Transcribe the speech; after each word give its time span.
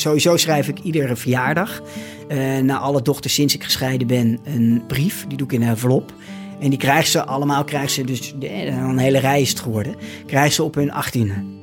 sowieso 0.00 0.36
schrijf 0.36 0.68
ik 0.68 0.78
iedere 0.78 1.16
verjaardag 1.16 1.82
uh, 2.28 2.58
naar 2.58 2.78
alle 2.78 3.02
dochters 3.02 3.34
sinds 3.34 3.54
ik 3.54 3.64
gescheiden 3.64 4.06
ben 4.06 4.38
een 4.44 4.82
brief. 4.86 5.26
Die 5.28 5.36
doe 5.36 5.46
ik 5.46 5.52
in 5.52 5.62
een 5.62 5.68
envelop. 5.68 6.12
En 6.60 6.70
die 6.70 6.78
krijgen 6.78 7.10
ze 7.10 7.24
allemaal, 7.24 7.64
krijgen 7.64 7.90
ze 7.90 8.04
dus 8.04 8.34
een 8.40 8.98
hele 8.98 9.18
rij 9.18 9.40
is 9.40 9.48
het 9.48 9.60
geworden, 9.60 9.96
krijgen 10.26 10.52
ze 10.52 10.62
op 10.62 10.74
hun 10.74 10.92
achttiende. 10.92 11.54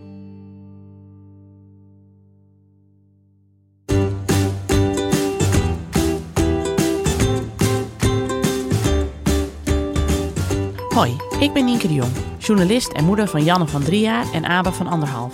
Hoi, 10.89 11.15
ik 11.39 11.54
ben 11.54 11.65
Nienke 11.65 11.88
de 11.88 11.93
Jong, 11.93 12.11
journalist 12.38 12.91
en 12.91 13.05
moeder 13.05 13.27
van 13.27 13.43
Janne 13.43 13.68
van 13.68 13.84
drie 13.84 14.02
jaar 14.02 14.25
en 14.34 14.45
Abe 14.45 14.71
van 14.71 14.88
anderhalf. 14.88 15.34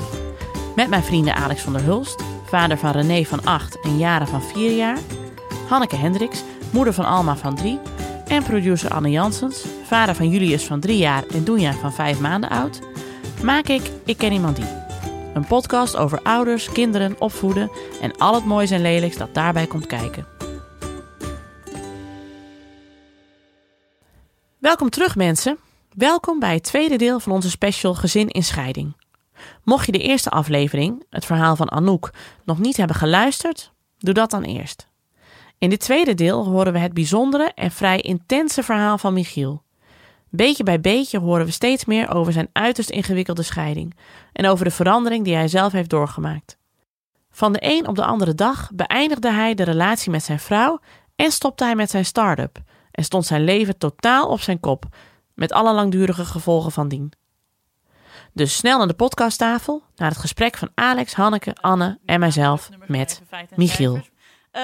Met 0.76 0.90
mijn 0.90 1.04
vrienden 1.04 1.36
Alex 1.36 1.62
van 1.62 1.74
der 1.74 1.82
Hulst, 1.82 2.24
vader 2.50 2.78
van 2.78 2.92
René 2.92 3.26
van 3.26 3.46
8 3.46 3.80
en 3.82 3.98
Jara 3.98 4.26
van 4.26 4.42
4 4.42 4.76
jaar, 4.76 4.98
Hanneke 5.68 5.96
Hendricks, 5.96 6.44
moeder 6.72 6.94
van 6.94 7.06
Alma 7.06 7.36
van 7.36 7.56
3 7.56 7.80
en 8.28 8.44
producer 8.44 8.90
Anne 8.90 9.10
Jansens, 9.10 9.66
vader 9.84 10.16
van 10.16 10.30
Julius 10.30 10.66
van 10.66 10.80
3 10.80 10.98
jaar 10.98 11.24
en 11.34 11.44
Doenja 11.44 11.74
van 11.74 11.94
5 11.94 12.20
maanden 12.20 12.50
oud, 12.50 12.80
maak 13.44 13.68
ik 13.68 13.92
Ik 14.06 14.18
Ken 14.18 14.32
Iemand 14.32 14.56
Die. 14.56 14.78
Een 15.34 15.46
podcast 15.46 15.96
over 15.96 16.22
ouders, 16.24 16.72
kinderen, 16.72 17.16
opvoeden 17.20 17.72
en 18.02 18.18
al 18.18 18.34
het 18.34 18.46
moois 18.46 18.72
en 18.72 18.82
lelijks 18.82 19.18
dat 19.18 19.34
daarbij 19.34 19.68
komt 19.68 19.86
kijken. 19.86 20.26
Welkom 24.58 24.90
terug 24.90 25.16
mensen. 25.16 25.58
Welkom 25.96 26.40
bij 26.40 26.54
het 26.54 26.64
tweede 26.64 26.96
deel 26.96 27.20
van 27.20 27.32
onze 27.32 27.50
special 27.50 27.94
Gezin 27.94 28.28
in 28.28 28.44
Scheiding. 28.44 28.99
Mocht 29.64 29.86
je 29.86 29.92
de 29.92 30.02
eerste 30.02 30.30
aflevering, 30.30 31.06
het 31.10 31.26
verhaal 31.26 31.56
van 31.56 31.72
Anouk, 31.72 32.14
nog 32.46 32.60
niet 32.60 32.78
hebben 32.78 32.96
geluisterd, 32.96 33.72
doe 33.98 34.14
dat 34.14 34.32
dan 34.32 34.44
eerst. 34.44 34.88
In 35.58 35.70
dit 35.70 35.80
tweede 35.80 36.14
deel 36.14 36.46
horen 36.46 36.74
we 36.74 36.80
het 36.80 36.94
bijzondere 36.94 37.52
en 37.56 37.72
vrij 37.72 38.00
intense 38.00 38.64
verhaal 38.64 38.98
van 38.98 39.14
Michiel. 39.14 39.64
Beetje 40.30 40.64
bij 40.64 40.82
beetje 40.82 41.20
horen 41.20 41.46
we 41.46 41.52
steeds 41.52 41.86
meer 41.86 42.14
over 42.14 42.34
zijn 42.34 42.50
uiterst 42.52 42.90
ingewikkelde 42.90 43.44
scheiding 43.44 43.96
en 44.34 44.48
over 44.48 44.66
de 44.66 44.72
verandering 44.72 45.26
die 45.26 45.36
hij 45.36 45.48
zelf 45.48 45.72
heeft 45.72 45.90
doorgemaakt. 45.90 46.58
Van 47.32 47.54
de 47.54 47.60
een 47.62 47.88
op 47.88 47.96
de 47.96 48.06
andere 48.06 48.36
dag 48.36 48.70
beëindigde 48.74 49.32
hij 49.32 49.54
de 49.54 49.64
relatie 49.64 50.12
met 50.12 50.24
zijn 50.24 50.40
vrouw 50.40 50.80
en 51.16 51.32
stopte 51.32 51.64
hij 51.64 51.76
met 51.76 51.90
zijn 51.90 52.06
start-up 52.06 52.58
en 52.92 53.04
stond 53.04 53.26
zijn 53.26 53.44
leven 53.44 53.78
totaal 53.78 54.28
op 54.28 54.42
zijn 54.42 54.60
kop, 54.60 54.86
met 55.34 55.52
alle 55.52 55.74
langdurige 55.74 56.26
gevolgen 56.26 56.72
van 56.72 56.88
dien. 56.88 57.12
Dus 58.40 58.56
snel 58.56 58.78
naar 58.78 58.88
de 58.88 58.94
podcasttafel, 58.94 59.84
naar 59.96 60.10
het 60.10 60.18
gesprek 60.18 60.58
van 60.58 60.70
Alex, 60.76 61.14
Hanneke, 61.14 61.56
Anne 61.62 62.00
en 62.06 62.20
mijzelf 62.20 62.70
met 62.88 63.22
Michiel. 63.56 64.02
Uh, 64.54 64.62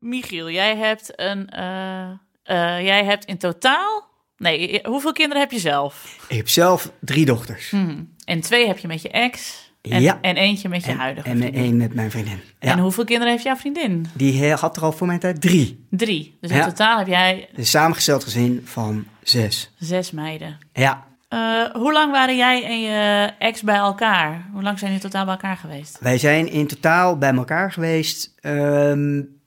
Michiel, 0.00 0.50
jij 0.50 0.76
hebt, 0.76 1.20
een, 1.20 1.50
uh, 1.56 2.08
uh, 2.56 2.84
jij 2.84 3.04
hebt 3.04 3.24
in 3.24 3.38
totaal. 3.38 4.08
Nee, 4.36 4.80
hoeveel 4.82 5.12
kinderen 5.12 5.42
heb 5.42 5.52
je 5.52 5.58
zelf? 5.58 6.16
Ik 6.28 6.36
heb 6.36 6.48
zelf 6.48 6.92
drie 7.00 7.24
dochters. 7.24 7.70
Hmm. 7.70 8.14
En 8.24 8.40
twee 8.40 8.66
heb 8.66 8.78
je 8.78 8.86
met 8.86 9.02
je 9.02 9.10
ex. 9.10 9.60
En, 9.82 10.02
ja. 10.02 10.18
en 10.20 10.36
eentje 10.36 10.68
met 10.68 10.84
je 10.84 10.90
en, 10.90 10.96
huidige 10.96 11.28
En 11.28 11.38
vriendin. 11.38 11.62
één 11.62 11.76
met 11.76 11.94
mijn 11.94 12.10
vriendin. 12.10 12.40
Ja. 12.60 12.72
En 12.72 12.78
hoeveel 12.78 13.04
kinderen 13.04 13.32
heeft 13.32 13.44
jouw 13.44 13.56
vriendin? 13.56 14.06
Die 14.14 14.52
had 14.52 14.76
er 14.76 14.82
al 14.82 14.92
voor 14.92 15.06
mijn 15.06 15.18
tijd 15.18 15.40
drie. 15.40 15.86
Drie. 15.90 16.38
Dus 16.40 16.50
in 16.50 16.56
ja. 16.56 16.64
totaal 16.64 16.98
heb 16.98 17.06
jij... 17.06 17.48
Een 17.54 17.66
samengesteld 17.66 18.24
gezin 18.24 18.62
van 18.64 19.06
zes. 19.22 19.70
Zes 19.78 20.10
meiden. 20.10 20.58
Ja. 20.72 21.10
Uh, 21.32 21.70
hoe 21.70 21.92
lang 21.92 22.12
waren 22.12 22.36
jij 22.36 22.64
en 22.64 22.80
je 22.80 23.30
ex 23.38 23.62
bij 23.62 23.76
elkaar? 23.76 24.48
Hoe 24.52 24.62
lang 24.62 24.78
zijn 24.78 24.90
jullie 24.90 25.06
totaal 25.06 25.24
bij 25.24 25.34
elkaar 25.34 25.56
geweest? 25.56 25.98
Wij 26.00 26.18
zijn 26.18 26.48
in 26.50 26.66
totaal 26.66 27.18
bij 27.18 27.34
elkaar 27.34 27.72
geweest 27.72 28.34
um, 28.42 29.40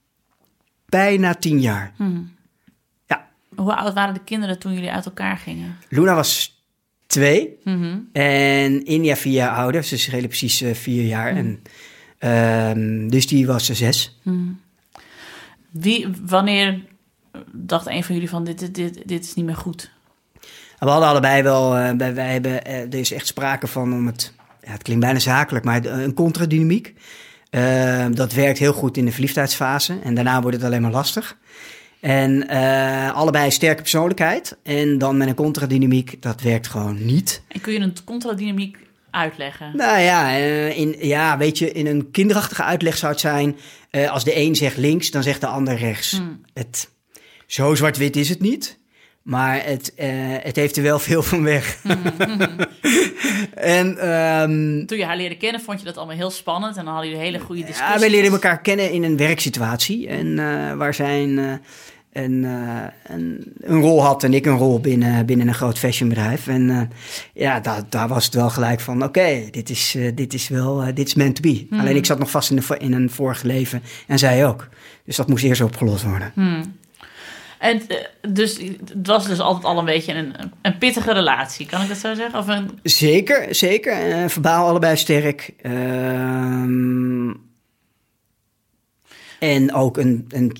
bijna 0.85 1.33
tien 1.33 1.61
jaar. 1.61 1.93
Hmm. 1.95 2.33
Ja. 3.05 3.27
Hoe 3.55 3.75
oud 3.75 3.93
waren 3.93 4.13
de 4.13 4.23
kinderen 4.23 4.59
toen 4.59 4.73
jullie 4.73 4.91
uit 4.91 5.05
elkaar 5.05 5.37
gingen? 5.37 5.77
Luna 5.89 6.15
was 6.15 6.63
twee 7.07 7.59
mm-hmm. 7.63 8.09
en 8.11 8.85
India 8.85 9.15
vier 9.15 9.33
jaar 9.33 9.55
ouder. 9.55 9.83
Ze 9.83 9.95
is 9.95 10.05
redelijk 10.05 10.37
precies 10.37 10.79
vier 10.79 11.03
jaar. 11.03 11.35
En, 11.35 11.61
um, 12.77 13.09
dus 13.09 13.27
die 13.27 13.47
was 13.47 13.65
zes. 13.65 14.19
Mm. 14.21 14.59
Wie, 15.69 16.07
wanneer 16.25 16.83
dacht 17.51 17.87
een 17.87 18.03
van 18.03 18.15
jullie 18.15 18.29
van 18.29 18.43
dit, 18.43 18.59
dit, 18.59 18.75
dit, 18.75 19.07
dit 19.07 19.23
is 19.23 19.33
niet 19.33 19.45
meer 19.45 19.55
goed? 19.55 19.93
We 20.85 20.91
hadden 20.91 21.09
allebei 21.09 21.43
wel, 21.43 21.77
uh, 21.77 21.89
wij, 21.97 22.13
wij 22.13 22.31
hebben, 22.31 22.51
uh, 22.67 22.79
er 22.79 22.95
is 22.95 23.11
echt 23.11 23.27
sprake 23.27 23.67
van 23.67 23.93
om 23.93 24.05
het, 24.05 24.33
ja, 24.63 24.71
het 24.71 24.81
klinkt 24.81 25.03
bijna 25.03 25.19
zakelijk, 25.19 25.65
maar 25.65 25.85
een 25.85 26.13
contradynamiek. 26.13 26.93
Uh, 27.51 28.05
dat 28.11 28.33
werkt 28.33 28.59
heel 28.59 28.73
goed 28.73 28.97
in 28.97 29.05
de 29.05 29.11
verliefdheidsfase 29.11 29.99
en 30.03 30.15
daarna 30.15 30.41
wordt 30.41 30.57
het 30.57 30.65
alleen 30.65 30.81
maar 30.81 30.91
lastig. 30.91 31.37
En 31.99 32.47
allebei 33.13 33.51
sterke 33.51 33.81
persoonlijkheid 33.81 34.57
en 34.63 34.97
dan 34.97 35.17
met 35.17 35.27
een 35.27 35.35
contradynamiek, 35.35 36.21
dat 36.21 36.41
werkt 36.41 36.67
gewoon 36.67 37.05
niet. 37.05 37.41
En 37.47 37.61
kun 37.61 37.73
je 37.73 37.79
een 37.79 37.95
contradynamiek 38.05 38.77
uitleggen? 39.11 39.71
Nou 39.77 39.99
ja, 39.99 40.29
in, 40.69 40.95
ja, 40.99 41.37
weet 41.37 41.57
je, 41.57 41.71
in 41.71 41.87
een 41.87 42.11
kinderachtige 42.11 42.63
uitleg 42.63 42.97
zou 42.97 43.11
het 43.11 43.21
zijn, 43.21 43.55
als 44.09 44.23
de 44.23 44.37
een 44.37 44.55
zegt 44.55 44.77
links, 44.77 45.11
dan 45.11 45.23
zegt 45.23 45.41
de 45.41 45.47
ander 45.47 45.75
rechts. 45.75 46.11
Hmm. 46.11 46.41
Het, 46.53 46.89
zo 47.47 47.75
zwart-wit 47.75 48.15
is 48.15 48.29
het 48.29 48.41
niet. 48.41 48.77
Maar 49.25 49.63
het, 49.63 49.93
uh, 49.99 50.05
het 50.39 50.55
heeft 50.55 50.77
er 50.77 50.83
wel 50.83 50.99
veel 50.99 51.23
van 51.23 51.43
weg. 51.43 51.77
En, 53.53 54.09
um, 54.09 54.85
Toen 54.85 54.97
je 54.97 55.05
haar 55.05 55.17
leerde 55.17 55.37
kennen, 55.37 55.61
vond 55.61 55.79
je 55.79 55.85
dat 55.85 55.97
allemaal 55.97 56.15
heel 56.15 56.29
spannend. 56.29 56.77
En 56.77 56.83
dan 56.85 56.93
hadden 56.93 57.11
jullie 57.11 57.25
hele 57.25 57.39
goede 57.39 57.61
discussies. 57.61 57.93
Ja, 57.93 57.99
wij 57.99 58.09
leerden 58.09 58.31
elkaar 58.31 58.61
kennen 58.61 58.91
in 58.91 59.03
een 59.03 59.17
werksituatie. 59.17 60.07
En 60.07 60.27
uh, 60.27 60.73
waar 60.73 60.93
zij 60.93 61.23
een, 61.23 61.37
uh, 61.37 61.53
een, 62.11 62.43
een, 63.03 63.53
een, 63.59 63.79
rol 63.79 64.03
had 64.03 64.23
en 64.23 64.33
ik 64.33 64.45
een 64.45 64.57
rol 64.57 64.79
binnen, 64.79 65.25
binnen 65.25 65.47
een 65.47 65.53
groot 65.53 65.79
fashionbedrijf. 65.79 66.47
En 66.47 66.91
ja, 67.33 67.59
daar, 67.59 67.81
daar 67.89 68.07
was 68.07 68.25
het 68.25 68.33
wel 68.33 68.49
gelijk 68.49 68.79
van, 68.79 68.95
oké, 68.95 69.05
okay, 69.05 69.47
dit, 69.51 69.69
is, 69.69 69.97
dit 70.15 70.33
is 70.33 70.47
wel, 70.47 70.93
dit 70.93 71.07
is 71.07 71.13
meant 71.13 71.35
to 71.35 71.41
be. 71.41 71.67
Mm. 71.69 71.79
Alleen 71.79 71.95
ik 71.95 72.05
zat 72.05 72.19
nog 72.19 72.29
vast 72.31 72.49
in, 72.49 72.55
de, 72.55 72.77
in 72.77 72.93
een 72.93 73.09
vorig 73.09 73.43
leven 73.43 73.83
en 74.07 74.19
zij 74.19 74.47
ook. 74.47 74.69
Dus 75.05 75.15
dat 75.15 75.27
moest 75.27 75.43
eerst 75.43 75.61
opgelost 75.61 76.03
worden. 76.03 76.31
Mm. 76.35 76.75
En 77.65 77.81
dus 78.29 78.57
het 78.57 79.07
was 79.07 79.27
dus 79.27 79.39
altijd 79.39 79.65
al 79.65 79.77
een 79.79 79.85
beetje 79.85 80.13
een, 80.13 80.33
een 80.61 80.77
pittige 80.77 81.13
relatie, 81.13 81.65
kan 81.65 81.81
ik 81.81 81.87
dat 81.87 81.97
zo 81.97 82.13
zeggen? 82.13 82.39
Of 82.39 82.47
een... 82.47 82.79
Zeker, 82.83 83.55
zeker. 83.55 84.09
Uh, 84.09 84.27
verbaal 84.27 84.67
allebei 84.67 84.97
sterk. 84.97 85.53
Uh, 85.61 87.31
en 89.39 89.73
ook 89.73 89.97
een, 89.97 90.25
een, 90.27 90.57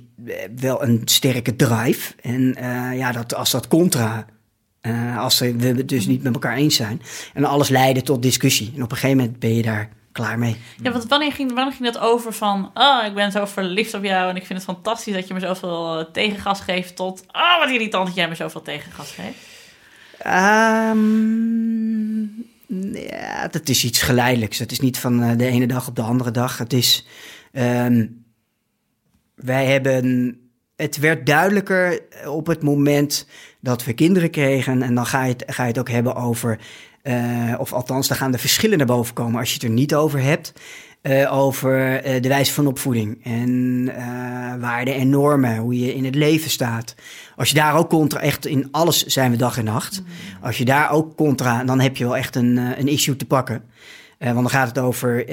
wel 0.55 0.83
een 0.83 1.01
sterke 1.05 1.55
drive. 1.55 2.13
En 2.21 2.55
ja, 2.95 3.11
dat, 3.11 3.35
als 3.35 3.51
dat 3.51 3.67
contra, 3.67 4.25
als 5.17 5.39
we 5.39 5.55
het 5.59 5.89
dus 5.89 6.05
niet 6.05 6.23
met 6.23 6.33
elkaar 6.33 6.55
eens 6.57 6.75
zijn. 6.75 7.01
En 7.33 7.43
alles 7.43 7.69
leidde 7.69 8.01
tot 8.01 8.21
discussie. 8.21 8.71
En 8.75 8.83
op 8.83 8.91
een 8.91 8.97
gegeven 8.97 9.17
moment 9.17 9.39
ben 9.39 9.55
je 9.55 9.61
daar 9.61 9.89
klaar 10.15 10.39
mee. 10.39 10.57
Ja, 10.81 10.91
want 10.91 11.05
wanneer 11.05 11.31
ging, 11.31 11.53
wanneer 11.53 11.73
ging 11.73 11.91
dat 11.93 12.01
over 12.01 12.33
van... 12.33 12.71
Oh, 12.73 13.03
ik 13.05 13.13
ben 13.13 13.31
zo 13.31 13.45
verliefd 13.45 13.93
op 13.93 14.03
jou 14.03 14.29
en 14.29 14.35
ik 14.35 14.45
vind 14.45 14.59
het 14.59 14.67
fantastisch 14.67 15.13
dat 15.13 15.27
je 15.27 15.33
me 15.33 15.39
zoveel 15.39 16.09
tegengas 16.11 16.59
geeft... 16.59 16.95
tot, 16.95 17.23
oh, 17.31 17.59
wat 17.59 17.69
irritant 17.69 18.05
dat 18.05 18.15
jij 18.15 18.27
me 18.27 18.35
zoveel 18.35 18.61
tegengas 18.61 19.11
geeft? 19.11 19.37
Um, 20.95 22.45
ja, 22.93 23.47
dat 23.47 23.69
is 23.69 23.83
iets 23.83 24.01
geleidelijks. 24.01 24.59
Het 24.59 24.71
is 24.71 24.79
niet 24.79 24.99
van 24.99 25.37
de 25.37 25.45
ene 25.45 25.67
dag 25.67 25.87
op 25.87 25.95
de 25.95 26.01
andere 26.01 26.31
dag. 26.31 26.57
Het 26.57 26.73
is... 26.73 27.05
Um, 27.51 28.25
wij 29.35 29.65
hebben... 29.65 30.39
Het 30.75 30.97
werd 30.97 31.25
duidelijker 31.25 32.01
op 32.25 32.47
het 32.47 32.63
moment 32.63 33.27
dat 33.59 33.83
we 33.83 33.93
kinderen 33.93 34.29
kregen. 34.29 34.81
En 34.81 34.95
dan 34.95 35.05
ga 35.05 35.23
je 35.23 35.33
het, 35.33 35.43
ga 35.47 35.63
je 35.63 35.69
het 35.69 35.79
ook 35.79 35.89
hebben 35.89 36.15
over... 36.15 36.59
Uh, 37.07 37.53
of 37.57 37.73
althans, 37.73 38.07
dan 38.07 38.17
gaan 38.17 38.31
de 38.31 38.37
verschillen 38.37 38.77
naar 38.77 38.87
boven 38.87 39.13
komen 39.13 39.39
als 39.39 39.49
je 39.49 39.53
het 39.53 39.63
er 39.63 39.69
niet 39.69 39.95
over 39.95 40.21
hebt. 40.21 40.53
Uh, 41.01 41.33
over 41.33 42.05
uh, 42.05 42.21
de 42.21 42.27
wijze 42.27 42.53
van 42.53 42.67
opvoeding 42.67 43.23
en 43.23 43.85
waarden 44.59 44.95
en 44.95 45.09
normen, 45.09 45.57
hoe 45.57 45.79
je 45.79 45.95
in 45.95 46.05
het 46.05 46.15
leven 46.15 46.49
staat. 46.49 46.95
Als 47.35 47.49
je 47.49 47.55
daar 47.55 47.75
ook 47.75 47.89
contra, 47.89 48.19
echt 48.19 48.45
in 48.45 48.67
alles 48.71 49.05
zijn 49.05 49.31
we 49.31 49.37
dag 49.37 49.57
en 49.57 49.63
nacht. 49.63 50.01
Mm. 50.01 50.05
Als 50.43 50.57
je 50.57 50.65
daar 50.65 50.91
ook 50.91 51.15
contra, 51.15 51.63
dan 51.63 51.79
heb 51.79 51.97
je 51.97 52.03
wel 52.03 52.17
echt 52.17 52.35
een, 52.35 52.57
een 52.57 52.87
issue 52.87 53.15
te 53.15 53.25
pakken. 53.25 53.63
want 54.17 54.35
dan 54.35 54.49
gaat 54.49 54.67
het 54.67 54.79
over 54.79 55.29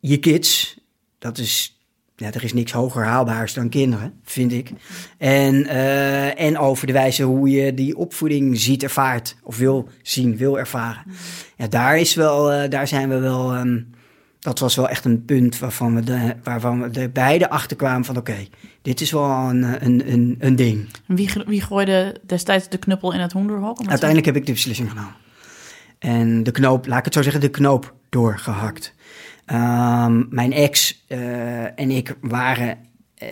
je 0.00 0.18
kids. 0.20 0.80
Dat 1.18 1.38
is 1.38 1.81
ja, 2.22 2.32
er 2.32 2.44
is 2.44 2.52
niks 2.52 2.72
hoger 2.72 3.04
haalbaars 3.04 3.54
dan 3.54 3.68
kinderen, 3.68 4.12
vind 4.24 4.52
ik. 4.52 4.70
En, 5.18 5.54
uh, 5.54 6.40
en 6.40 6.58
over 6.58 6.86
de 6.86 6.92
wijze 6.92 7.22
hoe 7.22 7.50
je 7.50 7.74
die 7.74 7.96
opvoeding 7.96 8.58
ziet, 8.58 8.82
ervaart 8.82 9.36
of 9.42 9.58
wil 9.58 9.88
zien, 10.02 10.36
wil 10.36 10.58
ervaren. 10.58 11.02
Ja, 11.56 11.66
daar 11.66 11.98
is 11.98 12.14
wel, 12.14 12.52
uh, 12.52 12.68
daar 12.68 12.88
zijn 12.88 13.08
we 13.08 13.18
wel. 13.18 13.56
Um, 13.56 13.90
dat 14.38 14.58
was 14.58 14.76
wel 14.76 14.88
echt 14.88 15.04
een 15.04 15.24
punt 15.24 15.58
waarvan 15.58 15.94
we, 15.94 16.02
de, 16.02 16.34
waarvan 16.42 16.82
we 16.82 16.90
de 16.90 17.08
beide 17.08 17.50
achter 17.50 17.76
kwamen 17.76 18.04
van 18.04 18.16
oké, 18.16 18.30
okay, 18.30 18.48
dit 18.82 19.00
is 19.00 19.10
wel 19.10 19.24
een, 19.24 19.84
een, 19.84 20.12
een, 20.12 20.36
een 20.38 20.56
ding. 20.56 20.88
Wie, 21.06 21.30
wie 21.46 21.60
gooide 21.60 22.16
destijds 22.26 22.68
de 22.68 22.78
knuppel 22.78 23.12
in 23.12 23.20
het 23.20 23.32
hoenderhok? 23.32 23.78
Uiteindelijk 23.86 24.26
heb 24.26 24.36
ik 24.36 24.46
de 24.46 24.52
beslissing 24.52 24.88
genomen. 24.88 25.14
En 25.98 26.42
de 26.42 26.50
knoop, 26.50 26.86
laat 26.86 26.98
ik 26.98 27.04
het 27.04 27.14
zo 27.14 27.22
zeggen, 27.22 27.40
de 27.40 27.48
knoop 27.48 27.94
doorgehakt. 28.08 28.94
Ehm, 29.52 30.22
mijn 30.28 30.52
ex 30.52 31.04
eh, 31.08 31.80
en 31.80 31.90
ik 31.90 32.16
waren, 32.20 32.78
eh, 33.14 33.28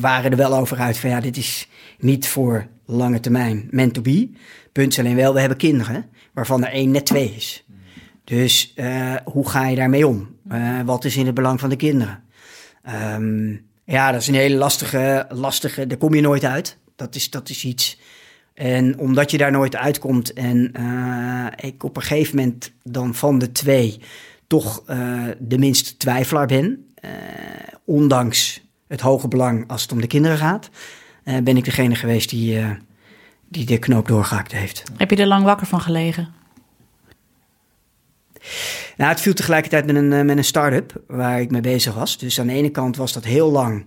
waren 0.00 0.30
er 0.30 0.36
wel 0.36 0.54
over 0.54 0.78
uit 0.78 0.98
van 0.98 1.10
ja, 1.10 1.20
dit 1.20 1.36
is 1.36 1.68
niet 1.98 2.28
voor 2.28 2.66
lange 2.84 3.20
termijn 3.20 3.68
meant 3.70 3.94
to 3.94 4.00
be. 4.00 4.30
Punt 4.72 4.98
alleen 4.98 5.16
wel, 5.16 5.34
we 5.34 5.40
hebben 5.40 5.58
kinderen, 5.58 6.04
waarvan 6.32 6.64
er 6.64 6.72
één 6.72 6.90
net 6.90 7.06
twee 7.06 7.34
is. 7.36 7.64
Dus 8.24 8.72
eh, 8.76 9.14
hoe 9.24 9.48
ga 9.48 9.66
je 9.66 9.76
daarmee 9.76 10.06
om? 10.06 10.28
Wat 10.84 11.04
is 11.04 11.16
in 11.16 11.26
het 11.26 11.34
belang 11.34 11.60
van 11.60 11.68
de 11.68 11.76
kinderen? 11.76 12.22
Ehm, 12.82 13.50
ja, 13.84 14.12
dat 14.12 14.20
is 14.20 14.26
een 14.26 14.34
hele 14.34 14.56
lastige, 14.56 15.26
lastige, 15.28 15.86
daar 15.86 15.98
kom 15.98 16.14
je 16.14 16.20
nooit 16.20 16.44
uit. 16.44 16.78
Dat 16.96 17.14
is, 17.14 17.30
dat 17.30 17.48
is 17.48 17.64
iets. 17.64 18.00
En 18.54 18.98
omdat 18.98 19.30
je 19.30 19.38
daar 19.38 19.50
nooit 19.50 19.76
uitkomt 19.76 20.32
en 20.32 20.72
ik 21.56 21.82
op 21.82 21.96
een 21.96 22.02
gegeven 22.02 22.36
moment 22.36 22.72
dan 22.82 23.14
van 23.14 23.38
de 23.38 23.52
twee 23.52 24.00
toch 24.50 24.82
eh, 24.86 25.22
de 25.38 25.58
minste 25.58 25.96
twijfelaar 25.96 26.46
ben, 26.46 26.92
eh, 26.94 27.10
ondanks 27.84 28.62
het 28.88 29.00
hoge 29.00 29.28
belang 29.28 29.68
als 29.68 29.82
het 29.82 29.92
om 29.92 30.00
de 30.00 30.06
kinderen 30.06 30.38
gaat, 30.38 30.70
eh, 31.24 31.38
ben 31.38 31.56
ik 31.56 31.64
degene 31.64 31.94
geweest 31.94 32.30
die, 32.30 32.60
die 33.48 33.66
de 33.66 33.78
knoop 33.78 34.08
doorgehakt 34.08 34.52
heeft. 34.52 34.82
Heb 34.96 35.10
je 35.10 35.16
er 35.16 35.26
lang 35.26 35.44
wakker 35.44 35.66
van 35.66 35.80
gelegen? 35.80 36.32
Nou, 38.96 39.10
het 39.10 39.20
viel 39.20 39.34
tegelijkertijd 39.34 39.86
met 39.86 39.96
een, 39.96 40.26
met 40.26 40.36
een 40.36 40.44
start-up 40.44 41.02
waar 41.06 41.40
ik 41.40 41.50
mee 41.50 41.60
bezig 41.60 41.94
was. 41.94 42.18
Dus 42.18 42.40
aan 42.40 42.46
de 42.46 42.52
ene 42.52 42.70
kant 42.70 42.96
was 42.96 43.12
dat 43.12 43.24
heel 43.24 43.50
lang. 43.50 43.86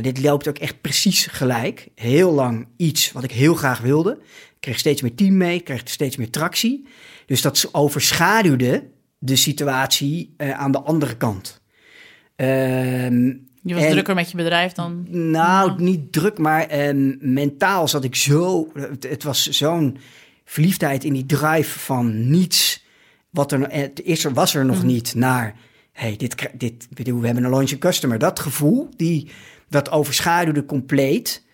dit 0.00 0.22
loopt 0.22 0.48
ook 0.48 0.58
echt 0.58 0.80
precies 0.80 1.26
gelijk. 1.26 1.88
Heel 1.94 2.32
lang 2.32 2.66
iets 2.76 3.12
wat 3.12 3.24
ik 3.24 3.32
heel 3.32 3.54
graag 3.54 3.80
wilde. 3.80 4.10
Ik 4.20 4.60
kreeg 4.60 4.78
steeds 4.78 5.02
meer 5.02 5.14
team 5.14 5.36
mee, 5.36 5.56
ik 5.56 5.64
kreeg 5.64 5.82
steeds 5.84 6.16
meer 6.16 6.30
tractie. 6.30 6.86
Dus 7.26 7.42
dat 7.42 7.68
overschaduwde 7.72 8.84
de 9.18 9.36
situatie 9.36 10.34
eh, 10.36 10.50
aan 10.58 10.72
de 10.72 10.80
andere 10.80 11.16
kant. 11.16 11.60
Ehm, 12.36 13.26
Je 13.62 13.74
was 13.74 13.82
En- 13.82 13.90
drukker 13.90 14.14
met 14.14 14.30
je 14.30 14.36
bedrijf 14.36 14.72
dan... 14.72 15.06
nou, 15.30 15.82
niet 15.82 16.12
druk, 16.12 16.38
maar 16.38 16.66
ehm, 16.66 17.14
mentaal 17.32 17.88
zat 17.88 18.04
ik 18.04 18.14
zo. 18.14 18.70
Het, 18.74 19.08
het 19.08 19.22
was 19.22 19.48
zo'n 19.48 19.98
verliefdheid 20.44 21.04
in 21.04 21.12
die 21.12 21.26
drive 21.26 21.78
van 21.78 22.30
niets. 22.30 22.86
Wat 23.30 23.52
er, 23.52 23.70
het 23.72 24.02
is 24.02 24.24
er 24.24 24.32
was 24.32 24.54
er 24.54 24.64
nog 24.64 24.82
niet 24.82 25.14
naar. 25.14 25.54
hey, 25.92 26.16
dit, 26.16 26.48
dit, 26.54 26.88
bedoel, 26.90 27.20
we 27.20 27.26
hebben 27.26 27.44
een 27.44 27.50
launching 27.50 27.80
customer. 27.80 28.18
Dat 28.18 28.40
gevoel, 28.40 28.88
die, 28.96 29.30
dat 29.68 29.90
overschaduwde 29.90 30.64
compleet. 30.64 31.46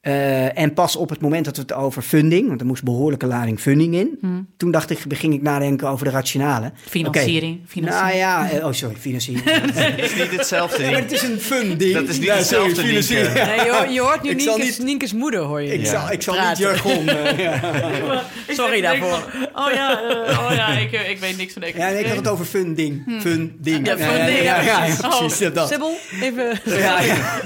Eh, 0.00 0.58
en 0.58 0.74
pas 0.74 0.96
op 0.96 1.08
het 1.10 1.20
moment 1.20 1.44
dat 1.44 1.56
we 1.56 1.62
het 1.62 1.72
over 1.72 2.02
funding, 2.02 2.48
want 2.48 2.60
er 2.60 2.66
moest 2.66 2.82
behoorlijke 2.82 3.26
lading 3.26 3.60
funding 3.60 3.94
in. 3.94 4.18
Toen 4.56 4.70
dacht 4.70 4.90
ik, 4.90 4.98
begin 5.08 5.32
ik 5.32 5.42
nadenken 5.42 5.88
over 5.88 6.04
de 6.04 6.10
rationale. 6.10 6.72
Financiering. 6.88 7.60
Financiering. 7.66 8.06
Nou 8.06 8.16
ja, 8.16 8.50
eh, 8.50 8.66
oh 8.66 8.72
sorry, 8.72 8.96
financiering. 8.96 9.44
Het 9.74 9.98
is 9.98 10.14
niet 10.14 10.30
hetzelfde 10.36 10.82
maar 10.84 10.94
het 11.00 11.12
is 11.12 11.22
een 11.22 11.40
funding. 11.40 11.92
Dat 11.94 12.08
is 12.08 12.16
niet 12.18 12.26
Ja, 12.26 12.42
sorry, 12.42 12.64
hetzelfde, 12.68 12.82
financiering. 12.88 13.34
Nee, 13.34 13.64
je, 13.64 13.70
hoort- 13.72 13.92
je 13.92 14.00
hoort 14.00 14.22
nu 14.22 14.34
Nienke's, 14.34 14.56
niet- 14.78 14.86
Nienke's 14.86 15.12
moeder, 15.12 15.40
hoor 15.40 15.62
je. 15.62 15.72
Ik 15.72 15.86
zal, 15.86 16.10
ik 16.12 16.22
zal 16.22 16.48
niet 16.48 16.58
jargon. 16.58 17.08
eh, 17.08 17.38
ja. 17.46 17.60
Sorry 18.48 18.80
daarvoor. 18.80 19.24
Oh 19.54 19.72
ja, 19.72 20.00
oh 20.28 20.50
ja 20.54 20.68
ik, 20.68 20.92
ik 20.92 21.18
weet 21.18 21.36
niks 21.36 21.52
van 21.52 21.62
Ja, 21.76 21.88
nee, 21.90 21.98
ik 22.00 22.06
had 22.06 22.16
het 22.16 22.28
over 22.28 22.44
funding. 22.44 23.02
Funding. 23.20 23.86
Ja, 23.86 23.96
funding, 23.96 24.38
Ja, 24.38 24.42
ja, 24.42 24.60
ja, 24.62 24.84
ja, 24.84 24.84
ja, 24.84 25.08
precies. 25.18 25.38
dat, 25.38 25.54
dat. 25.54 25.68
Sibyl, 25.68 25.96
even... 26.22 26.60
Ja, 26.64 27.00
ja. 27.00 27.40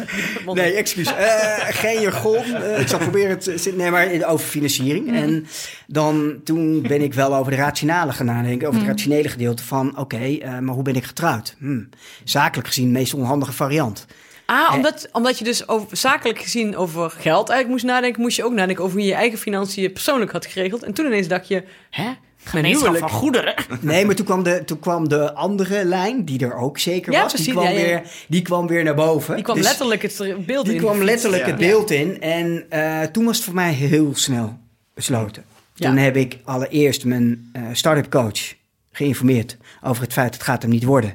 Nee, 0.55 0.73
excuus. 0.75 1.15
Eh, 1.15 1.59
geen 1.69 2.01
jargon. 2.01 2.44
Eh, 2.53 2.81
ik 2.81 2.89
zal 2.89 2.99
proberen 2.99 3.31
het... 3.31 3.73
Nee, 3.77 3.91
maar 3.91 4.25
over 4.27 4.47
financiering. 4.47 5.13
En 5.13 5.47
dan, 5.87 6.41
toen 6.45 6.83
ben 6.83 7.03
ik 7.03 7.15
wel 7.15 7.35
over 7.35 7.53
de 7.53 7.59
rationale 7.59 8.13
gaan 8.13 8.27
nadenken. 8.27 8.69
Over 8.69 8.81
het 8.81 8.89
rationele 8.89 9.29
gedeelte 9.29 9.65
van... 9.65 9.99
Oké, 9.99 10.17
eh, 10.17 10.59
maar 10.59 10.75
hoe 10.75 10.83
ben 10.83 10.97
ik 10.97 11.05
getrouwd? 11.05 11.55
Hm. 11.59 11.83
Zakelijk 12.25 12.69
gezien 12.69 12.87
de 12.87 12.93
meest 12.93 13.15
onhandige 13.15 13.53
variant. 13.53 14.07
Ah, 14.47 14.75
omdat, 14.75 15.09
omdat 15.13 15.39
je 15.39 15.45
dus 15.45 15.69
over, 15.69 15.97
zakelijk 15.97 16.39
gezien 16.39 16.77
over 16.77 17.11
geld 17.11 17.49
eigenlijk 17.49 17.69
moest 17.69 17.95
nadenken... 17.95 18.23
moest 18.23 18.37
je 18.37 18.45
ook 18.45 18.53
nadenken 18.53 18.85
over 18.85 18.97
hoe 18.97 19.05
je 19.05 19.13
je 19.13 19.19
eigen 19.19 19.39
financiën 19.39 19.93
persoonlijk 19.93 20.33
had 20.33 20.47
geregeld. 20.47 20.83
En 20.83 20.95
toen 20.95 21.07
ineens 21.07 21.29
dacht 21.29 21.49
je, 21.49 21.65
hè? 21.91 22.13
Gemeenschap 22.45 22.97
van 22.97 23.11
goederen. 23.11 23.55
Nee, 23.81 24.05
maar 24.07 24.15
toen 24.15 24.25
kwam, 24.27 24.43
de, 24.43 24.63
toen 24.65 24.79
kwam 24.79 25.09
de 25.09 25.35
andere 25.35 25.85
lijn, 25.85 26.25
die 26.25 26.45
er 26.45 26.55
ook 26.57 26.79
zeker 26.79 27.13
Ja, 27.13 27.23
was, 27.23 27.33
die, 27.33 27.53
kwam 27.53 27.65
ja, 27.65 27.71
ja. 27.71 27.77
Weer, 27.77 28.03
die 28.29 28.43
kwam 28.43 28.67
weer 28.67 28.85
naar 28.85 28.95
boven. 28.95 29.35
Die 29.35 29.45
kwam 29.45 29.57
Dus- 29.57 29.65
letterlijk 29.67 30.03
het 30.03 30.47
beeld 30.47 30.65
Die 30.65 30.75
in. 30.75 30.81
kwam 30.81 31.03
letterlijk 31.03 31.43
Ja. 31.43 31.49
het 31.49 31.59
beeld 31.59 31.91
in. 31.91 32.21
En 32.21 32.67
eh, 32.69 33.01
toen 33.03 33.25
was 33.25 33.37
het 33.37 33.45
voor 33.45 33.55
mij 33.55 33.73
heel 33.73 34.11
snel 34.15 34.59
besloten. 34.95 35.45
Ja. 35.75 35.89
Toen 35.89 35.97
heb 35.97 36.17
ik 36.17 36.39
allereerst 36.45 37.05
mijn 37.05 37.51
eh 37.53 37.63
start-up 37.73 38.11
coach 38.11 38.55
geïnformeerd 38.93 39.57
over 39.83 40.03
het 40.03 40.13
feit 40.13 40.27
dat 40.31 40.35
het 40.41 40.49
gaat 40.51 40.63
hem 40.63 40.71
niet 40.71 40.85
worden. 40.85 41.15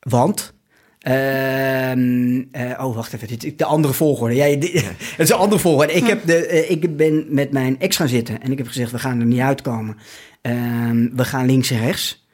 Want... 0.00 0.52
ehm, 0.98 2.42
eh, 2.50 2.84
oh, 2.86 2.94
wacht 2.94 3.12
even. 3.12 3.28
Dit, 3.38 3.58
de 3.58 3.64
andere 3.64 3.94
volgorde. 3.94 4.34
Ja, 4.34 4.56
dit- 4.56 4.72
het 5.16 5.18
is 5.18 5.30
een 5.30 5.36
andere 5.36 5.60
volgorde. 5.60 5.92
Ik, 5.92 6.06
heb 6.06 6.26
de, 6.26 6.46
eh, 6.46 6.70
ik 6.70 6.96
ben 6.96 7.24
met 7.28 7.52
mijn 7.52 7.80
ex 7.80 7.96
gaan 7.96 8.08
zitten. 8.08 8.42
En 8.42 8.52
ik 8.52 8.58
heb 8.58 8.66
gezegd, 8.66 8.90
we 8.92 8.98
gaan 8.98 9.20
er 9.20 9.26
niet 9.26 9.40
uitkomen. 9.40 9.96
Ehm, 10.42 11.08
we 11.14 11.24
gaan 11.24 11.46
links 11.46 11.70
en 11.70 11.80
rechts. 11.80 12.26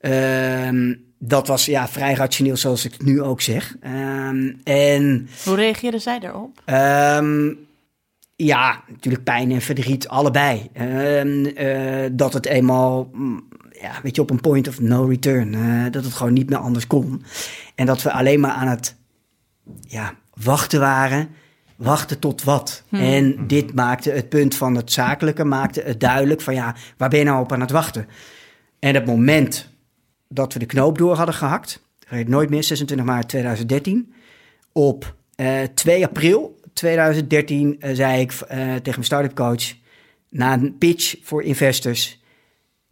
Ehm, 0.00 0.94
dat 1.18 1.46
was 1.46 1.64
ja, 1.66 1.88
vrij 1.88 2.14
rationeel, 2.14 2.56
zoals 2.56 2.84
ik 2.84 2.92
het 2.92 3.02
nu 3.04 3.22
ook 3.22 3.40
zeg. 3.40 3.76
Ehm, 3.80 4.52
en 4.64 5.28
Hoe 5.44 5.54
reageerde 5.56 5.98
zij 5.98 6.18
daarop? 6.18 6.62
Ehm, 6.64 7.52
ja, 8.36 8.82
natuurlijk 8.88 9.24
pijn 9.24 9.50
en 9.52 9.60
verdriet, 9.60 10.08
allebei. 10.08 10.68
Ehm, 10.72 11.44
eh, 11.44 12.08
dat 12.12 12.32
het 12.32 12.46
eenmaal, 12.46 13.10
mm, 13.12 13.48
ja, 13.80 14.00
weet 14.02 14.16
je, 14.16 14.22
op 14.22 14.30
een 14.30 14.40
point 14.40 14.68
of 14.68 14.80
no 14.80 15.04
return, 15.04 15.54
eh, 15.54 15.92
dat 15.92 16.04
het 16.04 16.12
gewoon 16.12 16.32
niet 16.32 16.48
meer 16.48 16.58
anders 16.58 16.86
kon. 16.86 17.22
En 17.74 17.86
dat 17.86 18.02
we 18.02 18.12
alleen 18.12 18.40
maar 18.40 18.50
aan 18.50 18.68
het, 18.68 18.96
ja, 19.82 20.14
wachten 20.34 20.80
waren. 20.80 21.28
Wachten 21.76 22.18
tot 22.18 22.44
wat? 22.44 22.82
En 22.90 23.46
dit 23.46 23.74
maakte 23.74 24.10
het 24.10 24.28
punt 24.28 24.54
van 24.54 24.74
het 24.74 24.92
zakelijke, 24.92 25.44
maakte 25.44 25.80
het 25.80 26.00
duidelijk 26.00 26.40
van 26.40 26.54
ja, 26.54 26.74
waar 26.96 27.08
ben 27.08 27.18
je 27.18 27.24
nou 27.24 27.42
op 27.42 27.52
aan 27.52 27.60
het 27.60 27.70
wachten? 27.70 28.06
En 28.78 28.94
het 28.94 29.06
moment 29.06 29.68
dat 30.28 30.52
we 30.52 30.58
de 30.58 30.66
knoop 30.66 30.98
door 30.98 31.16
hadden 31.16 31.34
gehakt, 31.34 31.82
vergeet 32.06 32.28
nooit 32.28 32.50
meer, 32.50 32.64
26 32.64 33.06
maart 33.06 33.28
2013, 33.28 34.12
op 34.72 35.14
eh, 35.34 35.62
2 35.74 36.04
april 36.04 36.60
2013 36.72 37.76
eh, 37.80 37.94
zei 37.94 38.20
ik 38.20 38.32
tegen 38.32 38.82
mijn 38.84 39.04
start-up 39.04 39.34
coach, 39.34 39.74
na 40.28 40.52
een 40.52 40.78
pitch 40.78 41.14
voor 41.22 41.42
investors, 41.42 42.19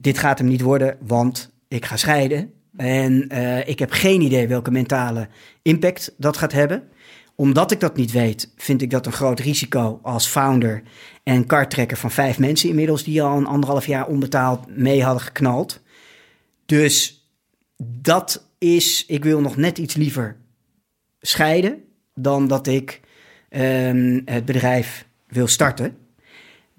dit 0.00 0.18
gaat 0.18 0.38
hem 0.38 0.48
niet 0.48 0.60
worden, 0.60 0.96
want 1.00 1.50
ik 1.68 1.84
ga 1.84 1.96
scheiden. 1.96 2.52
En 2.76 3.28
eh, 3.28 3.68
ik 3.68 3.78
heb 3.78 3.90
geen 3.90 4.20
idee 4.20 4.48
welke 4.48 4.70
mentale 4.70 5.28
impact 5.62 6.14
dat 6.16 6.36
gaat 6.36 6.52
hebben. 6.52 6.88
Omdat 7.34 7.70
ik 7.70 7.80
dat 7.80 7.96
niet 7.96 8.12
weet, 8.12 8.52
vind 8.56 8.82
ik 8.82 8.90
dat 8.90 9.06
een 9.06 9.12
groot 9.12 9.40
risico 9.40 9.98
als 10.02 10.26
founder 10.26 10.82
en 11.22 11.46
karttrekker 11.46 11.96
van 11.96 12.10
vijf 12.10 12.38
mensen 12.38 12.68
inmiddels, 12.68 13.04
die 13.04 13.22
al 13.22 13.36
een 13.36 13.46
anderhalf 13.46 13.86
jaar 13.86 14.06
onbetaald 14.06 14.76
mee 14.76 15.02
hadden 15.02 15.22
geknald. 15.22 15.80
Dus 16.66 17.26
dat 17.82 18.46
is, 18.58 19.04
ik 19.06 19.24
wil 19.24 19.40
nog 19.40 19.56
net 19.56 19.78
iets 19.78 19.94
liever 19.94 20.36
scheiden 21.20 21.82
dan 22.14 22.48
dat 22.48 22.66
ik 22.66 23.00
ehm, 23.48 24.20
het 24.24 24.44
bedrijf 24.44 25.06
wil 25.26 25.46
starten. 25.46 25.96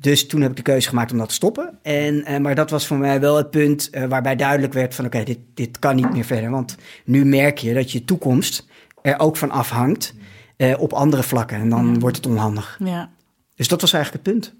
Dus 0.01 0.27
toen 0.27 0.41
heb 0.41 0.50
ik 0.50 0.56
de 0.56 0.62
keuze 0.62 0.89
gemaakt 0.89 1.12
om 1.12 1.18
dat 1.18 1.27
te 1.27 1.34
stoppen. 1.34 1.79
En, 1.82 2.25
eh, 2.25 2.39
maar 2.39 2.56
dat 2.56 2.70
was 2.70 2.88
voor 2.88 2.98
mij 2.98 3.20
wel 3.20 3.38
het 3.38 3.50
punt 3.50 3.89
eh, 3.89 4.06
waarbij 4.06 4.36
duidelijk 4.36 4.74
werd 4.74 4.96
van 4.96 5.06
oké, 5.06 5.24
dit, 5.24 5.39
dit 5.53 5.79
kan 5.79 5.96
niet 5.96 6.12
meer 6.12 6.24
verder. 6.24 6.50
Want 6.50 6.75
nu 7.06 7.25
merk 7.25 7.58
je 7.58 7.74
dat 7.74 7.91
je 7.91 8.06
toekomst 8.06 8.68
er 9.01 9.20
ook 9.20 9.38
van 9.38 9.51
afhangt 9.51 10.13
eh, 10.58 10.79
op 10.79 10.94
andere 10.94 11.24
vlakken. 11.24 11.58
En 11.58 11.70
dan 11.70 12.00
wordt 12.00 12.15
het 12.15 12.25
onhandig. 12.25 12.79
Ja. 12.84 13.10
Dus 13.56 13.68
dat 13.68 13.82
was 13.82 13.94
eigenlijk 13.94 14.25
het 14.25 14.34
punt. 14.34 14.56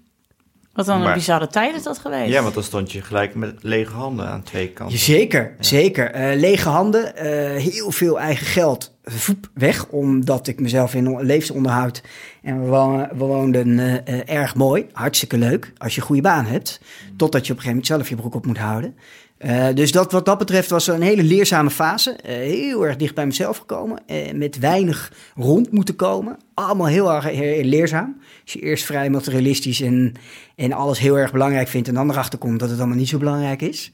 Wat 0.72 0.86
dan 0.86 0.96
een 0.96 1.02
Maar- 1.02 1.14
bizarre 1.14 1.46
tijd 1.46 1.74
is 1.74 1.82
dat 1.82 1.98
geweest. 1.98 2.30
Ja, 2.32 2.42
want 2.42 2.54
dan 2.54 2.62
stond 2.62 2.92
je 2.92 3.02
gelijk 3.02 3.34
met 3.34 3.62
lege 3.62 3.92
handen 3.92 4.28
aan 4.28 4.42
twee 4.42 4.68
kanten. 4.68 4.98
Zeker, 4.98 5.54
zeker. 5.58 6.10
Eh, 6.10 6.38
lege 6.38 6.68
handen, 6.68 7.16
eh, 7.16 7.62
heel 7.62 7.90
veel 7.90 8.20
eigen 8.20 8.46
geld 8.46 8.94
voep, 9.04 9.50
weg, 9.54 9.86
omdat 9.88 10.46
ik 10.46 10.60
mezelf 10.60 10.94
in 10.94 11.20
levensonderhoud. 11.20 12.02
En 12.42 12.60
we, 12.64 12.66
wo- 12.68 13.06
we 13.12 13.24
woonden 13.24 13.78
eh, 13.78 13.94
eh, 14.18 14.36
erg 14.36 14.54
mooi, 14.54 14.86
hartstikke 14.92 15.38
leuk, 15.38 15.72
als 15.78 15.94
je 15.94 16.00
een 16.00 16.06
goede 16.06 16.22
baan 16.22 16.44
hebt. 16.44 16.80
Totdat 17.16 17.46
je 17.46 17.52
op 17.52 17.58
een 17.58 17.64
gegeven 17.64 17.68
moment 17.68 17.86
zelf 17.86 18.08
je 18.08 18.16
broek 18.16 18.34
op 18.34 18.46
moet 18.46 18.58
houden. 18.58 18.96
Eh, 19.40 19.68
dus 19.74 19.92
dat, 19.92 20.12
wat 20.12 20.24
dat 20.24 20.38
betreft 20.38 20.70
was 20.70 20.86
een 20.86 21.02
hele 21.02 21.22
leerzame 21.22 21.70
fase. 21.70 22.10
Eh, 22.12 22.34
heel 22.34 22.86
erg 22.86 22.96
dicht 22.96 23.14
bij 23.14 23.26
mezelf 23.26 23.58
gekomen. 23.58 23.98
eh, 24.06 24.32
met 24.32 24.58
weinig 24.58 25.12
rond 25.34 25.72
moeten 25.72 25.96
komen. 25.96 26.36
Allemaal 26.54 26.86
heel 26.86 27.12
erg 27.12 27.30
leerzaam. 27.64 28.20
Als 28.42 28.52
je 28.52 28.60
eerst 28.60 28.84
vrij 28.84 29.10
materialistisch 29.10 29.80
en, 29.80 30.14
en 30.56 30.72
alles 30.72 30.98
heel 30.98 31.18
erg 31.18 31.32
belangrijk 31.32 31.68
vindt... 31.68 31.88
en 31.88 31.94
dan 31.94 32.10
erachter 32.10 32.38
komt 32.38 32.60
dat 32.60 32.70
het 32.70 32.78
allemaal 32.78 32.96
niet 32.96 33.08
zo 33.08 33.18
belangrijk 33.18 33.62
is. 33.62 33.92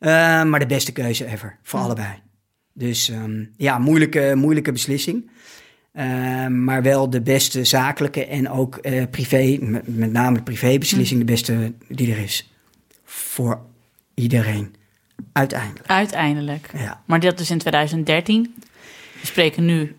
Maar 0.00 0.58
de 0.58 0.66
beste 0.66 0.92
keuze 0.92 1.26
ever, 1.26 1.58
voor 1.62 1.80
allebei. 1.80 2.14
Dus 2.72 3.08
ehm, 3.08 3.44
ja, 3.56 3.78
moeilijke, 3.78 4.32
moeilijke 4.36 4.72
beslissing. 4.72 5.30
Maar 6.48 6.82
wel 6.82 7.10
de 7.10 7.20
beste 7.20 7.64
zakelijke 7.64 8.26
en 8.26 8.50
ook 8.50 8.80
privé, 9.10 9.58
met, 9.60 9.96
met 9.96 10.12
name 10.12 10.36
de 10.36 10.42
privébeslissing, 10.42 11.18
de 11.20 11.32
beste 11.32 11.72
die 11.88 12.12
er 12.12 12.18
is. 12.18 12.52
Voor 13.04 13.60
iedereen. 14.18 14.74
Uiteindelijk. 15.32 15.86
Uiteindelijk. 15.86 16.70
Ja. 16.76 17.02
Maar 17.04 17.20
dat 17.20 17.40
is 17.40 17.50
in 17.50 17.58
2013. 17.58 18.54
We 19.20 19.26
spreken 19.26 19.64
nu. 19.64 19.96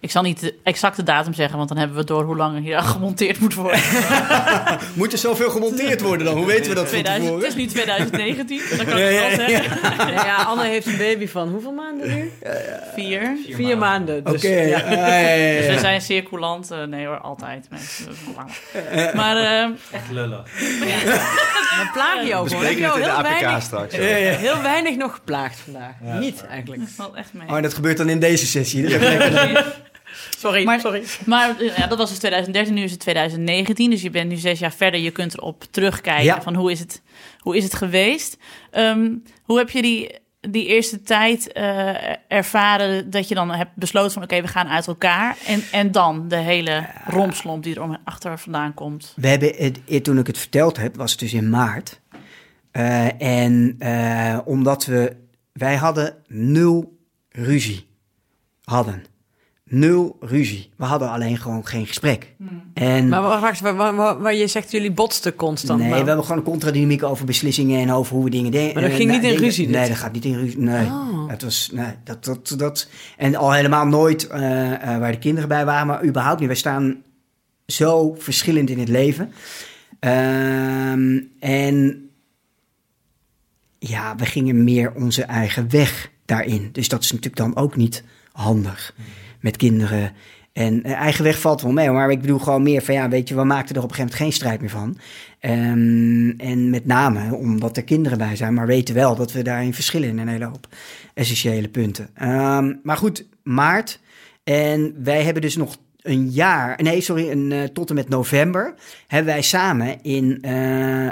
Ik 0.00 0.10
zal 0.10 0.22
niet 0.22 0.40
de 0.40 0.54
exacte 0.62 1.02
datum 1.02 1.34
zeggen, 1.34 1.56
want 1.56 1.68
dan 1.68 1.78
hebben 1.78 1.96
we 1.96 2.04
door 2.04 2.24
hoe 2.24 2.36
lang 2.36 2.56
er 2.56 2.62
hier 2.62 2.80
gemonteerd 2.80 3.40
moet 3.40 3.54
worden. 3.54 3.80
Moet 4.94 5.12
er 5.12 5.18
zoveel 5.18 5.50
gemonteerd 5.50 6.00
worden 6.00 6.26
dan? 6.26 6.36
Hoe 6.36 6.46
weten 6.46 6.68
we 6.68 6.74
dat 6.74 6.88
2000, 6.88 7.34
het 7.34 7.42
is 7.44 7.54
nu 7.54 7.66
2019, 7.66 8.60
dat 8.76 8.86
kan 8.86 8.98
Ja, 8.98 9.08
ik 9.08 9.14
ja, 9.14 9.20
wel 9.36 9.48
ja. 9.48 9.62
zeggen. 9.62 10.12
Ja, 10.12 10.36
Anne 10.36 10.64
heeft 10.64 10.86
een 10.86 10.96
baby 10.96 11.26
van 11.26 11.48
hoeveel 11.48 11.72
maanden 11.72 12.08
nu? 12.14 12.32
Vier. 12.94 13.36
Vier 13.50 13.78
maanden. 13.78 14.24
Dus, 14.24 14.34
Oké. 14.34 14.48
ja. 14.48 14.78
ja, 14.90 15.18
ja, 15.18 15.34
ja, 15.34 15.58
Dus 15.60 15.74
we 15.74 15.78
zijn 15.78 16.00
zeer 16.00 16.22
coulant. 16.22 16.70
Eh, 16.70 16.82
nee 16.82 17.06
hoor, 17.06 17.18
altijd. 17.18 17.68
mensen. 17.70 18.06
Maar 19.14 19.36
eh, 19.36 19.68
Echt 19.90 20.10
lullig. 20.10 20.48
Dan 21.76 21.90
plaag 21.92 22.20
je 22.22 22.26
jou 22.26 22.44
We 22.44 22.50
gewoon. 22.50 22.64
Heb 22.64 22.72
spreken 22.72 22.76
je 22.76 22.84
het 22.84 22.94
in 22.94 23.00
de 23.00 23.08
heel 23.08 23.16
APK 23.16 23.40
weinig, 23.40 23.62
straks. 23.62 23.96
heel 23.96 24.62
weinig 24.62 24.96
nog 24.96 25.14
geplaagd 25.14 25.58
vandaag. 25.58 25.94
Niet 26.20 26.46
eigenlijk. 26.46 26.80
dat 26.80 26.90
valt 26.94 27.14
echt 27.14 27.32
mee. 27.32 27.48
Oh, 27.48 27.56
en 27.56 27.62
dat 27.62 27.74
gebeurt 27.74 27.96
dan 27.96 28.08
in 28.08 28.20
deze 28.20 28.46
sessie. 28.46 28.94
Ook 28.94 29.00
lekker. 29.00 29.64
Sorry, 30.38 30.64
Maar- 30.64 30.80
sorry. 30.80 31.02
Maar 31.24 31.54
ja, 31.76 31.86
dat 31.86 31.98
was 31.98 32.08
dus 32.08 32.18
2013, 32.18 32.74
nu 32.74 32.82
is 32.82 32.90
het 32.90 33.00
2019. 33.00 33.90
Dus 33.90 34.02
je 34.02 34.10
bent 34.10 34.28
nu 34.30 34.36
zes 34.36 34.58
jaar 34.58 34.72
verder. 34.72 35.00
Je 35.00 35.10
kunt 35.10 35.34
erop 35.36 35.64
terugkijken 35.70 36.24
Ja. 36.24 36.42
van 36.42 36.54
hoe 36.54 36.70
is 36.70 36.78
het, 36.80 37.02
hoe 37.38 37.56
is 37.56 37.64
het 37.64 37.74
geweest. 37.74 38.36
Ehm, 38.70 39.10
hoe 39.42 39.58
heb 39.58 39.70
je 39.70 39.82
die, 39.82 40.18
die 40.40 40.66
eerste 40.66 41.02
tijd 41.02 41.52
eh, 41.52 41.94
ervaren 42.28 43.10
dat 43.10 43.28
je 43.28 43.34
dan 43.34 43.50
hebt 43.50 43.74
besloten 43.74 44.12
van... 44.12 44.22
oké, 44.22 44.40
we 44.40 44.48
gaan 44.48 44.68
uit 44.68 44.86
elkaar. 44.86 45.36
En, 45.46 45.62
en 45.72 45.92
dan 45.92 46.28
de 46.28 46.36
hele 46.36 46.86
romslomp 47.06 47.62
die 47.62 47.74
er 47.74 47.82
om 47.82 47.96
achter 48.04 48.38
vandaan 48.38 48.74
komt. 48.74 49.12
We 49.16 49.28
hebben 49.28 49.52
het, 49.56 50.04
toen 50.04 50.18
ik 50.18 50.26
het 50.26 50.38
verteld 50.38 50.76
heb, 50.76 50.96
was 50.96 51.10
het 51.10 51.20
dus 51.20 51.32
in 51.32 51.50
maart. 51.50 52.00
Eh, 52.70 53.22
en 53.22 53.74
eh, 53.78 54.38
omdat 54.44 54.84
we, 54.84 55.16
wij 55.52 55.76
hadden 55.76 56.14
nul 56.26 56.98
ruzie. 57.28 57.86
Hadden. 58.64 59.04
Nul 59.68 60.16
ruzie. 60.20 60.70
We 60.76 60.84
hadden 60.84 61.10
alleen 61.10 61.36
gewoon 61.36 61.66
geen 61.66 61.86
gesprek. 61.86 62.34
En 62.74 63.08
Maar 63.08 63.22
wacht, 63.22 63.60
waar, 63.60 63.76
waar, 63.76 63.94
waar, 63.94 64.18
waar 64.20 64.34
je 64.34 64.46
zegt 64.46 64.70
jullie 64.70 64.92
botsten 64.92 65.34
constant. 65.36 65.80
nee, 65.80 65.88
maar- 65.88 66.00
we 66.00 66.06
hebben 66.06 66.24
gewoon 66.24 66.38
een 66.38 66.48
contradynamiek 66.50 67.02
over 67.02 67.24
beslissingen 67.26 67.80
en 67.80 67.92
over 67.92 68.14
hoe 68.14 68.24
we 68.24 68.30
dingen 68.30 68.50
denken. 68.52 68.74
Maar 68.74 68.82
dat 68.82 68.98
ging 68.98 69.10
niet 69.10 69.22
in 69.22 69.36
ruzie, 69.36 69.66
dit? 69.66 69.76
Nee, 69.76 69.88
dat 69.88 69.96
gaat 69.96 70.12
niet 70.12 70.24
in 70.24 70.34
ruzie. 70.38 70.58
Nee. 70.58 70.86
Oh. 70.86 71.28
Het 71.28 71.42
was, 71.42 71.70
nee, 71.72 71.92
dat, 72.04 72.24
dat, 72.24 72.54
dat. 72.56 72.88
En 73.16 73.36
al 73.36 73.52
helemaal 73.52 73.86
nooit 73.86 74.26
eh, 74.26 74.72
eh, 74.94 75.00
waar 75.00 75.12
de 75.12 75.18
kinderen 75.18 75.48
bij 75.48 75.64
waren, 75.64 75.86
maar 75.86 76.04
überhaupt 76.04 76.38
niet. 76.38 76.48
Wij 76.48 76.56
staan 76.56 77.02
zo 77.66 78.14
verschillend 78.18 78.70
in 78.70 78.78
het 78.78 78.88
leven. 78.88 79.32
Ehm, 80.00 81.20
en 81.40 82.08
ja, 83.78 84.16
we 84.16 84.26
gingen 84.26 84.64
meer 84.64 84.92
onze 84.94 85.22
eigen 85.22 85.70
weg 85.70 86.10
daarin. 86.24 86.68
Dus 86.72 86.88
dat 86.88 87.02
is 87.02 87.10
natuurlijk 87.12 87.36
dan 87.36 87.56
ook 87.56 87.76
niet 87.76 88.04
handig 88.32 88.94
met 89.40 89.56
kinderen. 89.56 90.12
En 90.52 90.82
eh, 90.82 90.92
eigen 90.92 91.24
weg 91.24 91.40
valt 91.40 91.62
wel 91.62 91.72
mee, 91.72 91.90
maar 91.90 92.10
ik 92.10 92.20
bedoel 92.20 92.38
gewoon 92.38 92.62
meer 92.62 92.82
van 92.82 92.94
ja, 92.94 93.08
weet 93.08 93.28
je, 93.28 93.34
we 93.34 93.44
maakten 93.44 93.76
er 93.76 93.82
op 93.82 93.88
een 93.88 93.94
gegeven 93.94 94.16
moment 94.16 94.22
geen 94.22 94.32
strijd 94.32 94.60
meer 94.60 94.70
van. 94.70 94.98
Ehm, 95.40 96.50
en 96.50 96.70
met 96.70 96.86
name 96.86 97.34
omdat 97.34 97.76
er 97.76 97.84
kinderen 97.84 98.18
bij 98.18 98.36
zijn, 98.36 98.54
maar 98.54 98.66
weten 98.66 98.94
wel 98.94 99.16
dat 99.16 99.32
we 99.32 99.42
daarin 99.42 99.74
verschillen 99.74 100.08
in 100.08 100.18
een 100.18 100.28
hele 100.28 100.44
hoop 100.44 100.68
essentiële 101.14 101.68
punten. 101.68 102.08
Ehm, 102.14 102.74
maar 102.82 102.96
goed, 102.96 103.26
maart. 103.42 104.00
En 104.44 104.94
wij 105.02 105.22
hebben 105.22 105.42
dus 105.42 105.56
nog 105.56 105.76
een 106.02 106.28
jaar, 106.30 106.82
nee, 106.82 107.00
sorry, 107.00 107.30
een, 107.30 107.52
eh, 107.52 107.62
tot 107.62 107.88
en 107.88 107.94
met 107.94 108.08
november 108.08 108.74
hebben 109.06 109.32
wij 109.32 109.42
samen 109.42 110.02
in 110.02 110.38
eh, 110.42 110.52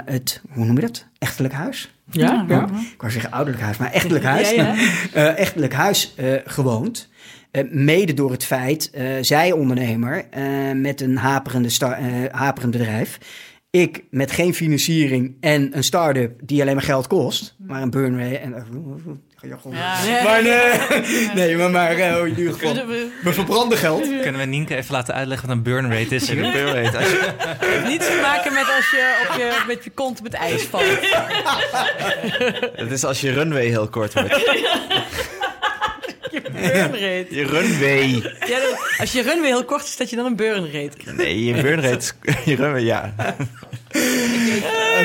het, 0.05 0.41
hoe 0.49 0.65
noem 0.65 0.75
je 0.75 0.81
dat? 0.81 1.05
Echtelijk 1.19 1.53
huis? 1.53 1.95
Ja? 2.11 2.45
Ja. 2.47 2.63
Ik 2.63 3.01
wou 3.01 3.11
zeggen 3.11 3.31
ouderlijk 3.31 3.63
huis, 3.63 3.77
maar 3.77 3.91
echtelijk 3.91 4.23
huis. 4.23 4.51
Ja, 4.51 4.63
ja. 4.63 4.75
Eh, 5.13 5.39
echtelijk 5.39 5.73
huis 5.73 6.13
eh, 6.15 6.33
gewoond. 6.45 7.09
Eh, 7.55 7.63
mede 7.69 8.13
door 8.13 8.31
het 8.31 8.45
feit, 8.45 8.89
eh, 8.93 9.05
zij 9.21 9.51
ondernemer 9.51 10.25
eh, 10.31 10.43
met 10.73 11.01
een 11.01 11.17
haperende 11.17 11.69
sta- 11.69 11.97
eh, 11.97 12.05
haperend 12.31 12.71
bedrijf. 12.71 13.17
Ik 13.69 14.03
met 14.09 14.31
geen 14.31 14.53
financiering 14.53 15.35
en 15.39 15.77
een 15.77 15.83
start-up 15.83 16.39
die 16.43 16.61
alleen 16.61 16.73
maar 16.75 16.83
geld 16.83 17.07
kost. 17.07 17.55
Maar 17.57 17.81
een 17.81 17.89
burn 17.89 18.19
rate 18.19 18.37
en... 18.37 18.51
ja, 18.51 19.57
gewoon- 19.61 19.75
Ja. 19.75 20.23
Maar 20.23 20.43
nee, 20.43 21.27
nee, 21.35 21.57
maar, 21.57 21.69
maar 21.71 21.91
in 22.27 22.37
ieder 22.37 22.53
geval, 22.53 22.75
we 23.23 23.33
verbranden 23.33 23.77
geld. 23.77 24.01
Kunnen 24.21 24.41
we 24.41 24.45
Nienke 24.47 24.75
even 24.75 24.93
laten 24.93 25.13
uitleggen 25.13 25.47
wat 25.47 25.57
een 25.57 25.63
burn 25.63 25.91
rate 25.91 26.15
is? 26.15 26.25
Burn 26.33 26.65
rate. 26.83 26.97
Als 26.97 27.09
je- 27.09 27.83
Niets 27.89 28.05
te 28.07 28.19
maken 28.21 28.53
met 28.53 28.73
als 28.75 28.89
je, 28.91 29.25
op 29.29 29.37
je 29.37 29.63
met 29.67 29.83
je 29.83 29.89
kont 29.89 30.19
op 30.19 30.25
het 30.25 30.33
ijs 30.33 30.63
valt. 30.63 30.83
Het 32.75 32.91
is 32.91 33.03
als 33.03 33.21
je 33.21 33.31
runway 33.31 33.65
heel 33.65 33.87
kort 33.87 34.13
wordt. 34.13 34.33
Burn 36.71 36.91
rate. 36.91 37.25
Je 37.29 37.45
runway. 37.45 38.09
Ja, 38.47 38.59
als 38.97 39.11
je 39.11 39.21
runway 39.21 39.47
heel 39.49 39.65
kort 39.65 39.83
is, 39.83 39.97
dat 39.97 40.09
je 40.09 40.15
dan 40.15 40.25
een 40.25 40.35
burn 40.35 40.63
rate 40.65 40.97
krijgt. 40.97 41.17
Nee, 41.19 41.43
je 41.45 41.61
burn 41.61 41.81
rate. 41.81 42.11
Je 42.45 42.55
runway, 42.55 42.81
ja. 42.83 43.13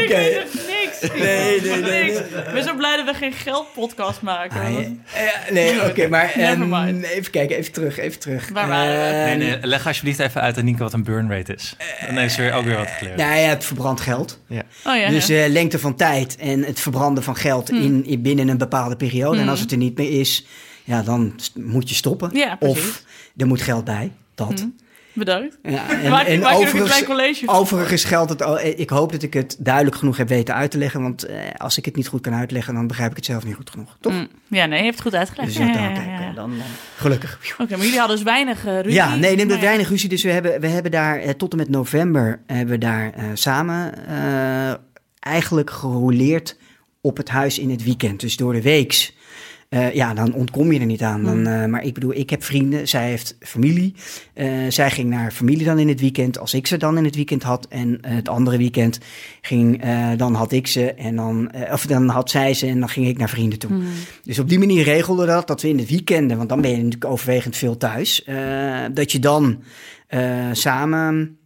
Oké. 0.02 0.44
Niks. 0.66 1.14
Nee, 1.18 1.60
nee, 1.60 1.80
nee. 1.80 1.80
Niks. 1.80 2.18
nee. 2.30 2.42
Ik 2.46 2.52
ben 2.52 2.62
zo 2.62 2.74
blij 2.76 2.96
dat 2.96 3.04
we 3.06 3.14
geen 3.14 3.32
geldpodcast 3.32 4.20
maken. 4.22 4.60
Ah, 4.60 4.72
ja. 4.72 4.78
Eh, 5.14 5.52
nee, 5.52 5.84
oké, 5.88 6.08
maar 6.08 6.32
ehm, 6.32 7.02
even 7.02 7.30
kijken, 7.30 7.56
even 7.56 7.72
terug, 7.72 7.98
even 7.98 8.18
terug. 8.20 8.48
Waar 8.52 8.68
waren 8.68 8.96
we? 8.96 9.18
Ehm, 9.18 9.38
Nee, 9.38 9.48
nee, 9.48 9.58
leg 9.66 9.86
alsjeblieft 9.86 10.18
even 10.18 10.40
uit 10.40 10.58
aan 10.58 10.64
Nienke 10.64 10.82
wat 10.82 10.92
een 10.92 11.04
burn 11.04 11.30
rate 11.30 11.54
is. 11.54 11.76
Dan 12.06 12.16
heeft 12.16 12.34
ze 12.34 12.40
weer 12.42 12.52
ook 12.52 12.64
weer 12.64 12.76
wat 12.76 12.90
geleerd. 12.98 13.16
Nou 13.16 13.34
ja, 13.38 13.48
het 13.48 13.64
verbrand 13.64 14.00
geld. 14.00 14.40
Oh 14.50 14.96
ja, 14.96 15.08
Dus 15.08 15.26
ja. 15.26 15.44
eh, 15.44 15.50
lengte 15.50 15.78
van 15.78 15.94
tijd 15.96 16.36
en 16.36 16.64
het 16.64 16.80
verbranden 16.80 17.22
van 17.22 17.36
geld 17.36 17.70
in, 17.70 18.04
in 18.06 18.22
binnen 18.22 18.48
een 18.48 18.58
bepaalde 18.58 18.96
periode. 18.96 19.40
En 19.40 19.48
als 19.48 19.60
het 19.60 19.70
er 19.72 19.76
niet 19.78 19.98
meer 19.98 20.20
is, 20.20 20.46
ja, 20.90 21.02
dan 21.02 21.34
moet 21.54 21.88
je 21.88 21.94
stoppen. 21.94 22.30
Ja, 22.32 22.56
of 22.60 23.02
er 23.36 23.46
moet 23.46 23.62
geld 23.62 23.84
bij. 23.84 24.12
Dat. 24.34 24.66
Bedankt. 25.12 25.58
Ja, 25.62 25.88
en, 26.02 26.10
Maak, 26.10 26.26
en 26.26 26.40
maak 26.40 26.54
overigens, 26.54 26.90
klein 26.90 27.04
college 27.04 27.48
overigens 27.48 28.04
geldt 28.04 28.30
het. 28.30 28.42
al- 28.42 28.58
eh, 28.58 28.78
Ik 28.78 28.90
hoop 28.90 29.12
dat 29.12 29.22
ik 29.22 29.32
het 29.34 29.56
duidelijk 29.58 29.96
genoeg 29.96 30.16
heb 30.16 30.28
weten 30.28 30.54
uit 30.54 30.70
te 30.70 30.78
leggen. 30.78 31.02
Want 31.02 31.24
eh, 31.24 31.36
als 31.56 31.78
ik 31.78 31.84
het 31.84 31.96
niet 31.96 32.08
goed 32.08 32.20
kan 32.20 32.34
uitleggen, 32.34 32.74
dan 32.74 32.86
begrijp 32.86 33.10
ik 33.10 33.16
het 33.16 33.24
zelf 33.24 33.44
niet 33.44 33.54
goed 33.54 33.70
genoeg. 33.70 33.96
Toch? 34.00 34.12
Mm. 34.12 34.28
Ja, 34.48 34.66
nee, 34.66 34.78
je 34.78 34.84
hebt 34.84 34.96
het 34.98 35.06
goed 35.06 35.14
uitgelegd. 35.14 35.48
Dus 35.48 35.56
Ja, 35.56 35.72
ja, 35.72 35.94
dan, 35.94 36.02
eh, 36.04 36.34
dan, 36.34 36.34
dan 36.34 36.52
gelukkig. 36.96 37.38
Oké, 37.58 37.70
maar 37.76 37.84
jullie 37.84 37.98
hadden 37.98 38.16
dus 38.16 38.24
weinig 38.24 38.66
eh, 38.66 38.74
ruzie. 38.80 38.92
Ja, 38.92 39.14
nee, 39.16 39.36
neem 39.36 39.48
dat 39.48 39.60
weinig 39.60 39.88
ruzie. 39.88 40.08
Dus 40.08 40.22
we 40.22 40.30
hebben, 40.30 40.60
we 40.60 40.66
hebben 40.66 40.90
daar 40.90 41.18
eh, 41.18 41.30
tot 41.30 41.52
en 41.52 41.58
met 41.58 41.68
november 41.68 42.40
hebben 42.46 42.74
we 42.74 42.78
daar 42.78 43.12
eh, 43.12 43.24
samen 43.34 44.06
eh, 44.06 44.74
eigenlijk 45.20 45.70
gerouleerd 45.70 46.56
op 47.00 47.16
het 47.16 47.28
huis 47.28 47.58
in 47.58 47.70
het 47.70 47.84
weekend. 47.84 48.20
Dus 48.20 48.36
door 48.36 48.52
de 48.52 48.62
weeks. 48.62 49.14
Eh, 49.70 49.94
ja, 49.94 50.14
dan 50.14 50.34
ontkom 50.34 50.72
je 50.72 50.80
er 50.80 50.86
niet 50.86 51.02
aan. 51.02 51.24
Dan, 51.24 51.46
eh, 51.46 51.66
maar 51.66 51.84
ik 51.84 51.94
bedoel, 51.94 52.14
ik 52.14 52.30
heb 52.30 52.44
vrienden, 52.44 52.88
zij 52.88 53.08
heeft 53.08 53.36
familie. 53.40 53.94
Eh, 54.34 54.48
zij 54.68 54.90
ging 54.90 55.10
naar 55.10 55.30
familie 55.30 55.64
dan 55.64 55.78
in 55.78 55.88
het 55.88 56.00
weekend, 56.00 56.38
als 56.38 56.54
ik 56.54 56.66
ze 56.66 56.76
dan 56.76 56.98
in 56.98 57.04
het 57.04 57.14
weekend 57.14 57.42
had. 57.42 57.66
En 57.68 57.98
het 58.06 58.28
andere 58.28 58.56
weekend 58.56 58.98
ging, 59.40 59.82
dan 60.16 60.34
had 60.34 60.52
ik 60.52 60.66
ze 60.66 60.92
en 60.92 61.16
dan, 61.16 61.50
of 61.72 61.86
dan 61.86 62.08
had 62.08 62.30
zij 62.30 62.54
ze 62.54 62.66
en 62.66 62.80
dan 62.80 62.88
ging 62.88 63.08
ik 63.08 63.18
naar 63.18 63.28
vrienden 63.28 63.58
toe. 63.58 63.70
Dus 64.24 64.38
op 64.38 64.48
die 64.48 64.58
manier 64.58 64.84
regelde 64.84 65.26
dat, 65.26 65.46
dat 65.46 65.62
we 65.62 65.68
in 65.68 65.78
het 65.78 65.90
weekenden, 65.90 66.36
want 66.36 66.48
dan 66.48 66.60
ben 66.60 66.70
je 66.70 66.76
natuurlijk 66.76 67.04
overwegend 67.04 67.56
veel 67.56 67.76
thuis, 67.76 68.24
dat 68.92 69.12
je 69.12 69.18
dan 69.18 69.62
samen, 70.52 71.38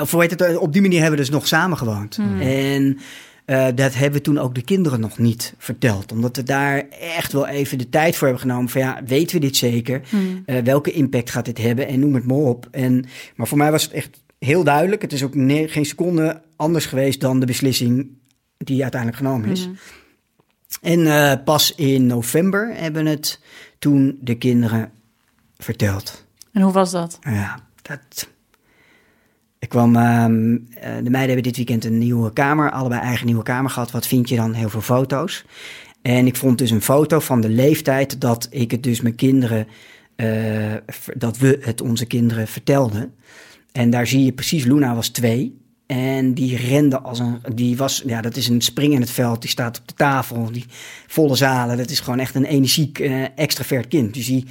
of 0.00 0.10
hoe 0.10 0.20
heet 0.20 0.30
het, 0.30 0.56
op 0.56 0.72
die 0.72 0.82
manier 0.82 1.00
hebben 1.00 1.18
we 1.18 1.24
dus 1.24 1.34
nog 1.34 1.46
samen 1.46 1.78
gewoond. 1.78 2.18
En 2.40 2.98
eh, 3.44 3.66
dat 3.74 3.94
hebben 3.94 4.18
we 4.18 4.24
toen 4.24 4.38
ook 4.38 4.54
de 4.54 4.62
kinderen 4.62 5.00
nog 5.00 5.18
niet 5.18 5.54
verteld, 5.58 6.12
omdat 6.12 6.36
we 6.36 6.42
daar 6.42 6.88
echt 7.00 7.32
wel 7.32 7.46
even 7.46 7.78
de 7.78 7.88
tijd 7.88 8.16
voor 8.16 8.26
hebben 8.28 8.48
genomen 8.48 8.70
van 8.70 8.80
ja, 8.80 9.00
weten 9.06 9.34
we 9.34 9.46
dit 9.46 9.56
zeker? 9.56 10.00
Eh, 10.46 10.62
welke 10.62 10.92
impact 10.92 11.30
gaat 11.30 11.44
dit 11.44 11.58
hebben? 11.58 11.86
En 11.86 12.00
noem 12.00 12.14
het 12.14 12.26
maar 12.26 12.36
op. 12.36 12.68
En, 12.70 13.04
maar 13.36 13.46
voor 13.46 13.58
mij 13.58 13.70
was 13.70 13.82
het 13.82 13.92
echt 13.92 14.22
heel 14.38 14.64
duidelijk, 14.64 15.02
het 15.02 15.12
is 15.12 15.22
ook 15.22 15.32
geen 15.66 15.86
seconde 15.86 16.42
anders 16.56 16.86
geweest 16.86 17.20
dan 17.20 17.40
de 17.40 17.46
beslissing 17.46 18.08
die 18.56 18.82
uiteindelijk 18.82 19.22
genomen 19.22 19.50
is. 19.50 19.68
En 20.80 21.06
eh, 21.06 21.44
pas 21.44 21.74
in 21.74 22.06
november 22.06 22.74
hebben 22.74 23.06
het 23.06 23.40
toen 23.78 24.18
de 24.20 24.34
kinderen 24.34 24.92
verteld. 25.56 26.26
En 26.52 26.62
hoe 26.62 26.72
was 26.72 26.90
dat? 26.90 27.18
Ja, 27.20 27.58
dat. 27.82 28.28
Ik 29.64 29.70
kwam. 29.70 29.96
ehm, 29.96 30.54
eh, 30.54 30.94
de 31.02 31.10
meiden 31.10 31.34
hebben 31.34 31.42
dit 31.42 31.56
weekend 31.56 31.84
een 31.84 31.98
nieuwe 31.98 32.32
kamer, 32.32 32.70
allebei 32.70 33.00
eigen 33.00 33.26
nieuwe 33.26 33.42
kamer 33.42 33.70
gehad. 33.70 33.90
Wat 33.90 34.06
vind 34.06 34.28
je 34.28 34.36
dan? 34.36 34.52
Heel 34.52 34.68
veel 34.68 34.80
foto's. 34.80 35.44
En 36.02 36.26
ik 36.26 36.36
vond 36.36 36.58
dus 36.58 36.70
een 36.70 36.82
foto 36.82 37.20
van 37.20 37.40
de 37.40 37.48
leeftijd 37.48 38.20
dat 38.20 38.46
ik 38.50 38.70
het 38.70 38.82
dus 38.82 39.00
mijn 39.00 39.14
kinderen. 39.14 39.66
eh, 40.16 40.26
dat 41.16 41.38
we 41.38 41.58
het 41.60 41.80
onze 41.80 42.06
kinderen 42.06 42.48
vertelden. 42.48 43.14
En 43.72 43.90
daar 43.90 44.06
zie 44.06 44.24
je 44.24 44.32
precies, 44.32 44.64
Luna 44.64 44.94
was 44.94 45.08
twee. 45.08 45.58
En 45.86 46.34
die 46.34 46.56
rende 46.56 47.00
als 47.00 47.18
een. 47.18 47.38
Die 47.54 47.76
was, 47.76 48.02
ja, 48.06 48.20
dat 48.20 48.36
is 48.36 48.48
een 48.48 48.60
spring 48.60 48.92
in 48.92 49.00
het 49.00 49.10
veld. 49.10 49.40
Die 49.40 49.50
staat 49.50 49.78
op 49.78 49.88
de 49.88 49.94
tafel. 49.94 50.52
Die 50.52 50.64
volle 51.06 51.34
zalen. 51.36 51.76
Dat 51.76 51.90
is 51.90 52.00
gewoon 52.00 52.18
echt 52.18 52.34
een 52.34 52.44
energiek, 52.44 52.98
eh, 52.98 53.22
extravert 53.36 53.88
kind. 53.88 54.14
Dus 54.14 54.26
die 54.26 54.44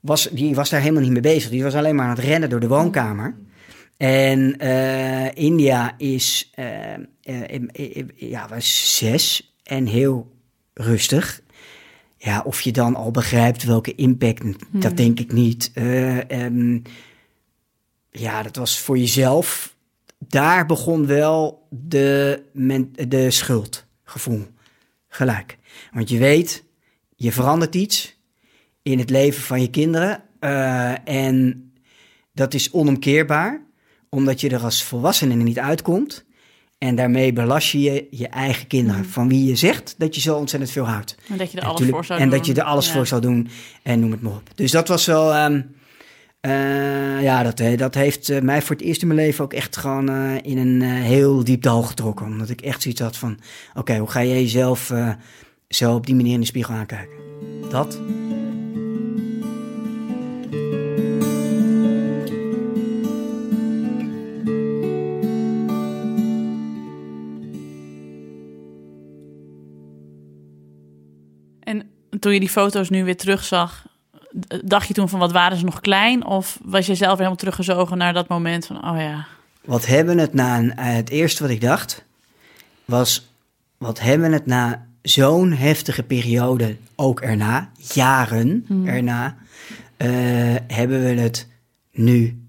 was, 0.00 0.28
die 0.32 0.54
was 0.54 0.70
daar 0.70 0.80
helemaal 0.80 1.02
niet 1.02 1.12
mee 1.12 1.20
bezig. 1.20 1.50
Die 1.50 1.62
was 1.62 1.74
alleen 1.74 1.94
maar 1.94 2.04
aan 2.06 2.16
het 2.16 2.24
rennen 2.24 2.50
door 2.50 2.60
de 2.60 2.68
woonkamer. 2.68 3.34
En 4.02 4.58
eh, 4.58 5.34
India 5.34 5.94
is, 5.98 6.50
eh, 6.54 6.92
eh, 7.22 8.08
ja, 8.16 8.48
was 8.48 8.96
zes 8.96 9.54
en 9.62 9.86
heel 9.86 10.32
rustig. 10.74 11.42
Ja, 12.16 12.40
of 12.40 12.60
je 12.60 12.72
dan 12.72 12.94
al 12.94 13.10
begrijpt 13.10 13.62
welke 13.62 13.94
impact, 13.94 14.42
dat 14.70 14.96
denk 14.96 15.20
ik 15.20 15.32
niet. 15.32 15.70
Eh, 15.74 16.30
ehm, 16.30 16.78
ja, 18.10 18.42
dat 18.42 18.56
was 18.56 18.78
voor 18.78 18.98
jezelf. 18.98 19.76
Daar 20.18 20.66
begon 20.66 21.06
wel 21.06 21.66
de, 21.70 22.42
men, 22.52 22.92
de 23.08 23.30
schuldgevoel 23.30 24.46
gelijk. 25.08 25.58
Want 25.92 26.08
je 26.08 26.18
weet, 26.18 26.64
je 27.16 27.32
verandert 27.32 27.74
iets 27.74 28.16
in 28.82 28.98
het 28.98 29.10
leven 29.10 29.42
van 29.42 29.60
je 29.60 29.70
kinderen. 29.70 30.22
en 31.04 31.72
dat 32.32 32.54
is 32.54 32.70
onomkeerbaar, 32.70 33.70
omdat 34.14 34.40
je 34.40 34.48
er 34.48 34.62
als 34.62 34.82
volwassene 34.82 35.34
niet 35.34 35.58
uitkomt. 35.58 36.24
En 36.78 36.94
daarmee 36.94 37.32
belast 37.32 37.70
je 37.70 38.06
je, 38.10 38.28
eigen 38.28 38.66
kinderen, 38.66 39.04
van 39.04 39.28
wie 39.28 39.44
je 39.44 39.56
zegt 39.56 39.94
dat 39.98 40.14
je 40.14 40.20
zo 40.20 40.36
ontzettend 40.36 40.72
veel 40.72 40.84
houdt. 40.84 41.16
En 41.28 41.36
dat 41.36 41.52
je 41.52 41.56
er 41.58 41.62
En 41.62 41.68
alles 41.68 41.88
voor 41.88 42.04
zou 42.04 42.20
En 42.20 42.28
doen. 42.28 42.38
dat 42.38 42.46
je 42.46 42.54
er 42.54 42.62
alles 42.62 42.86
Ja. 42.86 42.92
voor 42.92 43.06
zou 43.06 43.20
doen 43.20 43.48
en 43.82 44.00
noem 44.00 44.10
het 44.10 44.22
maar 44.22 44.32
op. 44.32 44.50
Dus 44.54 44.70
dat 44.70 44.88
was 44.88 45.06
wel... 45.06 45.32
ehm, 45.32 45.60
eh, 46.40 47.22
ja, 47.22 47.42
dat, 47.42 47.60
eh, 47.60 47.78
dat 47.78 47.94
heeft 47.94 48.28
eh, 48.28 48.40
mij 48.40 48.62
voor 48.62 48.76
het 48.76 48.84
eerst 48.84 49.02
in 49.02 49.06
mijn 49.08 49.20
leven 49.20 49.44
ook 49.44 49.52
echt 49.52 49.76
gewoon 49.76 50.08
in 50.42 50.58
een 50.58 50.82
heel 50.82 51.44
diep 51.44 51.62
dal 51.62 51.82
getrokken. 51.82 52.26
Omdat 52.26 52.48
ik 52.50 52.60
echt 52.60 52.82
zoiets 52.82 53.00
had 53.00 53.16
van... 53.16 53.38
Oké, 53.74 53.96
hoe 53.98 54.10
ga 54.10 54.20
je 54.20 54.34
jezelf 54.34 54.92
zo 55.68 55.94
op 55.94 56.06
die 56.06 56.14
manier 56.14 56.32
in 56.34 56.40
de 56.40 56.46
spiegel 56.46 56.74
aankijken? 56.74 57.16
Dat. 57.70 58.00
Toen 72.22 72.32
je 72.32 72.40
die 72.40 72.48
foto's 72.48 72.90
nu 72.90 73.04
weer 73.04 73.16
terugzag, 73.16 73.86
dacht 74.64 74.88
je 74.88 74.94
toen 74.94 75.08
van 75.08 75.18
wat 75.18 75.32
waren 75.32 75.56
ze 75.56 75.64
nog 75.64 75.80
klein? 75.80 76.24
Of 76.24 76.58
was 76.64 76.86
je 76.86 76.94
zelf 76.94 77.08
weer 77.08 77.16
helemaal 77.16 77.36
teruggezogen 77.36 77.98
naar 77.98 78.12
dat 78.12 78.28
moment 78.28 78.66
van, 78.66 78.76
oh 78.90 78.98
ja, 78.98 79.26
Wat 79.64 79.86
hebben 79.86 80.18
het 80.18 80.34
na... 80.34 80.58
Een, 80.58 80.76
eh, 80.76 80.94
het 80.94 81.10
eerste 81.10 81.42
wat 81.42 81.52
ik 81.52 81.60
dacht 81.60 82.04
was... 82.84 83.30
Wat 83.78 84.00
hebben 84.00 84.32
het 84.32 84.46
na 84.46 84.86
zo'n 85.02 85.52
heftige 85.52 86.02
periode, 86.02 86.76
ook 86.96 87.20
erna, 87.20 87.70
jaren 87.92 88.66
erna... 88.84 89.36
eh, 89.96 90.08
hebben 90.66 91.02
we 91.02 91.20
het 91.20 91.48
nu 91.92 92.42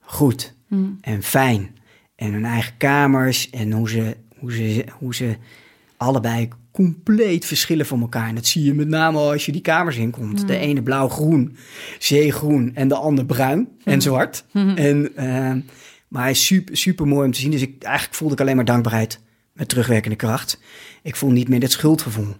goed 0.00 0.54
en 1.00 1.22
fijn. 1.22 1.76
En 2.16 2.32
hun 2.32 2.44
eigen 2.44 2.76
kamers 2.76 3.50
en 3.50 3.72
hoe 3.72 3.88
ze, 3.88 4.16
hoe 4.38 4.52
ze, 4.52 4.84
hoe 4.98 5.14
ze 5.14 5.36
allebei 5.96 6.48
compleet 6.76 7.44
verschillen 7.44 7.86
van 7.86 8.00
elkaar. 8.00 8.28
En 8.28 8.34
dat 8.34 8.46
zie 8.46 8.64
je 8.64 8.74
met 8.74 8.88
name 8.88 9.18
al 9.18 9.32
als 9.32 9.46
je 9.46 9.52
die 9.52 9.60
kamers 9.60 9.96
inkomt. 9.96 10.46
De 10.46 10.56
ene 10.56 10.82
blauw-groen, 10.82 11.56
zeegroen 11.98 12.70
en 12.74 12.88
de 12.88 12.94
ander 12.94 13.24
bruin 13.24 13.68
en 13.84 14.00
zwart. 14.00 14.44
En, 14.52 15.16
eh, 15.16 15.52
maar 16.08 16.22
hij 16.22 16.30
is 16.30 16.46
super, 16.46 16.76
super 16.76 17.06
mooi 17.06 17.26
om 17.26 17.32
te 17.32 17.40
zien. 17.40 17.50
Dus 17.50 17.62
ik, 17.62 17.82
eigenlijk 17.82 18.16
voelde 18.16 18.34
ik 18.34 18.40
alleen 18.40 18.56
maar 18.56 18.64
dankbaarheid 18.64 19.20
met 19.52 19.68
terugwerkende 19.68 20.16
kracht. 20.16 20.60
Ik 21.02 21.16
voel 21.16 21.30
niet 21.30 21.48
meer 21.48 21.60
het 21.60 21.72
schuldgevoel 21.72 22.34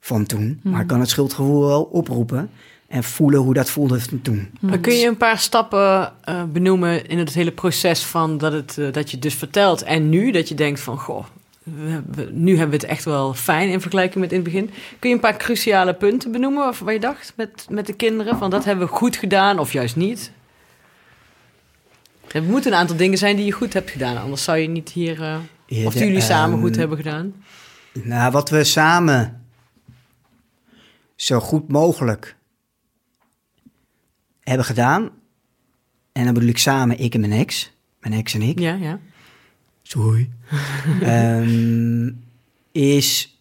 van 0.00 0.26
toen. 0.26 0.60
Maar 0.62 0.80
ik 0.80 0.86
kan 0.86 1.00
het 1.00 1.08
schuldgevoel 1.08 1.66
wel 1.66 1.82
oproepen 1.82 2.50
en 2.88 3.04
voelen 3.04 3.40
hoe 3.40 3.54
dat 3.54 3.70
voelde 3.70 4.00
toen. 4.22 4.50
Maar 4.60 4.78
kun 4.78 4.94
je 4.94 5.06
een 5.06 5.16
paar 5.16 5.38
stappen 5.38 6.12
eh, 6.24 6.42
benoemen 6.44 7.06
in 7.06 7.18
het 7.18 7.34
hele 7.34 7.52
proces 7.52 8.02
van 8.02 8.38
dat, 8.38 8.52
het, 8.52 8.78
eh, 8.78 8.92
dat 8.92 9.06
je 9.06 9.12
het 9.12 9.22
dus 9.22 9.34
vertelt 9.34 9.82
en 9.82 10.08
nu 10.08 10.30
dat 10.30 10.48
je 10.48 10.54
denkt 10.54 10.80
van 10.80 10.98
goh, 10.98 11.24
we, 11.64 12.02
we- 12.10 12.30
nu 12.32 12.50
hebben 12.56 12.78
we 12.78 12.82
het 12.86 12.92
echt 12.92 13.04
wel 13.04 13.34
fijn 13.34 13.68
in 13.70 13.80
vergelijking 13.80 14.20
met 14.20 14.32
in 14.32 14.40
het 14.40 14.44
begin. 14.52 14.70
Kun 14.98 15.08
je 15.08 15.14
een 15.14 15.20
paar 15.20 15.36
cruciale 15.36 15.94
punten 15.94 16.32
benoemen 16.32 16.74
waar, 16.84 16.92
je 16.92 17.00
dacht 17.00 17.32
met, 17.36 17.66
met 17.70 17.86
de 17.86 17.92
kinderen 17.92 18.38
van 18.38 18.50
dat 18.50 18.64
hebben 18.64 18.86
we 18.86 18.92
goed 18.92 19.16
gedaan 19.16 19.58
of 19.58 19.72
juist 19.72 19.96
niet? 19.96 20.32
Er 22.32 22.42
moeten 22.42 22.72
een 22.72 22.78
aantal 22.78 22.96
dingen 22.96 23.18
zijn 23.18 23.36
die 23.36 23.44
je 23.44 23.52
goed 23.52 23.72
hebt 23.72 23.90
gedaan, 23.90 24.16
anders 24.16 24.44
zou 24.44 24.58
je 24.58 24.68
niet 24.68 24.88
hier 24.88 25.22
eh, 25.22 25.36
Ja, 25.66 25.86
of 25.86 25.92
de, 25.92 25.98
jullie 25.98 26.20
samen 26.20 26.52
ehm, 26.52 26.60
goed 26.66 26.76
hebben 26.76 26.96
gedaan. 26.96 27.34
Nou, 27.92 28.32
wat 28.32 28.50
we 28.50 28.64
samen 28.64 29.44
zo 31.16 31.40
goed 31.40 31.68
mogelijk 31.68 32.36
hebben 34.40 34.66
gedaan. 34.66 35.10
En 36.12 36.24
dan 36.24 36.34
bedoel 36.34 36.48
ik 36.48 36.58
samen 36.58 36.98
ik 36.98 37.14
en 37.14 37.20
mijn 37.20 37.32
ex. 37.32 37.72
Mijn 38.00 38.14
ex 38.14 38.34
en 38.34 38.42
ik. 38.42 38.58
Ja, 38.58 38.74
ja. 38.74 38.98
Sorry. 39.90 40.30
Ehm, 41.02 42.10
is 42.72 43.40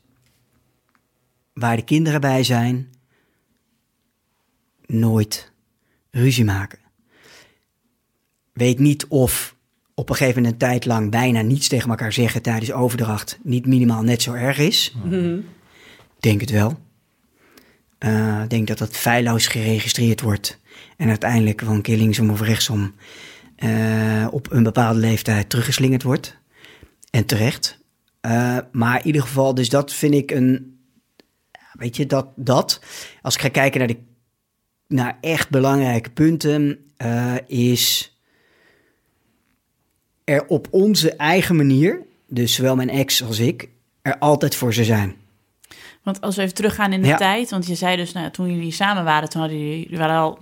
waar 1.54 1.76
de 1.76 1.84
kinderen 1.84 2.22
bij 2.22 2.44
zijn, 2.44 2.90
nooit 4.86 5.52
ruzie 6.12 6.46
maken. 6.46 6.80
Weet 8.54 8.80
niet 8.80 9.08
of 9.08 9.56
op 9.94 10.10
een 10.10 10.16
gegeven 10.16 10.42
moment 10.42 10.62
een 10.62 10.68
tijd 10.70 10.86
lang 10.86 11.12
bijna 11.12 11.42
niets 11.42 11.68
tegen 11.68 11.90
elkaar 11.90 12.14
zeggen 12.14 12.42
tijdens 12.42 12.72
overdracht 12.72 13.40
niet 13.44 13.66
minimaal 13.66 14.04
net 14.04 14.22
zo 14.22 14.34
erg 14.34 14.58
is. 14.58 14.96
Mhm. 15.04 15.40
Denk 16.20 16.42
het 16.42 16.50
wel. 16.50 16.80
Eh, 17.98 18.42
Ik 18.44 18.50
denk 18.50 18.68
dat 18.68 18.78
dat 18.78 18.98
feilloos 18.98 19.48
geregistreerd 19.48 20.22
wordt. 20.22 20.60
En 20.98 21.10
uiteindelijk 21.10 21.62
een 21.62 21.82
keer 21.82 21.98
linksom 21.98 22.30
of 22.30 22.42
rechtsom 22.42 22.94
eh, 23.56 24.28
op 24.32 24.52
een 24.52 24.64
bepaalde 24.64 25.00
leeftijd 25.00 25.50
teruggeslingerd 25.50 26.04
wordt. 26.04 26.38
En 27.12 27.26
terecht. 27.26 27.80
Eh, 28.22 28.58
maar 28.72 29.00
in 29.00 29.06
ieder 29.06 29.22
geval, 29.22 29.54
dus 29.54 29.69
dat 29.69 29.93
vind 29.93 30.13
ik 30.13 30.32
een. 30.32 30.80
Weet 31.74 31.98
je, 31.98 32.06
dat, 32.06 32.28
dat. 32.36 32.82
Als 33.22 33.36
ik 33.36 33.41
ga 33.41 33.50
kijken 33.50 33.80
naar, 33.80 33.88
de, 33.88 33.98
naar 34.88 35.17
echt 35.22 35.50
belangrijke 35.50 36.10
punten, 36.10 36.86
eh, 36.98 37.36
is 37.48 38.13
er 40.24 40.48
op 40.48 40.67
onze 40.72 41.15
eigen 41.15 41.56
manier, 41.56 42.02
dus 42.28 42.54
zowel 42.54 42.76
mijn 42.76 42.89
ex 42.89 43.24
als 43.24 43.39
ik, 43.39 43.69
er 44.02 44.17
altijd 44.17 44.56
voor 44.56 44.74
ze 44.74 44.84
zijn. 44.84 45.15
Want 46.04 46.22
als 46.22 46.36
we 46.36 46.41
even 46.41 46.54
teruggaan 46.54 46.93
in 46.93 47.02
de 47.02 47.08
Ja. 47.08 47.17
tijd, 47.17 47.50
want 47.50 47.67
je 47.67 47.76
zei 47.76 47.95
dus 47.95 48.12
nou, 48.12 48.32
toen 48.32 48.52
jullie 48.56 48.72
samen 48.72 49.04
waren, 49.04 49.30
toen 49.30 49.41
hadden 49.41 49.60
jullie, 49.60 49.84
jullie 49.84 49.98
waren 49.98 50.15
al 50.17 50.39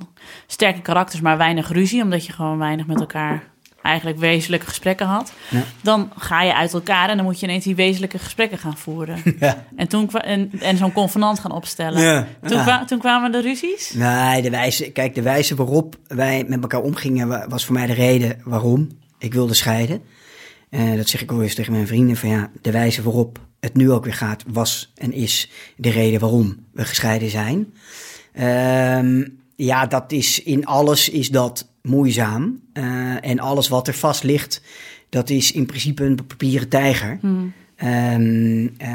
sterke 0.47 0.81
karakters, 0.81 1.21
maar 1.21 1.37
weinig 1.37 1.71
ruzie, 1.71 2.03
omdat 2.03 2.25
je 2.25 2.31
gewoon 2.31 2.57
weinig 2.57 2.87
met 2.87 2.99
elkaar 2.99 3.51
eigenlijk 3.87 4.19
wezenlijke 4.19 4.65
gesprekken 4.65 5.05
had. 5.07 5.33
Ja. 5.49 5.63
Dan 5.81 6.11
ga 6.17 6.43
je 6.43 6.55
uit 6.55 6.73
elkaar 6.73 7.09
en 7.09 7.15
dan 7.15 7.25
moet 7.25 7.39
je 7.39 7.45
ineens 7.45 7.63
die 7.63 7.75
wezenlijke 7.75 8.19
gesprekken 8.19 8.57
gaan 8.57 8.77
voeren. 8.77 9.21
Ja. 9.39 9.65
En, 9.75 9.87
toen 9.87 10.09
en, 10.11 10.51
en 10.59 10.77
zo'n 10.77 10.91
convenant 10.91 11.39
gaan 11.39 11.51
opstellen. 11.51 12.27
Toen, 12.47 12.61
kwa- 12.63 12.85
toen 12.85 12.99
kwamen 12.99 13.31
de 13.31 13.41
ruzies. 13.41 13.91
Nee, 13.95 14.41
de 14.41 14.49
wijze, 14.49 14.91
kijk, 14.91 15.15
de 15.15 15.21
wijze 15.21 15.55
waarop 15.55 15.95
wij 16.07 16.45
met 16.47 16.61
elkaar 16.61 16.81
omgingen 16.81 17.27
wa- 17.27 17.45
was 17.49 17.65
voor 17.65 17.73
mij 17.73 17.85
de 17.85 17.93
reden 17.93 18.41
waarom 18.43 18.87
ik 19.19 19.33
wilde 19.33 19.53
scheiden. 19.53 20.01
Eh, 20.69 20.95
dat 20.95 21.07
zeg 21.09 21.21
ik 21.21 21.31
ook 21.31 21.41
eens 21.41 21.55
tegen 21.55 21.73
mijn 21.73 21.87
vrienden 21.87 22.15
van 22.15 22.29
ja, 22.29 22.49
de 22.61 22.71
wijze 22.71 23.03
waarop 23.03 23.39
het 23.59 23.75
nu 23.75 23.91
ook 23.91 24.03
weer 24.03 24.13
gaat 24.13 24.43
was 24.47 24.91
en 24.95 25.13
is 25.13 25.49
de 25.75 25.89
reden 25.89 26.19
waarom 26.19 26.57
we 26.73 26.85
gescheiden 26.85 27.29
zijn. 27.29 27.73
Ehm, 28.33 29.25
ja, 29.55 29.85
dat 29.85 30.11
is 30.11 30.43
in 30.43 30.65
alles 30.65 31.09
is 31.09 31.29
dat 31.29 31.67
moeizaam. 31.87 32.61
Eh, 32.73 33.29
en 33.29 33.39
alles 33.39 33.67
wat 33.67 33.87
er 33.87 33.93
vast 33.93 34.23
ligt, 34.23 34.61
dat 35.09 35.29
is 35.29 35.51
in 35.51 35.65
principe 35.65 36.03
een 36.03 36.25
papieren 36.27 36.69
tijger. 36.69 37.19
Ehm, 37.77 38.67
eh, 38.77 38.89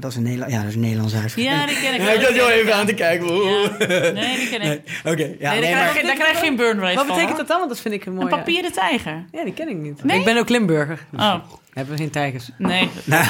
dat 0.00 0.10
is 0.10 0.16
een, 0.16 0.22
Nederla 0.22 0.46
ja, 0.48 0.58
dat 0.58 0.68
is 0.68 0.74
een 0.74 0.80
Nederlandse. 0.80 1.16
Ja, 1.42 1.66
die 1.66 1.80
ken 1.80 1.94
ik. 1.94 2.00
Ja, 2.00 2.10
ik 2.10 2.20
zat 2.20 2.32
heel 2.32 2.50
even 2.50 2.74
aan 2.74 2.86
te 2.86 2.94
kijken. 2.94 3.26
Ja. 3.26 4.12
Nee, 4.12 4.36
die 4.36 4.48
ken 4.48 4.60
ik. 4.72 4.80
Oké, 5.04 5.12
ja, 5.12 5.12
nee, 5.12 5.38
daar, 5.40 5.50
nee, 5.60 5.60
krijg 5.60 5.86
maar... 5.86 5.96
je, 6.00 6.06
daar 6.06 6.14
krijg 6.14 6.30
je 6.32 6.36
geen 6.46 6.56
burn 6.56 6.78
rate 6.78 6.94
Wat 6.94 7.06
van. 7.06 7.14
betekent 7.14 7.36
dat 7.36 7.48
dan? 7.48 7.58
Want 7.58 7.70
dat 7.70 7.80
vind 7.80 7.94
ik 7.94 8.06
een 8.06 8.12
Een 8.12 8.18
mooie... 8.18 8.28
papieren 8.28 8.72
tijger. 8.72 9.24
Ja, 9.32 9.44
die 9.44 9.52
ken 9.52 9.68
ik 9.68 9.76
niet. 9.76 10.04
Nee? 10.04 10.18
Ik 10.18 10.24
ben 10.24 10.36
ook 10.38 10.48
Limburger. 10.48 10.98
Dus 11.10 11.20
Oh, 11.20 11.34
Hebben 11.72 11.94
we 11.94 12.00
geen 12.00 12.10
tijgers. 12.10 12.50
nee. 12.58 12.88
Nou, 13.04 13.24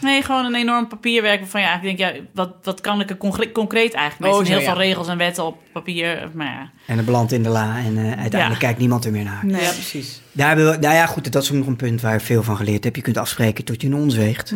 Nee, 0.00 0.22
gewoon 0.22 0.44
een 0.44 0.54
enorm 0.54 0.88
papierwerk 0.88 1.40
waarvan 1.40 1.60
ja, 1.60 1.74
ik 1.76 1.82
denk, 1.82 1.98
ja, 1.98 2.12
wat, 2.34 2.54
wat 2.62 2.80
kan 2.80 3.00
ik 3.00 3.10
er 3.10 3.16
concre- 3.16 3.52
concreet 3.52 3.94
eigenlijk 3.94 4.32
Oh, 4.32 4.38
mee? 4.38 4.46
zo, 4.46 4.52
heel 4.52 4.62
ja. 4.62 4.72
veel 4.72 4.80
regels 4.82 5.08
en 5.08 5.18
wetten 5.18 5.44
op 5.44 5.58
papier, 5.72 6.28
maar 6.34 6.46
ja. 6.46 6.70
en 6.86 6.96
het 6.96 7.06
belandt 7.06 7.32
in 7.32 7.42
de 7.42 7.48
la 7.48 7.76
en 7.76 7.96
eh, 7.98 8.04
uiteindelijk 8.04 8.60
Ja. 8.60 8.66
kijkt 8.66 8.78
niemand 8.78 9.04
er 9.04 9.12
meer 9.12 9.24
naar. 9.24 9.40
Nee. 9.42 9.62
Ja, 9.62 9.70
precies. 9.70 10.20
Daar 10.36 10.56
nou 10.56 10.80
ja, 10.80 11.06
goed, 11.06 11.32
dat 11.32 11.42
is 11.42 11.50
ook 11.50 11.56
nog 11.56 11.66
een 11.66 11.76
punt 11.76 12.00
waar 12.00 12.14
ik 12.14 12.20
veel 12.20 12.42
van 12.42 12.56
geleerd 12.56 12.84
heb. 12.84 12.96
Je 12.96 13.02
kunt 13.02 13.16
afspreken 13.16 13.64
tot 13.64 13.80
je 13.80 13.86
een 13.86 13.94
ons 13.94 14.14
weegt. 14.14 14.52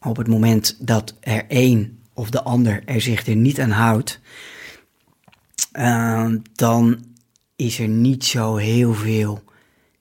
Maar 0.00 0.10
op 0.10 0.16
het 0.16 0.28
moment 0.28 0.76
dat 0.80 1.14
er 1.20 1.44
één 1.48 1.98
of 2.14 2.30
de 2.30 2.42
ander 2.42 2.82
er 2.84 3.00
zich 3.00 3.26
er 3.26 3.36
niet 3.36 3.60
aan 3.60 3.70
houdt, 3.70 4.20
eh, 5.72 6.30
dan 6.54 7.04
is 7.56 7.78
er 7.78 7.88
niet 7.88 8.24
zo 8.24 8.56
heel 8.56 8.94
veel 8.94 9.42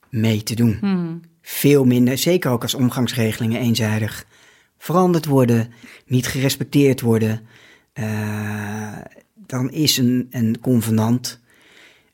mee 0.10 0.44
te 0.44 0.56
doen. 0.56 0.80
Veel 1.42 1.86
minder, 1.86 2.18
zeker 2.18 2.52
ook 2.52 2.62
als 2.62 2.74
omgangsregelingen 2.74 3.60
eenzijdig 3.60 4.26
veranderd 4.78 5.26
worden, 5.26 5.74
niet 6.06 6.28
gerespecteerd 6.28 7.02
worden. 7.02 7.42
eh, 7.94 8.98
dan 9.48 9.72
is 9.72 9.98
een, 9.98 10.28
een 10.30 10.60
convenant 10.62 11.40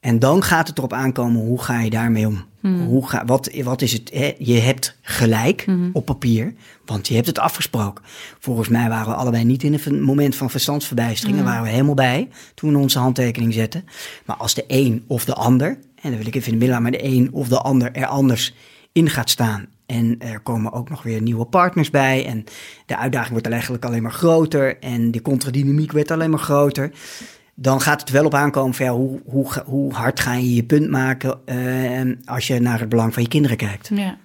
En 0.01 0.19
dan 0.19 0.43
gaat 0.43 0.67
het 0.67 0.77
erop 0.77 0.93
aankomen, 0.93 1.41
hoe 1.41 1.61
ga 1.61 1.81
je 1.81 1.89
daarmee 1.89 2.27
om? 2.27 2.43
Hmm. 2.59 2.85
Hoe 2.85 3.07
ga, 3.07 3.25
wat, 3.25 3.51
wat 3.63 3.81
is 3.81 3.93
het? 3.93 4.09
Hè? 4.13 4.33
Je 4.37 4.59
hebt 4.59 4.97
gelijk 5.01 5.63
Hmm. 5.65 5.89
op 5.93 6.05
papier, 6.05 6.53
want 6.85 7.07
je 7.07 7.13
hebt 7.13 7.27
het 7.27 7.39
afgesproken. 7.39 8.03
Volgens 8.39 8.67
mij 8.67 8.89
waren 8.89 9.07
we 9.07 9.15
allebei 9.15 9.43
niet 9.43 9.63
in 9.63 9.79
een 9.85 10.01
moment 10.01 10.35
van 10.35 10.49
verstandsverbijstering. 10.49 11.37
Daar 11.37 11.45
waren 11.45 11.63
we 11.63 11.69
helemaal 11.69 11.93
bij 11.93 12.29
toen 12.55 12.71
we 12.71 12.77
onze 12.77 12.99
handtekening 12.99 13.53
zetten. 13.53 13.85
Maar 14.25 14.35
als 14.35 14.53
de 14.53 14.63
een 14.67 15.03
of 15.07 15.25
de 15.25 15.33
ander, 15.33 15.67
en 16.01 16.09
dan 16.09 16.17
wil 16.17 16.27
ik 16.27 16.35
even 16.35 16.51
in 16.51 16.59
de 16.59 16.65
midden 16.65 16.69
laten, 16.69 16.83
maar 16.83 16.91
de 16.91 17.17
een 17.17 17.33
of 17.33 17.47
de 17.47 17.59
ander 17.61 17.91
er 17.91 18.05
anders 18.05 18.53
in 18.91 19.09
gaat 19.09 19.29
staan. 19.29 19.65
En 19.85 20.15
er 20.19 20.39
komen 20.39 20.73
ook 20.73 20.89
nog 20.89 21.03
weer 21.03 21.21
nieuwe 21.21 21.45
partners 21.45 21.89
bij. 21.89 22.25
En 22.25 22.43
de 22.85 22.97
uitdaging 22.97 23.31
wordt 23.31 23.47
eigenlijk 23.47 23.85
alleen 23.85 24.03
maar 24.03 24.11
groter. 24.13 24.79
En 24.79 25.11
de 25.11 25.21
contradynamiek 25.21 25.91
werd 25.91 26.11
alleen 26.11 26.29
maar 26.29 26.39
groter 26.39 26.91
dan 27.61 27.81
gaat 27.81 27.99
het 27.99 28.09
wel 28.09 28.25
op 28.25 28.33
aankomen 28.33 28.73
van 28.73 28.85
ja, 28.85 28.91
hoe, 28.91 29.21
hoe, 29.25 29.47
hoe 29.65 29.93
hard 29.93 30.19
ga 30.19 30.33
je 30.33 30.55
je 30.55 30.63
punt 30.63 30.89
maken 30.89 31.39
eh, 31.45 32.01
als 32.25 32.47
je 32.47 32.59
naar 32.59 32.79
het 32.79 32.89
belang 32.89 33.13
van 33.13 33.23
je 33.23 33.29
kinderen 33.29 33.57
kijkt. 33.57 33.89
Ja. 33.93 34.17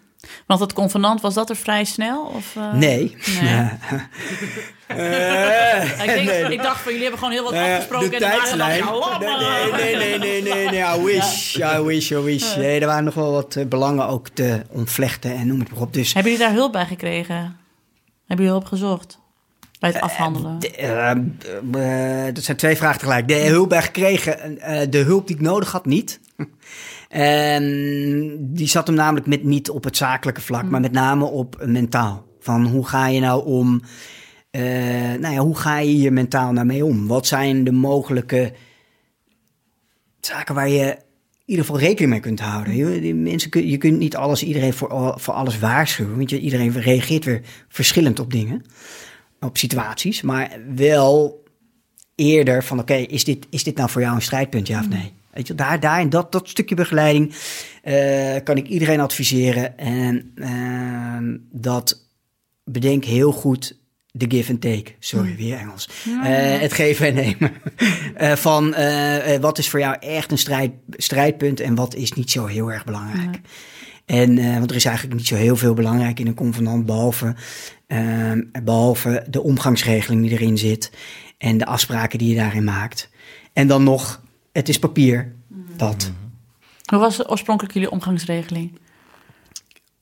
Want 0.47 0.61
het 0.61 0.73
convenant, 0.73 1.21
was 1.21 1.35
dat 1.35 1.51
er 1.51 1.57
vrij 1.57 1.85
snel? 1.85 2.23
Of, 2.25 2.57
eh? 2.57 2.73
Nee. 2.73 3.17
Nee. 3.41 3.69
Eh, 4.87 6.01
Ik, 6.01 6.07
denk, 6.07 6.27
nee. 6.27 6.53
ik 6.53 6.63
dacht 6.63 6.81
van 6.81 6.93
jullie 6.93 7.01
hebben 7.01 7.19
gewoon 7.19 7.35
heel 7.35 7.45
wat 7.45 7.53
ja, 7.53 7.73
afgesproken. 7.75 8.11
de 8.11 8.17
en 8.17 8.21
dacht 8.21 8.37
tijdslijn. 8.37 8.77
je, 8.77 8.95
"Oh, 8.95 9.11
laat 9.11 9.21
maar." 9.21 9.39
Nee, 9.73 9.97
nee, 9.97 10.19
nee, 10.19 10.43
nee, 10.43 10.55
nee, 10.55 10.69
nee, 10.69 10.99
I 10.99 11.05
wish, 11.05 11.57
I 11.77 11.81
wish, 11.83 12.11
I 12.11 12.17
wish. 12.17 12.57
Nee, 12.57 12.81
er 12.81 12.87
waren 12.87 13.05
nog 13.05 13.15
wel 13.15 13.33
wat 13.33 13.59
belangen 13.69 14.07
ook 14.09 14.29
te 14.29 14.63
ontvlechten 14.71 15.37
en 15.37 15.47
noem 15.47 15.61
het 15.61 15.71
maar 15.71 15.81
op. 15.81 15.93
Dus 15.93 16.13
Hebben 16.13 16.33
jullie 16.33 16.47
daar 16.47 16.57
hulp 16.57 16.73
bij 16.73 16.87
gekregen? 16.87 17.35
Hebben 18.27 18.47
jullie 18.47 18.51
hulp 18.51 18.65
gezocht? 18.65 19.19
Bij 19.93 20.01
het 20.01 20.11
afhandelen? 20.11 20.59
De, 20.59 20.71
eh, 20.71 21.11
eh, 22.29 22.35
dat 22.35 22.45
zijn 22.45 22.57
twee 22.57 22.77
vragen 22.77 22.99
tegelijk. 22.99 23.29
De 23.29 23.35
hulp 23.35 23.69
bij 23.69 23.83
gekregen, 23.83 24.59
eh, 24.61 24.87
de 24.91 24.99
hulp 24.99 25.27
die 25.27 25.37
ik 25.37 25.43
nodig 25.43 25.73
had, 25.73 25.87
niet. 25.87 26.21
En 27.09 27.65
die 28.55 28.69
zat 28.69 28.87
hem 28.87 28.97
namelijk 28.97 29.27
met, 29.27 29.45
niet 29.45 29.71
op 29.71 29.85
het 29.85 29.97
zakelijke 29.97 30.41
vlak, 30.41 30.65
maar 30.65 30.81
met 30.81 30.93
name 30.93 31.25
op 31.25 31.63
mentaal. 31.65 32.27
Van 32.41 32.67
hoe 32.67 32.87
ga 32.87 33.07
je 33.09 33.21
nou 33.21 33.45
om, 33.47 33.83
eh, 34.51 34.63
nou 35.21 35.35
ja, 35.35 35.39
hoe 35.39 35.57
ga 35.57 35.79
je 35.79 35.91
hier 35.91 36.13
mentaal 36.13 36.53
nou 36.53 36.67
mee 36.67 36.85
om? 36.85 37.07
Wat 37.07 37.27
zijn 37.27 37.65
de 37.65 37.73
mogelijke 37.73 38.53
zaken 40.21 40.55
waar 40.55 40.69
je 40.69 40.85
in 40.91 40.99
ieder 41.45 41.65
geval 41.65 41.81
rekening 41.81 42.11
mee 42.11 42.21
kunt 42.21 42.41
houden? 42.41 42.77
Je, 42.77 43.01
die 43.01 43.15
mensen, 43.15 43.51
kun- 43.51 43.67
je 43.69 43.77
kunt 43.77 43.99
niet 43.99 44.17
alles, 44.17 44.43
iedereen 44.43 44.73
voor, 44.73 45.15
voor 45.21 45.35
alles 45.35 45.59
waarschuwen, 45.59 46.17
want 46.17 46.31
je, 46.31 46.41
iedereen 46.41 46.73
reageert 46.81 47.25
weer 47.25 47.41
verschillend 47.69 48.21
op 48.21 48.31
dingen 48.33 48.65
op 49.41 49.59
situaties, 49.59 50.23
maar 50.23 50.59
wel 50.75 51.45
eerder 52.15 52.65
van 52.65 52.79
oké, 52.79 52.95
is, 52.95 53.25
dit, 53.25 53.47
is 53.51 53.65
dit 53.65 53.77
nou 53.77 53.91
voor 53.91 54.01
jou 54.01 54.15
een 54.15 54.23
strijdpunt, 54.23 54.67
ja 54.67 54.81
of 54.81 54.89
nee? 54.89 55.13
Weet 55.33 55.47
je, 55.47 55.55
daar, 55.55 55.81
daar 55.81 56.01
in 56.01 56.11
dat, 56.11 56.33
dat 56.33 56.49
stukje 56.49 56.75
begeleiding 56.75 57.35
eh, 57.83 58.35
kan 58.45 58.57
ik 58.57 58.67
iedereen 58.67 59.01
adviseren. 59.01 59.79
En 59.79 60.33
ehm, 60.35 61.37
dat 61.51 62.07
bedenk 62.65 63.05
heel 63.05 63.33
goed 63.33 63.77
de 64.11 64.27
give 64.29 64.53
and 64.53 64.61
take. 64.61 64.93
Sorry, 64.99 65.37
weer 65.37 65.59
Engels. 65.59 65.89
Eh, 66.23 66.61
het 66.61 66.73
geven 66.73 67.07
en 67.07 67.15
nemen. 67.15 67.53
Eh, 68.17 68.33
van 68.33 68.75
wat 69.41 69.59
is 69.59 69.69
voor 69.69 69.81
jou 69.81 69.97
echt 70.01 70.31
een 70.31 70.39
strijd, 70.39 70.73
strijdpunt 70.91 71.61
en 71.61 71.75
wat 71.75 71.95
is 71.95 72.13
niet 72.13 72.31
zo 72.31 72.47
heel 72.47 72.73
erg 72.73 72.85
belangrijk. 72.85 73.41
En, 74.07 74.39
eh, 74.39 74.59
want 74.59 74.71
er 74.71 74.77
is 74.77 74.85
eigenlijk 74.85 75.17
niet 75.17 75.27
zo 75.27 75.35
heel 75.35 75.57
veel 75.57 75.75
belangrijk 75.75 76.21
in 76.21 76.27
een 76.27 76.35
convenant, 76.35 76.87
behalve, 76.87 77.35
ehm, 77.87 78.43
behalve 78.63 79.25
de 79.29 79.43
omgangsregeling 79.43 80.23
die 80.23 80.31
erin 80.31 80.59
zit 80.59 80.91
en 81.39 81.59
de 81.59 81.67
afspraken 81.67 82.19
die 82.19 82.29
je 82.29 82.37
daarin 82.37 82.65
maakt. 82.65 83.09
En 83.53 83.67
dan 83.67 83.83
nog, 83.85 84.21
het 84.53 84.69
is 84.69 84.79
papier. 84.79 85.35
Dat 85.77 86.11
Hoe 86.91 86.99
was 86.99 87.29
oorspronkelijk 87.29 87.75
jullie 87.75 87.91
omgangsregeling? 87.91 88.79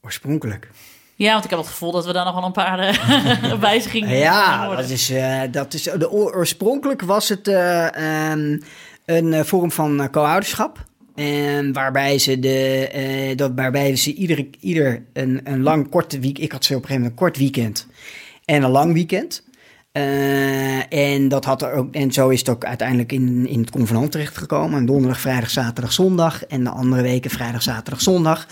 oorspronkelijk. 0.02 0.70
Ja, 1.16 1.32
want 1.32 1.44
ik 1.44 1.50
heb 1.50 1.58
het 1.58 1.68
gevoel 1.68 1.92
dat 1.92 2.06
we 2.06 2.12
daar 2.12 2.24
nog 2.24 2.34
wel 2.34 2.44
een 2.44 2.52
paar 2.52 2.78
eh, 2.78 3.52
wijzigingen 3.60 4.16
Ja, 4.16 4.76
dat 4.76 4.88
is, 4.88 5.10
eh, 5.10 5.40
dat 5.50 5.74
is 5.74 5.82
de, 5.82 6.10
oor- 6.10 6.34
oorspronkelijk 6.34 7.02
was 7.02 7.28
het 7.28 7.48
eh, 7.48 8.30
ehm, 8.30 8.58
een 9.04 9.44
vorm 9.44 9.70
van 9.72 10.08
co-ouderschap. 10.10 10.84
En 11.14 11.72
waarbij 11.72 12.18
ze, 12.18 12.38
de, 12.38 12.88
eh, 12.88 13.36
dat, 13.36 13.52
waarbij 13.54 13.96
ze 13.96 14.14
ieder, 14.14 14.46
ieder 14.60 15.02
een, 15.12 15.40
een 15.44 15.62
lang 15.62 15.88
korte 15.88 16.18
week. 16.18 16.38
Ik 16.38 16.52
had 16.52 16.64
ze 16.64 16.74
op 16.74 16.82
een 16.82 16.86
gegeven 16.86 17.02
moment 17.02 17.20
een 17.20 17.26
kort 17.26 17.36
weekend 17.36 17.86
en 18.44 18.62
een 18.62 18.70
lang 18.70 18.92
weekend. 18.92 19.44
Eh, 19.92 20.92
en, 20.92 21.28
dat 21.28 21.44
had 21.44 21.62
er 21.62 21.72
ook, 21.72 21.94
en 21.94 22.12
zo 22.12 22.28
is 22.28 22.38
het 22.38 22.48
ook 22.48 22.64
uiteindelijk 22.64 23.12
in, 23.12 23.46
in 23.46 23.60
het 23.60 23.70
convenant 23.70 24.12
terechtgekomen. 24.12 24.78
En 24.78 24.86
donderdag, 24.86 25.20
vrijdag, 25.20 25.50
zaterdag, 25.50 25.92
zondag. 25.92 26.44
En 26.44 26.64
de 26.64 26.70
andere 26.70 27.02
weken 27.02 27.30
vrijdag, 27.30 27.62
zaterdag, 27.62 28.00
zondag. 28.00 28.46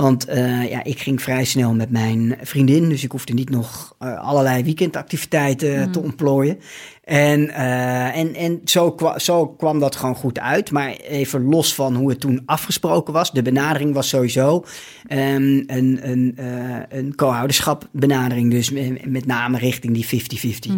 Want 0.00 0.24
eh, 0.24 0.70
ja, 0.70 0.84
ik 0.84 0.98
ging 0.98 1.22
vrij 1.22 1.44
snel 1.44 1.74
met 1.74 1.90
mijn 1.90 2.38
vriendin. 2.42 2.88
Dus 2.88 3.04
ik 3.04 3.12
hoefde 3.12 3.32
niet 3.32 3.50
nog 3.50 3.94
eh, 3.98 4.18
allerlei 4.20 4.64
weekendactiviteiten 4.64 5.92
te 5.92 6.00
ontplooien. 6.00 6.58
En, 7.04 7.48
eh, 7.50 8.16
en, 8.16 8.34
en 8.34 8.60
zo, 8.64 8.92
kwa- 8.92 9.18
zo 9.18 9.48
kwam 9.48 9.78
dat 9.80 9.96
gewoon 9.96 10.14
goed 10.14 10.38
uit. 10.38 10.70
Maar 10.70 10.90
even 10.90 11.44
los 11.44 11.74
van 11.74 11.94
hoe 11.94 12.10
het 12.10 12.20
toen 12.20 12.42
afgesproken 12.46 13.12
was. 13.12 13.32
De 13.32 13.42
benadering 13.42 13.94
was 13.94 14.08
sowieso 14.08 14.64
ehm, 15.06 15.62
een, 15.66 15.98
een, 16.02 16.32
eh, 16.36 16.98
een 16.98 17.14
co-ouderschap 17.14 17.88
benadering. 17.92 18.50
Dus 18.50 18.70
met, 19.04 19.26
name 19.26 19.58
richting 19.58 19.94
die 19.94 20.06
50-50. 20.06 20.72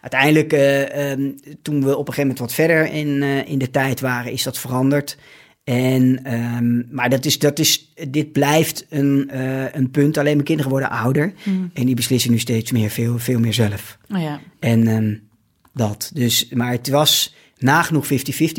Uiteindelijk, 0.00 0.52
eh, 0.52 1.10
ehm, 1.12 1.30
toen 1.62 1.84
we 1.84 1.96
op 1.96 2.08
een 2.08 2.14
gegeven 2.14 2.20
moment 2.22 2.38
wat 2.38 2.52
verder 2.52 2.92
in, 2.92 3.22
in 3.46 3.58
de 3.58 3.70
tijd 3.70 4.00
waren, 4.00 4.32
is 4.32 4.42
dat 4.42 4.58
veranderd. 4.58 5.16
En, 5.66 6.24
ehm, 6.24 6.94
maar 6.94 7.10
dat 7.10 7.24
is, 7.24 7.38
dat 7.38 7.58
is, 7.58 7.92
dit 8.08 8.32
blijft 8.32 8.86
een, 8.88 9.30
eh, 9.30 9.74
een 9.74 9.90
punt. 9.90 10.18
Alleen 10.18 10.32
mijn 10.32 10.44
kinderen 10.44 10.70
worden 10.70 10.90
ouder. 10.90 11.32
En 11.72 11.86
die 11.86 11.94
beslissen 11.94 12.30
nu 12.30 12.38
steeds 12.38 12.72
meer, 12.72 12.90
veel, 12.90 13.18
veel 13.18 13.38
meer 13.38 13.54
zelf. 13.54 13.98
Oh 14.14 14.20
ja. 14.20 14.40
En 14.60 14.88
ehm, 14.88 15.14
dat. 15.72 16.10
Dus, 16.14 16.48
maar 16.50 16.70
het 16.70 16.88
was 16.88 17.34
nagenoeg 17.58 18.06
50-50. 18.06 18.08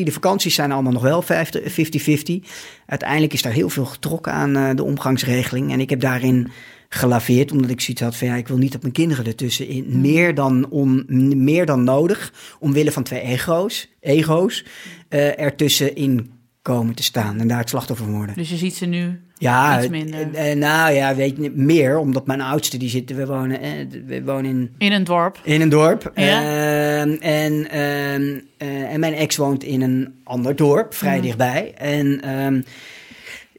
De 0.04 0.12
vakanties 0.12 0.56
zijn 0.56 0.72
allemaal 0.72 0.92
nog 0.92 1.02
wel 1.02 1.22
50 1.22 1.72
50-50. 1.72 2.50
Uiteindelijk 2.86 3.34
is 3.34 3.42
daar 3.42 3.54
heel 3.54 3.70
veel 3.70 3.86
getrokken 3.86 4.32
aan 4.32 4.56
eh, 4.56 4.76
de 4.76 4.84
omgangsregeling. 4.84 5.72
En 5.72 5.80
ik 5.80 5.90
heb 5.90 6.00
daarin 6.00 6.52
gelaveerd, 6.90 7.52
omdat 7.52 7.70
ik 7.70 7.82
zoiets 7.82 8.04
had 8.04 8.16
van 8.16 8.28
ja, 8.28 8.36
ik 8.36 8.48
wil 8.48 8.58
niet 8.58 8.72
dat 8.72 8.82
mijn 8.82 8.94
kinderen 8.94 9.26
ertussenin 9.26 10.02
meer 10.02 10.36
dan, 10.36 10.70
om, 10.70 11.04
meer 11.44 11.66
dan 11.66 11.84
nodig, 11.84 12.34
omwille 12.60 12.92
van 12.92 13.04
twee 13.04 13.22
ego's, 13.22 13.90
ego's 14.00 14.66
eh 15.10 15.40
ertussenin 15.40 16.36
komen 16.68 16.96
te 16.96 17.04
staan 17.04 17.40
en 17.40 17.48
daar 17.48 17.60
het 17.60 17.70
slachtoffer 17.70 18.06
van 18.06 18.16
worden. 18.16 18.36
Dus 18.36 18.50
je 18.50 18.56
ziet 18.56 18.76
ze 18.76 18.86
nu 18.86 19.20
Ja, 19.38 19.78
iets 19.80 19.90
minder. 19.90 20.34
eh, 20.34 20.52
eh, 20.52 20.58
nou 20.58 20.94
ja, 20.94 21.16
weet 21.16 21.38
je, 21.42 21.52
meer, 21.56 21.98
omdat 21.98 22.28
mijn 22.28 22.42
oudste 22.42 22.78
die 22.78 22.90
zitten, 22.90 23.16
we 23.16 23.26
wonen, 23.26 23.62
eh, 23.62 23.72
we 24.06 24.24
wonen 24.24 24.46
in 24.52 24.72
in 24.78 24.92
een 24.92 25.04
dorp. 25.04 25.40
in 25.44 25.62
een 25.62 25.70
dorp. 25.70 26.12
Ja. 26.16 26.42
Ehm, 26.42 27.10
en, 27.20 27.70
ehm, 27.70 28.40
eh, 28.58 28.94
en 28.94 29.00
mijn 29.00 29.14
ex 29.14 29.36
woont 29.36 29.64
in 29.64 29.82
een 29.82 30.14
ander 30.24 30.56
dorp, 30.56 30.94
vrij 30.94 31.22
dichtbij. 31.22 31.74
En 31.78 32.22
ehm, 32.22 32.62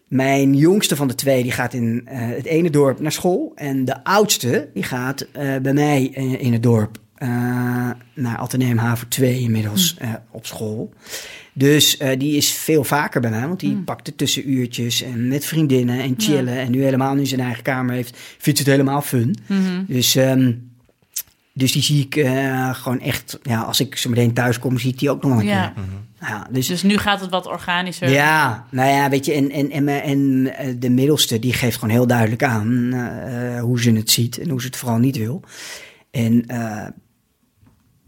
mijn 0.08 0.54
jongste 0.54 0.96
van 0.96 1.08
de 1.08 1.14
twee 1.14 1.42
die 1.42 1.52
gaat 1.52 1.72
in 1.74 2.02
het 2.10 2.46
ene 2.46 2.70
dorp 2.70 3.00
naar 3.00 3.12
school. 3.12 3.52
En 3.54 3.84
de 3.84 4.04
oudste 4.04 4.68
die 4.74 4.82
gaat 4.82 5.26
bij 5.62 5.72
mij 5.72 6.02
in 6.38 6.52
het 6.52 6.62
dorp 6.62 6.98
naar 8.14 8.36
Atheneum 8.36 8.78
Haver 8.78 9.08
2 9.08 9.40
inmiddels 9.40 9.96
eh, 9.98 10.12
op 10.30 10.46
school. 10.46 10.92
Dus 11.58 11.96
eh, 11.96 12.18
die 12.18 12.36
is 12.36 12.50
veel 12.50 12.84
vaker 12.84 13.20
bij 13.20 13.30
mij, 13.30 13.46
want 13.46 13.60
die 13.60 13.76
pakt 13.76 14.04
de 14.06 14.14
tussenuurtjes 14.14 15.02
en 15.02 15.28
met 15.28 15.44
vriendinnen 15.44 16.00
en 16.00 16.14
chillen. 16.18 16.58
En 16.58 16.70
nu 16.70 16.82
helemaal 16.82 17.14
nu 17.14 17.26
zijn 17.26 17.40
eigen 17.40 17.62
kamer 17.62 17.94
heeft, 17.94 18.16
vindt 18.38 18.58
ze 18.58 18.64
het 18.64 18.72
helemaal 18.72 19.02
fun. 19.02 19.36
Dus, 19.86 20.16
ehm, 20.16 20.52
dus 21.52 21.72
die 21.72 21.82
zie 21.82 22.02
ik 22.04 22.16
eh, 22.16 22.74
gewoon 22.74 23.00
echt, 23.00 23.38
ja, 23.42 23.60
als 23.60 23.80
ik 23.80 23.96
zo 23.96 24.08
meteen 24.10 24.32
thuis 24.32 24.58
kom, 24.58 24.78
zie 24.78 24.92
ik 24.92 24.98
die 24.98 25.10
ook 25.10 25.22
nog 25.22 25.38
een 25.38 25.44
Ja. 25.46 25.68
keer. 25.74 25.82
Ja, 26.20 26.46
dus, 26.50 26.66
Dus 26.66 26.82
nu 26.82 26.96
gaat 26.98 27.20
het 27.20 27.30
wat 27.30 27.46
organischer. 27.46 28.08
ja, 28.10 28.66
nou 28.70 28.90
ja, 28.90 29.08
weet 29.10 29.24
je, 29.24 29.32
en, 29.32 29.50
en, 29.50 29.70
en, 29.70 29.84
mijn- 29.84 30.02
en 30.02 30.54
eh, 30.56 30.74
de 30.78 30.90
middelste, 30.90 31.38
die 31.38 31.52
geeft 31.52 31.74
gewoon 31.78 31.94
heel 31.94 32.06
duidelijk 32.06 32.42
aan 32.42 32.92
eh, 32.92 33.56
eh, 33.56 33.62
hoe 33.62 33.80
ze 33.80 33.90
het 33.92 34.10
ziet 34.10 34.38
en 34.38 34.50
hoe 34.50 34.60
ze 34.60 34.66
het 34.66 34.76
vooral 34.76 34.98
niet 34.98 35.16
wil. 35.16 35.42
En 36.10 36.46
eh, 36.46 36.86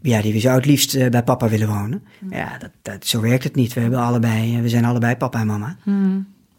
ja, 0.01 0.21
die 0.21 0.39
zou 0.39 0.55
het 0.55 0.65
liefst 0.65 0.95
eh, 0.95 1.09
bij 1.09 1.23
papa 1.23 1.49
willen 1.49 1.67
wonen. 1.67 2.03
Ja, 2.29 2.57
dat, 2.57 2.69
dat, 2.81 3.05
zo 3.05 3.21
werkt 3.21 3.43
het 3.43 3.55
niet. 3.55 3.73
We, 3.73 3.79
hebben 3.79 3.99
allebei, 3.99 4.55
eh, 4.55 4.61
we 4.61 4.69
zijn 4.69 4.85
allebei 4.85 5.15
papa 5.15 5.39
en 5.39 5.47
mama. 5.47 5.77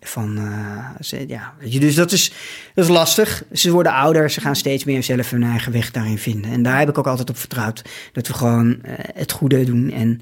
Van, 0.01 0.39
eh, 0.39 1.01
ze, 1.01 1.25
ja, 1.29 1.55
weet 1.59 1.73
je, 1.73 1.81
dus 1.81 1.95
dat 1.95 2.13
is, 2.13 2.33
dat 2.75 2.85
is 2.85 2.91
lastig. 2.91 3.45
Ze 3.53 3.71
worden 3.71 3.93
ouder, 3.93 4.31
ze 4.31 4.41
gaan 4.41 4.57
steeds 4.57 4.85
meer 4.85 5.03
zelf 5.03 5.31
hun 5.31 5.43
eigen 5.43 5.73
weg 5.73 5.91
daarin 5.91 6.19
vinden. 6.19 6.51
En 6.51 6.63
daar 6.63 6.79
heb 6.79 6.89
ik 6.89 6.99
ook 6.99 7.07
altijd 7.07 7.31
op 7.31 7.37
vertrouwd. 7.37 7.85
Dat 8.13 8.27
we 8.27 8.35
gewoon 8.35 8.79
het 9.15 9.33
goede 9.33 9.65
doen 9.65 9.91
en 9.91 10.21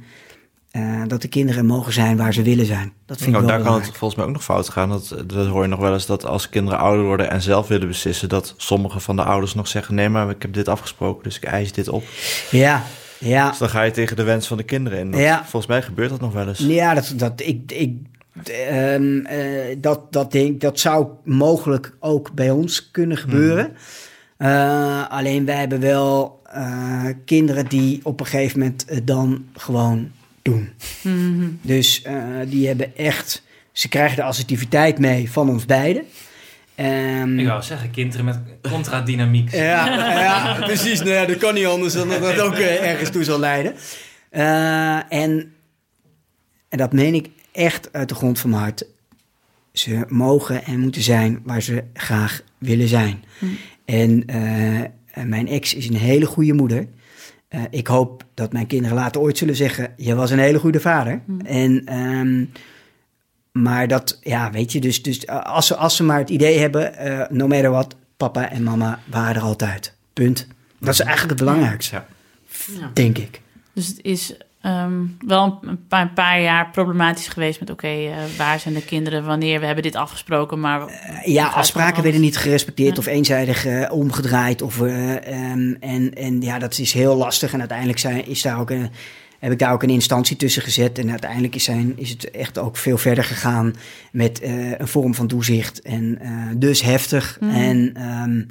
eh, 0.70 1.02
dat 1.06 1.22
de 1.22 1.28
kinderen 1.28 1.66
mogen 1.66 1.92
zijn 1.92 2.16
waar 2.16 2.32
ze 2.32 2.42
willen 2.42 2.66
zijn. 2.66 2.92
Dat 3.06 3.16
vind 3.16 3.28
ik 3.28 3.34
Nou, 3.34 3.46
wel 3.46 3.56
daar 3.56 3.66
kan 3.66 3.80
het 3.80 3.96
volgens 3.96 4.14
mij 4.14 4.24
ook 4.24 4.32
nog 4.32 4.44
fout 4.44 4.68
gaan. 4.68 4.88
Dat, 4.88 5.14
dat 5.26 5.46
hoor 5.46 5.62
je 5.62 5.68
nog 5.68 5.80
wel 5.80 5.92
eens 5.92 6.06
dat 6.06 6.26
als 6.26 6.48
kinderen 6.48 6.78
ouder 6.78 7.04
worden 7.04 7.30
en 7.30 7.42
zelf 7.42 7.68
willen 7.68 7.88
beslissen, 7.88 8.28
dat 8.28 8.54
sommige 8.56 9.00
van 9.00 9.16
de 9.16 9.22
ouders 9.22 9.54
nog 9.54 9.68
zeggen: 9.68 9.94
nee, 9.94 10.08
maar 10.08 10.30
ik 10.30 10.42
heb 10.42 10.52
dit 10.52 10.68
afgesproken, 10.68 11.22
dus 11.22 11.36
ik 11.36 11.44
eis 11.44 11.72
dit 11.72 11.88
op. 11.88 12.04
Ja, 12.50 12.82
ja. 13.20 13.48
Dus 13.48 13.58
dan 13.58 13.68
ga 13.68 13.82
je 13.82 13.90
tegen 13.90 14.16
de 14.16 14.22
wens 14.22 14.46
van 14.46 14.56
de 14.56 14.62
kinderen 14.62 14.98
in. 14.98 15.10
Dat- 15.10 15.20
Ja. 15.20 15.38
Volgens 15.40 15.66
mij 15.66 15.82
gebeurt 15.82 16.10
dat 16.10 16.20
nog 16.20 16.32
wel 16.32 16.48
eens. 16.48 16.58
Ja, 16.58 16.94
dat, 16.94 17.12
dat, 17.16 17.32
ik, 17.40 17.72
ik 17.72 17.96
ehm, 18.44 19.18
eh, 19.24 19.76
dat, 19.78 20.12
dat, 20.12 20.32
denk, 20.32 20.60
dat 20.60 20.80
zou 20.80 21.06
mogelijk 21.24 21.96
ook 22.00 22.32
bij 22.32 22.50
ons 22.50 22.90
kunnen 22.90 23.16
gebeuren. 23.16 23.72
Eh, 24.36 25.08
alleen 25.10 25.44
wij 25.44 25.56
hebben 25.56 25.80
wel 25.80 26.40
eh, 26.52 27.04
kinderen 27.24 27.66
die 27.68 28.00
op 28.02 28.20
een 28.20 28.26
gegeven 28.26 28.58
moment 28.58 28.84
het 28.88 29.06
dan 29.06 29.44
gewoon 29.56 30.10
doen. 30.42 30.68
Mhm. 31.02 31.48
Dus 31.62 32.02
eh, 32.02 32.14
die 32.46 32.66
hebben 32.66 32.96
echt, 32.96 33.42
ze 33.72 33.88
krijgen 33.88 34.16
de 34.16 34.22
assertiviteit 34.22 34.98
mee 34.98 35.30
van 35.30 35.48
ons 35.48 35.66
beiden. 35.66 36.02
Ehm, 36.80 37.38
Ik 37.38 37.46
wou 37.46 37.62
zeggen, 37.62 37.90
kinderen 37.90 38.24
met 38.24 38.38
contradynamiek. 38.70 39.50
ja, 39.50 39.86
ja, 40.20 40.54
precies. 40.60 40.98
Nou 40.98 41.10
ja, 41.10 41.24
dat 41.26 41.36
kan 41.38 41.54
niet 41.54 41.66
anders 41.66 41.94
dan 41.94 42.08
dat 42.08 42.20
dat 42.22 42.38
ook 42.40 42.54
eh, 42.54 42.90
ergens 42.90 43.10
toe 43.10 43.24
zal 43.24 43.38
leiden. 43.38 43.74
Eh, 44.30 45.12
en, 45.12 45.52
en 46.68 46.78
dat 46.78 46.92
meen 46.92 47.14
ik 47.14 47.28
echt 47.52 47.92
uit 47.92 48.08
de 48.08 48.14
grond 48.14 48.38
van 48.38 48.50
mijn 48.50 48.62
hart. 48.62 48.86
Ze 49.72 50.04
mogen 50.08 50.64
en 50.64 50.80
moeten 50.80 51.02
zijn 51.02 51.40
waar 51.44 51.62
ze 51.62 51.84
graag 51.94 52.42
willen 52.58 52.88
zijn. 52.88 53.24
En 53.84 54.24
eh, 54.26 55.24
mijn 55.24 55.48
ex 55.48 55.74
is 55.74 55.88
een 55.88 55.96
hele 55.96 56.26
goede 56.26 56.52
moeder. 56.52 56.86
Eh, 57.48 57.60
ik 57.70 57.86
hoop 57.86 58.24
dat 58.34 58.52
mijn 58.52 58.66
kinderen 58.66 58.96
later 58.96 59.20
ooit 59.20 59.38
zullen 59.38 59.56
zeggen: 59.56 59.92
Je 59.96 60.14
was 60.14 60.30
een 60.30 60.38
hele 60.38 60.58
goede 60.58 60.80
vader. 60.80 61.22
En, 61.44 61.82
ehm, 61.86 62.44
maar 63.52 63.88
dat, 63.88 64.18
ja, 64.22 64.50
weet 64.50 64.72
je, 64.72 64.80
dus, 64.80 65.02
dus 65.02 65.24
eh, 65.24 65.42
als, 65.42 65.66
ze, 65.66 65.76
als 65.76 65.96
ze 65.96 66.02
maar 66.04 66.18
het 66.18 66.30
idee 66.30 66.58
hebben: 66.58 66.96
eh 66.96 67.28
no 67.28 67.46
matter 67.46 67.70
what, 67.70 67.94
papa 68.16 68.50
en 68.50 68.62
mama 68.62 68.98
waren 69.10 69.34
er 69.34 69.42
altijd. 69.42 69.94
Punt. 70.12 70.46
Dat 70.78 70.92
is 70.94 71.00
eigenlijk 71.00 71.38
het 71.38 71.48
belangrijkste, 71.48 72.02
Ja. 72.78 72.90
denk 72.94 73.18
ik. 73.18 73.40
Dus 73.72 73.86
het 73.86 73.98
is 74.02 74.34
ehm, 74.60 75.00
wel 75.26 75.58
een 75.62 75.86
paar, 75.88 76.02
een 76.02 76.12
paar 76.12 76.40
jaar 76.40 76.70
problematisch 76.70 77.28
geweest 77.28 77.60
met... 77.60 77.70
oké, 77.70 77.86
eh, 77.86 78.16
waar 78.38 78.60
zijn 78.60 78.74
de 78.74 78.84
kinderen, 78.84 79.24
wanneer? 79.24 79.60
We 79.60 79.66
hebben 79.66 79.82
dit 79.84 79.94
afgesproken, 79.96 80.60
maar... 80.60 80.80
Ja, 81.24 81.46
afspraken 81.46 82.02
werden 82.02 82.20
niet 82.20 82.36
gerespecteerd 82.36 82.94
Ja. 82.94 82.98
of 83.00 83.06
eenzijdig 83.06 83.88
omgedraaid. 83.90 84.62
Of, 84.62 84.80
eh, 84.80 85.16
ehm, 85.16 85.74
en, 85.80 86.14
en 86.14 86.40
ja, 86.40 86.58
dat 86.58 86.78
is 86.78 86.92
heel 86.92 87.16
lastig. 87.16 87.52
En 87.52 87.58
uiteindelijk 87.58 87.98
zijn, 87.98 88.26
is 88.26 88.42
daar 88.42 88.60
ook 88.60 88.70
een, 88.70 88.90
heb 89.40 89.52
ik 89.52 89.58
daar 89.58 89.72
ook 89.72 89.82
een 89.82 89.90
instantie 89.90 90.36
tussen 90.36 90.62
gezet. 90.62 90.98
En 90.98 91.10
uiteindelijk 91.10 91.54
is, 91.54 91.64
zijn, 91.64 91.92
is 91.96 92.10
het 92.10 92.30
echt 92.30 92.58
ook 92.58 92.76
veel 92.76 92.98
verder 92.98 93.24
gegaan 93.24 93.74
met 94.12 94.40
eh, 94.40 94.78
een 94.78 94.88
vorm 94.88 95.14
van 95.14 95.26
toezicht. 95.26 95.82
En 95.82 96.18
eh, 96.20 96.30
dus 96.56 96.82
heftig. 96.82 97.38
En 97.40 97.90
ehm, 97.94 98.42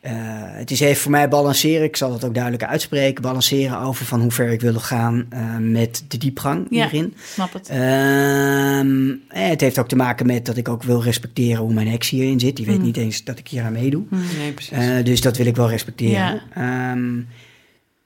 eh, 0.00 0.12
het 0.58 0.70
is 0.70 0.80
even 0.80 1.02
voor 1.02 1.10
mij 1.10 1.28
balanceren. 1.28 1.84
Ik 1.84 1.96
zal 1.96 2.10
dat 2.10 2.24
ook 2.24 2.34
duidelijk 2.34 2.64
uitspreken. 2.64 3.22
Balanceren 3.22 3.78
over 3.78 4.06
van 4.06 4.20
hoe 4.20 4.30
ver 4.30 4.48
ik 4.52 4.60
wil 4.60 4.74
gaan 4.80 5.28
met 5.60 6.04
de 6.08 6.18
diepgang 6.18 6.66
Ja. 6.70 6.88
hierin. 6.88 7.14
Snap 7.24 7.52
het. 7.52 7.68
Ehm, 7.68 9.10
eh, 9.28 9.48
het 9.48 9.60
heeft 9.60 9.78
ook 9.78 9.88
te 9.88 9.96
maken 9.96 10.26
met 10.26 10.46
dat 10.46 10.56
ik 10.56 10.68
ook 10.68 10.82
wil 10.82 11.02
respecteren 11.02 11.62
hoe 11.62 11.72
mijn 11.72 11.88
ex 11.88 12.10
hierin 12.10 12.40
zit. 12.40 12.56
Die 12.56 12.66
weet 12.66 12.82
niet 12.82 12.96
eens 12.96 13.24
dat 13.24 13.38
ik 13.38 13.48
hier 13.48 13.62
aan 13.62 13.72
meedoe. 13.72 14.02
Nee, 14.38 14.52
precies. 14.52 15.04
Dus 15.04 15.20
dat 15.20 15.36
wil 15.36 15.46
ik 15.46 15.56
wel 15.56 15.68
respecteren. 15.68 16.42
Ja. 16.54 16.92
Ehm, 16.92 17.20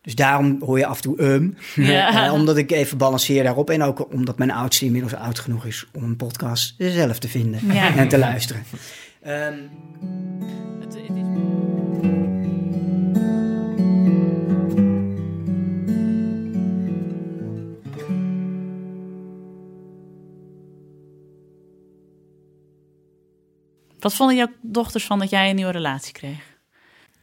dus 0.06 0.14
daarom 0.14 0.56
hoor 0.60 0.78
je 0.78 0.86
af 0.86 0.96
en 0.96 1.02
toe 1.02 1.22
um. 1.22 1.56
Ja. 1.74 2.04
Eh, 2.26 2.32
omdat 2.32 2.56
ik 2.56 2.70
even 2.70 2.98
balanceer 2.98 3.42
daarop. 3.42 3.70
En 3.70 3.82
ook 3.82 4.12
omdat 4.12 4.38
mijn 4.38 4.50
oudste 4.50 4.84
inmiddels 4.84 5.14
oud 5.14 5.38
genoeg 5.38 5.64
is 5.64 5.86
om 5.92 6.02
een 6.04 6.16
podcast 6.16 6.74
zelf 6.78 7.18
te 7.18 7.28
vinden 7.28 7.60
Ja. 7.72 7.94
en 7.96 8.08
te 8.08 8.18
luisteren. 8.18 8.64
Ehm, 9.22 9.54
Wat 23.98 24.14
vonden 24.14 24.36
jouw 24.36 24.48
dochters 24.62 25.04
van 25.04 25.18
dat 25.18 25.30
jij 25.30 25.48
een 25.50 25.56
nieuwe 25.56 25.72
relatie 25.72 26.12
kreeg? 26.12 26.55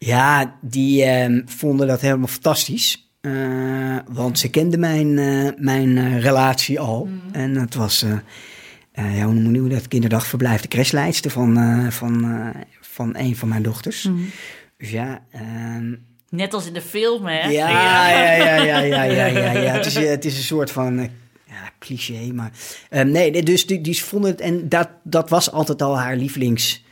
Ja, 0.06 0.58
die 0.62 1.04
ehm, 1.04 1.42
vonden 1.46 1.88
dat 1.88 2.02
helemaal 2.02 2.28
fantastisch. 2.28 3.12
Eh, 3.22 3.98
want 4.08 4.40
ze 4.40 4.50
kenden 4.50 4.80
mijn, 4.80 5.18
eh, 5.18 5.50
mijn 5.58 5.98
eh, 5.98 6.22
relatie 6.22 6.80
al. 6.80 7.06
Mhm. 7.06 7.36
En 7.36 7.54
dat 7.54 7.74
was, 7.74 8.06
ja, 8.94 9.26
hoe 9.26 9.34
noem 9.34 9.70
dat, 9.70 9.88
kinderdagverblijf, 9.88 10.62
de 10.62 10.68
crashlijst 10.68 11.32
van, 11.32 11.58
van, 11.92 12.26
van 12.82 13.18
een 13.18 13.36
van 13.36 13.48
mijn 13.48 13.64
dochters. 13.64 14.04
Mhm. 14.04 14.22
Dus 14.78 14.90
ja... 14.90 15.24
Ehm, 15.32 15.96
Net 16.30 16.54
als 16.54 16.68
in 16.68 16.74
de 16.74 16.82
film, 16.82 17.26
hè? 17.26 17.48
Ja, 17.48 17.70
ja, 17.70 18.36
ja, 18.36 18.80
ja, 18.80 19.04
ja, 19.04 19.26
ja, 19.26 19.52
ja. 19.52 19.72
Het, 19.74 19.86
is, 19.86 19.96
het 19.96 20.26
is 20.26 20.38
een 20.38 20.44
soort 20.44 20.72
van 20.72 20.98
ja, 21.46 21.72
cliché, 21.80 22.32
maar... 22.34 22.52
Ehm, 22.90 23.12
nee, 23.12 23.44
dus 23.44 23.66
die, 23.66 23.82
die 23.82 24.04
vonden 24.04 24.32
het... 24.32 24.42
En 24.42 24.70
dat, 24.70 24.90
dat 25.04 25.30
was 25.30 25.52
altijd 25.52 25.82
al 25.82 25.98
haar 25.98 26.16
lievelings 26.16 26.84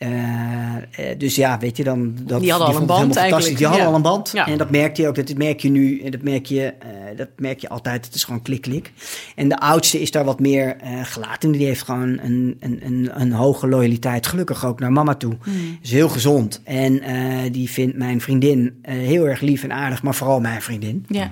eh, 0.00 0.76
eh, 1.10 1.18
dus 1.18 1.34
ja, 1.34 1.58
weet 1.58 1.76
je 1.76 1.84
dan. 1.84 2.14
Dat, 2.20 2.40
Die 2.40 2.50
hadden 2.50 2.68
al 2.68 2.76
een 2.76 2.86
band 2.86 3.16
eigenlijk, 3.16 3.56
Die 3.56 3.66
hadden 3.66 3.84
ja. 3.84 3.90
al 3.90 3.96
een 3.96 4.02
band. 4.02 4.30
Ja. 4.32 4.46
En 4.46 4.58
dat 4.58 4.70
merkte 4.70 5.02
je 5.02 5.08
ook. 5.08 5.14
Dat 5.14 5.34
merk 5.36 5.60
je 5.60 5.70
nu. 5.70 6.00
En 6.00 6.10
dat 6.10 6.22
merk 6.22 6.46
je, 6.46 6.62
eh, 6.78 6.88
dat 7.16 7.28
merk 7.36 7.60
je 7.60 7.68
altijd. 7.68 8.04
Het 8.04 8.14
is 8.14 8.24
gewoon 8.24 8.42
klik, 8.42 8.60
klik. 8.60 8.92
En 9.36 9.48
de 9.48 9.58
oudste 9.58 10.00
is 10.00 10.10
daar 10.10 10.24
wat 10.24 10.40
meer 10.40 10.76
eh, 10.76 10.90
gelaten. 11.04 11.50
Die 11.50 11.66
heeft 11.66 11.82
gewoon 11.82 12.18
een, 12.22 12.56
een, 12.60 12.80
een, 12.84 13.10
een 13.20 13.32
hoge 13.32 13.68
loyaliteit. 13.68 14.26
Gelukkig 14.26 14.64
ook 14.66 14.80
naar 14.80 14.92
mama 14.92 15.14
toe. 15.14 15.36
Is 15.82 15.90
heel 15.90 16.08
gezond. 16.08 16.60
En 16.64 17.00
eh, 17.00 17.52
die 17.52 17.70
vindt 17.70 17.96
mijn 17.96 18.20
vriendin 18.20 18.78
eh, 18.82 18.94
heel 18.94 19.26
erg 19.28 19.40
lief 19.40 19.62
en 19.62 19.72
aardig. 19.72 20.02
Maar 20.02 20.14
vooral 20.14 20.40
mijn 20.40 20.62
vriendin. 20.62 21.04
Ja. 21.08 21.30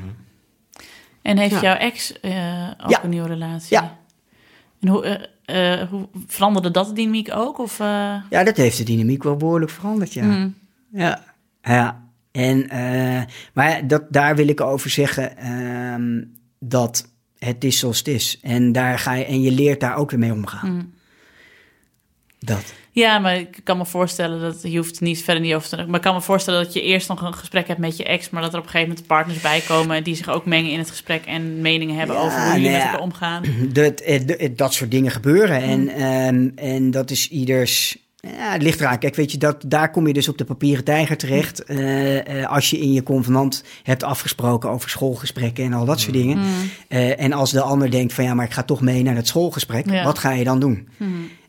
En 1.23 1.39
heeft 1.39 1.55
Ja. 1.55 1.61
jouw 1.61 1.77
ex 1.77 2.21
eh, 2.21 2.31
ook 2.85 2.91
Ja. 2.91 3.05
een 3.05 3.11
nieuwe 3.11 3.29
relatie? 3.29 3.77
Ja. 3.77 3.98
En 4.81 4.89
hoe, 4.89 5.05
eh, 5.45 5.81
eh, 5.81 5.89
hoe 5.89 6.09
veranderde 6.27 6.71
dat 6.71 6.87
de 6.87 6.93
dynamiek 6.93 7.35
ook? 7.35 7.59
Of, 7.59 7.81
eh, 7.81 8.15
Ja, 8.31 8.45
dat 8.45 8.57
heeft 8.57 8.77
de 8.79 8.85
dynamiek 8.85 9.23
wel 9.23 9.37
behoorlijk 9.37 9.71
veranderd, 9.71 10.13
ja. 10.13 10.25
mm, 10.25 10.55
Ja. 10.93 11.25
ja. 11.63 12.07
En, 12.33 12.67
maar 13.53 13.87
dat, 13.87 14.03
daar 14.09 14.37
wil 14.37 14.49
ik 14.49 14.61
over 14.61 14.91
zeggen 14.91 15.37
ehm, 15.37 16.25
dat 16.59 17.09
het 17.39 17.65
is 17.65 17.79
zoals 17.79 17.99
het 17.99 18.09
is. 18.09 18.39
En, 18.43 18.73
daar 18.73 18.99
ga 18.99 19.13
je, 19.13 19.25
en 19.25 19.43
je 19.43 19.51
leert 19.51 19.81
daar 19.81 19.97
ook 19.97 20.11
weer 20.11 20.21
mee 20.21 20.33
omgaan. 20.33 20.73
mm. 20.73 20.93
Dat. 22.39 22.75
Ja, 22.99 23.19
maar 23.19 23.37
ik 23.37 23.61
kan 23.65 23.77
me 23.77 23.87
voorstellen 23.87 24.41
dat 24.41 24.59
je 24.63 24.77
hoeft 24.77 25.01
niet 25.01 25.25
verder 25.25 25.43
niet 25.43 25.55
over 25.55 25.69
te 25.69 25.77
Maar 25.77 25.95
ik 25.97 26.01
kan 26.03 26.15
me 26.15 26.21
voorstellen 26.21 26.65
dat 26.65 26.73
je 26.73 26.83
eerst 26.83 27.09
nog 27.09 27.23
een 27.23 27.35
gesprek 27.35 27.67
hebt 27.69 27.81
met 27.81 27.97
je 27.97 28.05
ex, 28.05 28.31
maar 28.31 28.43
dat 28.43 28.53
er 28.53 28.59
op 28.59 28.65
een 28.65 28.71
gegeven 28.71 28.89
moment 28.93 29.07
partners 29.09 29.41
bij 29.41 29.61
komen 29.67 29.97
en 29.97 30.03
die 30.03 30.15
zich 30.15 30.29
ook 30.29 30.45
mengen 30.47 30.71
in 30.71 30.79
het 30.79 30.91
gesprek 30.91 31.25
en 31.27 31.61
meningen 31.61 31.97
hebben 31.97 32.17
Ja, 32.17 32.23
over 32.23 32.41
hoe 32.43 32.53
jullie 32.53 32.63
nou 32.71 32.75
met 32.77 32.85
elkaar 32.85 33.01
omgaan. 33.01 33.43
Dat, 33.73 34.01
eh, 34.01 34.21
d- 34.21 34.59
dat 34.59 34.75
soort 34.75 34.91
dingen 34.91 35.11
gebeuren. 35.11 35.63
En, 35.63 35.89
ehm, 35.89 36.49
en 36.55 36.91
dat 36.91 37.11
is 37.11 37.29
ieders. 37.29 37.97
Ja, 38.21 38.53
het 38.53 38.63
ligt 38.63 38.81
eraan. 38.81 38.99
Kijk, 38.99 39.15
weet 39.15 39.33
je, 39.33 39.39
dat, 39.39 39.65
daar 39.67 39.91
kom 39.91 40.07
je 40.07 40.13
dus 40.13 40.29
op 40.29 40.39
de 40.39 40.45
papieren 40.45 40.85
tijger 40.85 41.17
terecht. 41.17 41.65
eh, 41.65 42.43
eh, 42.43 42.51
als 42.51 42.71
je 42.71 42.79
in 42.79 42.93
je 42.93 43.03
convenant 43.03 43.65
hebt 43.83 44.03
afgesproken 44.03 44.71
over 44.71 44.91
schoolgesprekken 44.91 45.65
en 45.65 45.73
al 45.73 45.85
dat 45.85 46.01
soort 46.01 46.13
dingen. 46.15 46.39
Eh, 46.89 47.21
en 47.21 47.33
als 47.33 47.51
de 47.51 47.61
ander 47.61 47.91
denkt 47.91 48.13
van 48.13 48.25
ja, 48.25 48.35
maar 48.35 48.45
ik 48.47 48.53
ga 48.53 48.63
toch 48.63 48.81
mee 48.81 49.03
naar 49.03 49.15
het 49.17 49.27
schoolgesprek. 49.29 49.91
Ja. 49.91 50.05
Wat 50.05 50.19
ga 50.19 50.31
je 50.33 50.45
dan 50.45 50.61
doen? 50.61 50.89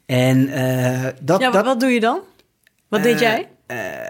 En 0.10 0.48
eh, 0.48 1.08
dat, 1.22 1.40
ja, 1.42 1.52
dat, 1.52 1.66
wat 1.66 1.80
doe 1.80 1.90
je 1.90 2.00
dan? 2.00 2.20
Wat 2.88 3.04
deed 3.04 3.14
Eh, 3.14 3.20
jij? 3.20 3.48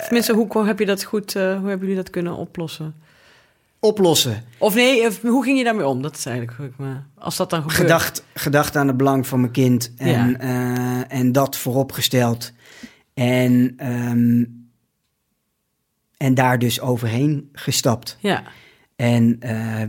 Tenminste, 0.03 0.33
hoe, 0.33 0.45
hoe 0.49 0.65
heb 0.65 0.79
je 0.79 0.85
dat 0.85 1.03
goed, 1.03 1.35
eh, 1.35 1.41
hoe 1.43 1.69
hebben 1.69 1.79
jullie 1.79 1.95
dat 1.95 2.09
kunnen 2.09 2.35
oplossen? 2.35 2.95
oplossen. 3.81 4.43
Of 4.57 4.75
nee, 4.75 5.07
hoe 5.21 5.43
ging 5.43 5.57
je 5.57 5.63
daarmee 5.63 5.87
om? 5.87 6.01
Dat 6.01 6.15
is 6.17 6.25
eigenlijk 6.25 6.77
me, 6.77 6.95
als 7.17 7.35
dat 7.37 7.49
dan 7.49 7.59
gebeurt. 7.61 7.79
Gedacht, 7.79 8.23
gedacht 8.33 8.75
aan 8.75 8.87
het 8.87 8.97
belang 8.97 9.27
van 9.27 9.39
mijn 9.39 9.51
kind 9.51 9.93
en, 9.97 10.39
eh, 10.39 11.13
en 11.19 11.31
dat 11.31 11.57
vooropgesteld. 11.57 12.51
En, 13.13 13.73
ehm, 13.77 14.43
en 16.17 16.33
daar 16.33 16.59
dus 16.59 16.81
overheen 16.81 17.49
gestapt. 17.53 18.17
Ja, 18.19 18.43
En 18.95 19.35
eh, 19.39 19.83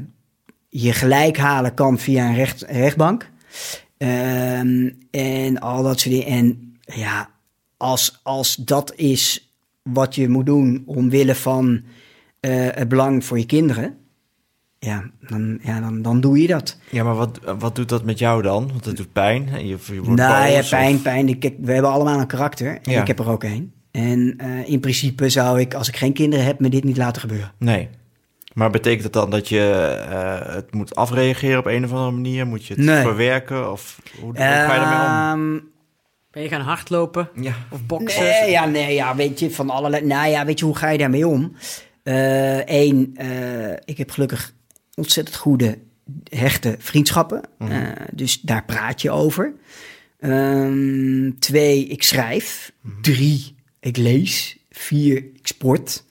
je 0.68 0.92
gelijk 0.92 1.36
halen 1.36 1.74
kan 1.74 1.98
via 1.98 2.28
een 2.28 2.34
recht, 2.34 2.62
rechtbank. 2.62 3.30
Ehm, 4.00 4.90
en 5.10 5.58
al 5.60 5.82
dat 5.82 6.00
soort 6.00 6.14
dingen. 6.14 6.26
En 6.26 6.76
ja, 6.94 7.30
als, 7.76 8.20
als 8.22 8.56
dat 8.56 8.92
is 8.96 9.52
wat 9.82 10.14
je 10.14 10.28
moet 10.28 10.46
doen 10.46 10.82
omwille 10.86 11.34
van 11.34 11.82
eh, 12.40 12.50
het 12.70 12.88
belang 12.88 13.24
voor 13.24 13.38
je 13.38 13.46
kinderen. 13.46 13.96
Ja, 14.78 15.10
dan, 15.28 15.58
ja 15.62 15.80
dan, 15.80 16.02
dan 16.02 16.20
doe 16.20 16.40
je 16.40 16.46
dat. 16.46 16.78
Ja, 16.90 17.04
maar 17.04 17.14
wat, 17.14 17.40
wat 17.58 17.74
doet 17.76 17.88
dat 17.88 18.04
met 18.04 18.18
jou 18.18 18.42
dan? 18.42 18.68
Want 18.68 18.84
het 18.84 18.96
doet 18.96 19.12
pijn. 19.12 19.48
en 19.48 19.66
Je, 19.66 19.76
je 19.86 19.94
wordt 20.02 20.20
Nou 20.20 20.48
ja, 20.50 20.62
pijn, 20.70 20.94
of- 20.94 21.02
pijn. 21.02 21.38
Kijk, 21.38 21.54
we 21.60 21.72
hebben 21.72 21.90
allemaal 21.90 22.20
een 22.20 22.26
karakter. 22.26 22.78
En 22.82 22.92
Ja. 22.92 23.00
ik 23.00 23.06
heb 23.06 23.18
er 23.18 23.28
ook 23.30 23.44
een. 23.44 23.72
En 23.90 24.34
eh, 24.38 24.68
in 24.68 24.80
principe 24.80 25.28
zou 25.28 25.60
ik, 25.60 25.74
als 25.74 25.88
ik 25.88 25.96
geen 25.96 26.12
kinderen 26.12 26.44
heb, 26.44 26.60
me 26.60 26.68
dit 26.68 26.84
niet 26.84 26.96
laten 26.96 27.20
gebeuren. 27.20 27.52
Nee. 27.58 27.88
Maar 28.52 28.70
betekent 28.70 29.02
dat 29.02 29.12
dan 29.12 29.30
dat 29.30 29.48
je 29.48 29.60
eh, 30.08 30.54
het 30.54 30.74
moet 30.74 30.94
afreageren 30.94 31.58
op 31.58 31.66
een 31.66 31.84
of 31.84 31.90
andere 31.92 32.10
manier? 32.10 32.46
Moet 32.46 32.66
je 32.66 32.74
het 32.74 32.84
Nee. 32.84 33.02
verwerken? 33.02 33.72
Of 33.72 34.00
hoe, 34.14 34.24
hoe 34.24 34.34
ga 34.36 34.74
je 34.74 34.80
daarmee 34.80 34.98
om? 35.08 35.54
Ehm, 35.56 35.60
ben 36.30 36.42
je 36.42 36.48
gaan 36.48 36.60
hardlopen 36.60 37.28
Ja. 37.34 37.54
of 37.70 37.86
boksen? 37.86 38.22
Nee, 38.22 38.50
ja, 38.50 38.66
nee, 38.66 38.94
ja, 38.94 39.16
weet 39.16 39.38
je, 39.40 39.50
van 39.50 39.70
allerlei... 39.70 40.04
Nou 40.06 40.28
ja, 40.30 40.44
weet 40.44 40.58
je, 40.58 40.64
hoe 40.64 40.76
ga 40.76 40.88
je 40.88 40.98
daarmee 40.98 41.26
om? 41.26 41.52
Eén, 42.64 43.16
ik 43.84 43.98
heb 43.98 44.10
gelukkig 44.10 44.52
ontzettend 44.94 45.36
goede 45.36 45.78
hechte 46.30 46.76
vriendschappen. 46.78 47.40
Mhm. 47.58 47.70
Eh, 47.72 47.88
dus 48.12 48.40
daar 48.40 48.64
praat 48.64 49.02
je 49.02 49.10
over. 49.10 49.52
Ehm, 50.18 51.30
twee, 51.38 51.86
ik 51.86 52.02
schrijf. 52.02 52.72
Mhm. 52.80 53.00
Drie, 53.00 53.54
ik 53.80 53.96
lees. 53.96 54.58
Vier, 54.70 55.16
ik 55.16 55.46
sport. 55.46 56.04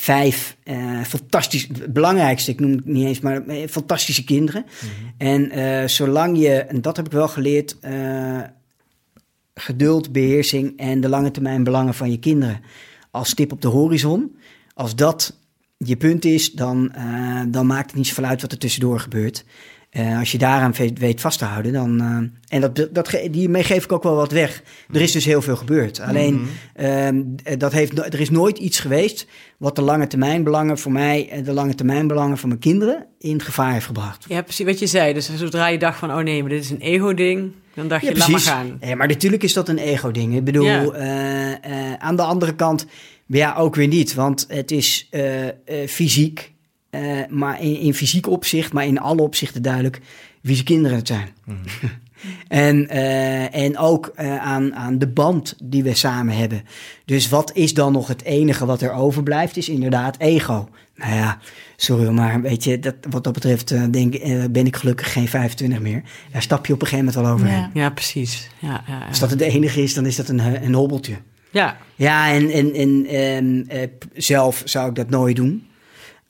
Vijf, 0.00 0.56
eh, 0.62 1.00
fantastisch. 1.02 1.62
Het 1.62 1.92
belangrijkste, 1.92 2.50
ik 2.50 2.60
noem 2.60 2.70
het 2.70 2.84
niet 2.84 3.06
eens, 3.06 3.20
maar 3.20 3.46
eh, 3.46 3.68
fantastische 3.68 4.24
kinderen. 4.24 4.64
Mhm. 4.64 4.90
En 5.16 5.50
eh, 5.50 5.88
zolang 5.88 6.38
je, 6.38 6.54
en 6.54 6.80
dat 6.80 6.96
heb 6.96 7.06
ik 7.06 7.12
wel 7.12 7.28
geleerd, 7.28 7.76
geduld, 9.54 10.12
beheersing 10.12 10.78
en 10.78 11.00
de 11.00 11.08
lange 11.08 11.30
termijn 11.30 11.64
belangen 11.64 11.94
van 11.94 12.10
je 12.10 12.18
kinderen 12.18 12.60
als 13.10 13.28
stip 13.28 13.52
op 13.52 13.62
de 13.62 13.68
horizon. 13.68 14.36
Als 14.74 14.94
dat 14.94 15.36
je 15.76 15.96
punt 15.96 16.24
is, 16.24 16.52
dan, 16.52 16.92
dan 17.48 17.66
maakt 17.66 17.86
het 17.86 17.96
niet 17.96 18.06
zoveel 18.06 18.24
uit 18.24 18.42
wat 18.42 18.52
er 18.52 18.58
tussendoor 18.58 19.00
gebeurt. 19.00 19.44
Eh, 19.90 20.18
als 20.18 20.32
je 20.32 20.38
daaraan 20.38 20.72
weet, 20.72 20.98
weet 20.98 21.20
vast 21.20 21.38
te 21.38 21.44
houden, 21.44 21.72
dan. 21.72 22.00
eh, 22.00 22.54
en 22.56 22.60
dat, 22.60 22.88
dat, 22.94 23.08
ge- 23.08 23.28
hiermee 23.32 23.64
geef 23.64 23.84
ik 23.84 23.92
ook 23.92 24.02
wel 24.02 24.14
wat 24.14 24.32
weg. 24.32 24.62
Er 24.92 25.00
is 25.00 25.12
dus 25.12 25.24
heel 25.24 25.42
veel 25.42 25.56
gebeurd. 25.56 26.00
Alleen, 26.00 26.46
ehm, 26.74 27.22
dat 27.58 27.72
heeft, 27.72 27.98
er 27.98 28.20
is 28.20 28.30
nooit 28.30 28.58
iets 28.58 28.78
geweest 28.80 29.26
wat 29.58 29.76
de 29.76 29.82
lange 29.82 30.06
termijn 30.06 30.42
belangen 30.44 30.78
voor 30.78 30.92
mij 30.92 31.28
en 31.30 31.44
de 31.44 31.52
lange 31.52 31.74
termijn 31.74 32.06
belangen 32.06 32.38
van 32.38 32.48
mijn 32.48 32.60
kinderen 32.60 33.06
in 33.18 33.40
gevaar 33.42 33.72
heeft 33.72 33.86
gebracht. 33.86 34.24
Ja, 34.28 34.42
precies 34.42 34.66
wat 34.66 34.78
je 34.78 34.86
zei. 34.86 35.12
Dus 35.12 35.30
zodra 35.36 35.66
je 35.68 35.78
dacht 35.78 35.98
van, 35.98 36.10
oh 36.10 36.18
nee, 36.18 36.40
maar 36.40 36.50
dit 36.50 36.62
is 36.64 36.70
een 36.70 36.80
ego-ding, 36.80 37.52
dan 37.74 37.88
dacht 37.88 38.04
je, 38.06 38.16
laat 38.16 38.28
maar 38.28 38.40
gaan. 38.40 38.76
Ja, 38.80 38.94
maar 38.94 39.08
natuurlijk 39.08 39.42
is 39.42 39.52
dat 39.52 39.68
een 39.68 39.78
ego-ding. 39.78 40.36
Ik 40.36 40.44
bedoel, 40.44 40.64
Ja. 40.64 40.84
eh, 40.90 41.52
eh, 41.90 41.94
aan 41.98 42.16
de 42.16 42.22
andere 42.22 42.54
kant, 42.54 42.86
ja, 43.26 43.54
ook 43.56 43.74
weer 43.74 43.88
niet. 43.88 44.14
Want 44.14 44.44
het 44.48 44.70
is 44.70 45.06
eh, 45.10 45.48
eh, 45.48 45.52
fysiek, 45.88 46.52
eh, 46.90 47.02
maar 47.28 47.62
in, 47.62 47.78
in 47.78 47.94
fysiek 47.94 48.26
opzicht, 48.28 48.72
maar 48.72 48.86
in 48.86 48.98
alle 49.00 49.22
opzichten 49.22 49.62
duidelijk 49.62 50.00
wie 50.40 50.54
zijn 50.54 50.66
kinderen 50.66 50.96
het 50.96 51.06
zijn. 51.06 51.28
en, 52.48 52.88
eh, 52.88 53.54
en 53.64 53.78
ook 53.78 54.12
eh, 54.14 54.36
aan, 54.36 54.74
aan 54.74 54.98
de 54.98 55.08
band 55.08 55.54
die 55.62 55.82
we 55.82 55.94
samen 55.94 56.36
hebben. 56.36 56.62
Dus 57.04 57.28
wat 57.28 57.50
is 57.54 57.74
dan 57.74 57.92
nog 57.92 58.08
het 58.08 58.22
enige 58.22 58.66
wat 58.66 58.82
er 58.82 58.92
overblijft, 58.92 59.56
is 59.56 59.68
inderdaad 59.68 60.18
ego. 60.18 60.68
Nou 60.96 61.14
ja, 61.14 61.38
sorry, 61.76 62.08
maar 62.08 62.40
weet 62.40 62.64
je, 62.64 62.78
dat, 62.78 62.94
wat 63.10 63.24
dat 63.24 63.32
betreft 63.32 63.92
denk, 63.92 64.12
ben 64.52 64.66
ik 64.66 64.76
gelukkig 64.76 65.12
geen 65.12 65.28
25 65.28 65.80
meer. 65.80 66.02
Daar 66.32 66.42
stap 66.42 66.66
je 66.66 66.72
op 66.72 66.80
een 66.82 66.86
gegeven 66.86 67.12
moment 67.12 67.24
wel 67.24 67.34
overheen. 67.34 67.58
Ja. 67.74 67.80
Ja, 67.82 67.90
precies. 67.90 68.50
Ja, 68.58 68.68
ja, 68.86 68.98
ja. 68.98 69.06
Als 69.08 69.18
dat 69.18 69.30
het 69.30 69.40
enige 69.40 69.82
is, 69.82 69.94
dan 69.94 70.06
is 70.06 70.16
dat 70.16 70.28
een, 70.28 70.64
een 70.64 70.74
hobbeltje. 70.74 71.14
ja. 71.50 71.76
Ja, 71.96 72.32
en, 72.32 72.50
en, 72.50 72.74
en 72.74 73.06
ehm, 73.06 73.62
eh, 73.78 73.88
p- 73.98 74.04
zelf 74.14 74.62
zou 74.64 74.88
ik 74.88 74.94
dat 74.94 75.10
nooit 75.10 75.36
doen. 75.36 75.66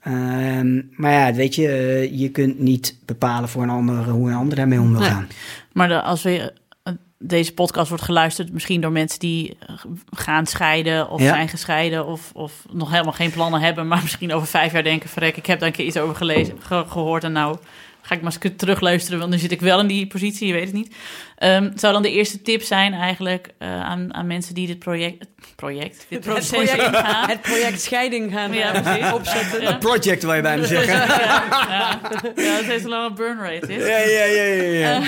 Ehm, 0.02 0.80
maar 0.96 1.12
ja, 1.12 1.32
weet 1.32 1.54
je, 1.54 1.68
eh, 1.68 2.18
je 2.18 2.28
kunt 2.30 2.58
niet 2.58 2.96
bepalen 3.04 3.48
voor 3.48 3.62
een 3.62 3.70
ander 3.70 4.08
hoe 4.08 4.28
een 4.30 4.36
ander 4.36 4.56
daarmee 4.56 4.80
om 4.80 4.90
wil 4.90 5.00
Nee. 5.00 5.08
gaan. 5.08 5.28
Maar 5.72 5.88
de- 5.88 6.02
als 6.02 6.22
we, 6.22 6.52
eh, 6.82 6.92
deze 7.18 7.54
podcast 7.54 7.88
wordt 7.88 8.04
geluisterd, 8.04 8.52
misschien 8.52 8.80
door 8.80 8.92
mensen 8.92 9.18
die 9.18 9.56
eh, 9.66 9.74
gaan 10.10 10.46
scheiden 10.46 11.10
of 11.10 11.20
Ja. 11.20 11.28
zijn 11.28 11.48
gescheiden 11.48 12.06
of, 12.06 12.30
of 12.34 12.64
nog 12.72 12.90
helemaal 12.90 13.12
geen 13.12 13.30
plannen 13.30 13.60
hebben, 13.60 13.88
maar 13.88 14.02
misschien 14.02 14.32
over 14.32 14.48
vijf 14.48 14.72
jaar 14.72 14.82
denken: 14.82 15.08
verrek, 15.08 15.36
ik 15.36 15.46
heb 15.46 15.58
daar 15.58 15.68
een 15.68 15.74
keer 15.74 15.86
iets 15.86 15.96
over 15.98 16.16
gelezen, 16.16 16.54
ge- 16.60 16.84
gehoord 16.88 17.24
en 17.24 17.32
nou 17.32 17.56
ga 18.02 18.14
ik 18.14 18.22
maar 18.22 18.36
eens 18.42 18.54
terugluisteren, 18.56 19.18
want 19.18 19.30
nu 19.30 19.38
zit 19.38 19.52
ik 19.52 19.60
wel 19.60 19.80
in 19.80 19.86
die 19.86 20.06
positie, 20.06 20.46
je 20.46 20.52
weet 20.52 20.64
het 20.64 20.72
niet. 20.72 20.94
Ehm, 21.36 21.70
zou 21.74 21.92
dan 21.92 22.02
de 22.02 22.10
eerste 22.10 22.42
tip 22.42 22.62
zijn 22.62 22.92
eigenlijk 22.92 23.48
eh, 23.58 23.80
aan, 23.82 24.14
aan 24.14 24.26
mensen 24.26 24.54
die 24.54 24.66
dit 24.66 24.78
project, 24.78 25.18
het 25.18 25.28
project, 25.56 26.06
dit 26.08 26.20
proces 26.20 26.48
project-? 26.48 27.02
Het 27.32 27.40
project 27.40 27.80
scheiding 27.80 28.32
gaan 28.32 28.52
Ja, 28.52 28.72
eh, 28.74 28.82
precies. 28.82 29.12
opzetten. 29.12 29.62
Ja. 29.62 29.76
project, 29.76 30.22
wil 30.22 30.34
je 30.34 30.42
bijna 30.42 30.64
zeggen. 30.66 30.94
ja, 30.94 31.06
ja. 31.06 32.00
ja, 32.36 32.56
dat 32.56 32.64
heeft 32.64 32.84
een 32.84 32.90
lange 32.90 33.12
burn 33.12 33.38
rate 33.38 33.74
is. 33.74 33.86
ja, 33.86 33.98
ja, 33.98 34.24
ja, 34.24 34.42
ja. 34.42 35.00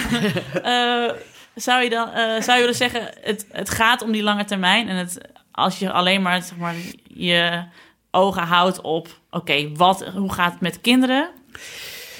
ja. 0.62 1.08
Eh, 1.08 1.14
zou 1.54 1.82
je 1.82 1.90
dan 1.90 2.10
eh, 2.10 2.40
zou 2.42 2.52
je 2.52 2.58
willen 2.58 2.74
zeggen, 2.74 3.10
het, 3.20 3.46
het 3.52 3.70
gaat 3.70 4.02
om 4.02 4.12
die 4.12 4.22
lange 4.22 4.44
termijn. 4.44 4.88
En 4.88 4.96
het, 4.96 5.18
als 5.52 5.78
je 5.78 5.90
alleen 5.90 6.22
maar, 6.22 6.42
zeg 6.42 6.56
maar 6.56 6.74
je 7.14 7.64
ogen 8.10 8.42
houdt 8.42 8.80
op, 8.80 9.08
oké, 9.30 9.72
wat, 9.74 10.04
hoe 10.14 10.32
gaat 10.32 10.52
het 10.52 10.60
met 10.60 10.80
kinderen? 10.80 11.28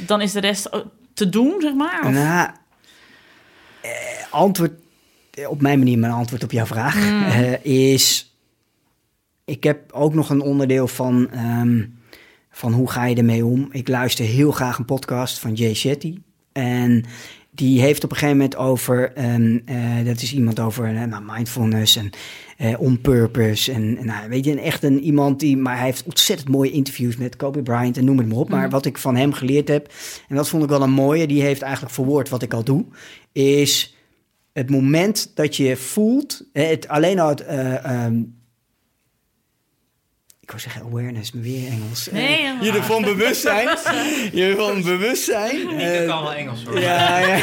Dan 0.07 0.21
is 0.21 0.33
de 0.33 0.41
rest 0.41 0.69
te 1.15 1.29
doen, 1.29 1.55
zeg 1.61 1.75
maar? 1.75 2.01
Of- 2.07 2.13
Nou, 2.13 2.51
eh, 3.83 3.91
antwoord 4.31 4.73
eh, 5.31 5.49
op 5.51 5.61
mijn 5.61 5.79
manier, 5.79 5.99
mijn 5.99 6.13
antwoord 6.13 6.45
op 6.45 6.53
jouw 6.53 6.67
vraag 6.67 6.97
eh, 6.97 7.65
is: 7.65 8.35
ik 9.45 9.65
heb 9.65 9.93
ook 9.93 10.15
nog 10.15 10.31
een 10.31 10.41
onderdeel 10.41 10.89
van, 10.89 11.31
ehm, 11.31 11.85
van 12.51 12.73
hoe 12.73 12.91
ga 12.91 13.05
je 13.05 13.17
ermee 13.17 13.45
om. 13.45 13.69
Ik 13.71 13.89
luister 13.89 14.25
heel 14.25 14.51
graag 14.51 14.79
een 14.79 14.85
podcast 14.85 15.39
van 15.39 15.53
Jay 15.55 15.75
Shetty 15.75 16.19
en 16.53 17.05
die 17.55 17.81
heeft 17.81 18.05
op 18.05 18.11
een 18.11 18.17
gegeven 18.17 18.37
moment 18.37 18.57
over, 18.57 19.13
ehm, 19.13 19.59
eh, 19.65 20.05
dat 20.05 20.23
is 20.23 20.35
iemand 20.35 20.61
over 20.61 20.85
eh, 20.85 21.03
nou, 21.03 21.23
mindfulness 21.27 21.97
en 21.97 22.11
eh, 22.57 22.81
on 22.81 23.01
purpose. 23.01 23.73
En, 23.73 23.97
en 23.99 24.07
nou, 24.07 24.29
weet 24.29 24.45
je, 24.45 24.61
echt 24.61 24.83
een 24.83 25.01
iemand 25.01 25.41
die, 25.41 25.57
maar 25.57 25.77
hij 25.77 25.85
heeft 25.85 26.05
ontzettend 26.05 26.49
mooie 26.49 26.71
interviews 26.71 27.17
met 27.17 27.37
Kobe 27.37 27.63
Bryant 27.63 27.97
en 27.97 28.05
noem 28.05 28.19
het 28.19 28.29
maar 28.29 28.39
op. 28.39 28.49
Maar 28.49 28.71
wat 28.71 28.87
ik 28.87 28.99
van 28.99 29.17
hem 29.17 29.33
geleerd 29.33 29.69
heb, 29.69 29.93
en 30.29 30.37
dat 30.37 30.49
vond 30.49 30.63
ik 30.63 30.69
wel 30.69 30.83
een 30.83 30.91
mooie, 30.91 31.27
die 31.27 31.43
heeft 31.43 31.63
eigenlijk 31.63 31.95
verwoord 31.95 32.29
wat 32.29 32.43
ik 32.43 32.55
al 32.55 32.65
doe, 32.65 32.85
is 33.33 33.97
het 34.53 34.71
moment 34.71 35.31
dat 35.35 35.57
je 35.57 35.77
voelt, 35.77 36.49
het, 36.53 36.89
alleen 36.89 37.19
al 37.19 37.29
het, 37.29 37.41
eh, 37.41 37.85
ehm, 37.85 38.23
wou 40.53 40.61
zeggen 40.63 40.83
awareness, 40.91 41.33
maar 41.33 41.43
weer 41.43 41.69
Engels. 41.71 42.09
Nee, 42.13 42.27
helemaal 42.37 42.65
je 42.65 42.73
ervan 42.73 43.03
bewust 43.03 43.41
zijn. 43.41 43.69
je 44.41 44.45
ervan 44.45 44.83
bewust 44.83 45.25
zijn. 45.25 45.57
Ik 45.71 45.81
eh, 45.81 46.07
kan 46.09 46.23
wel 46.23 46.33
Engels 46.35 46.65
hoor. 46.65 46.81
ja, 46.81 47.19
ja. 47.19 47.37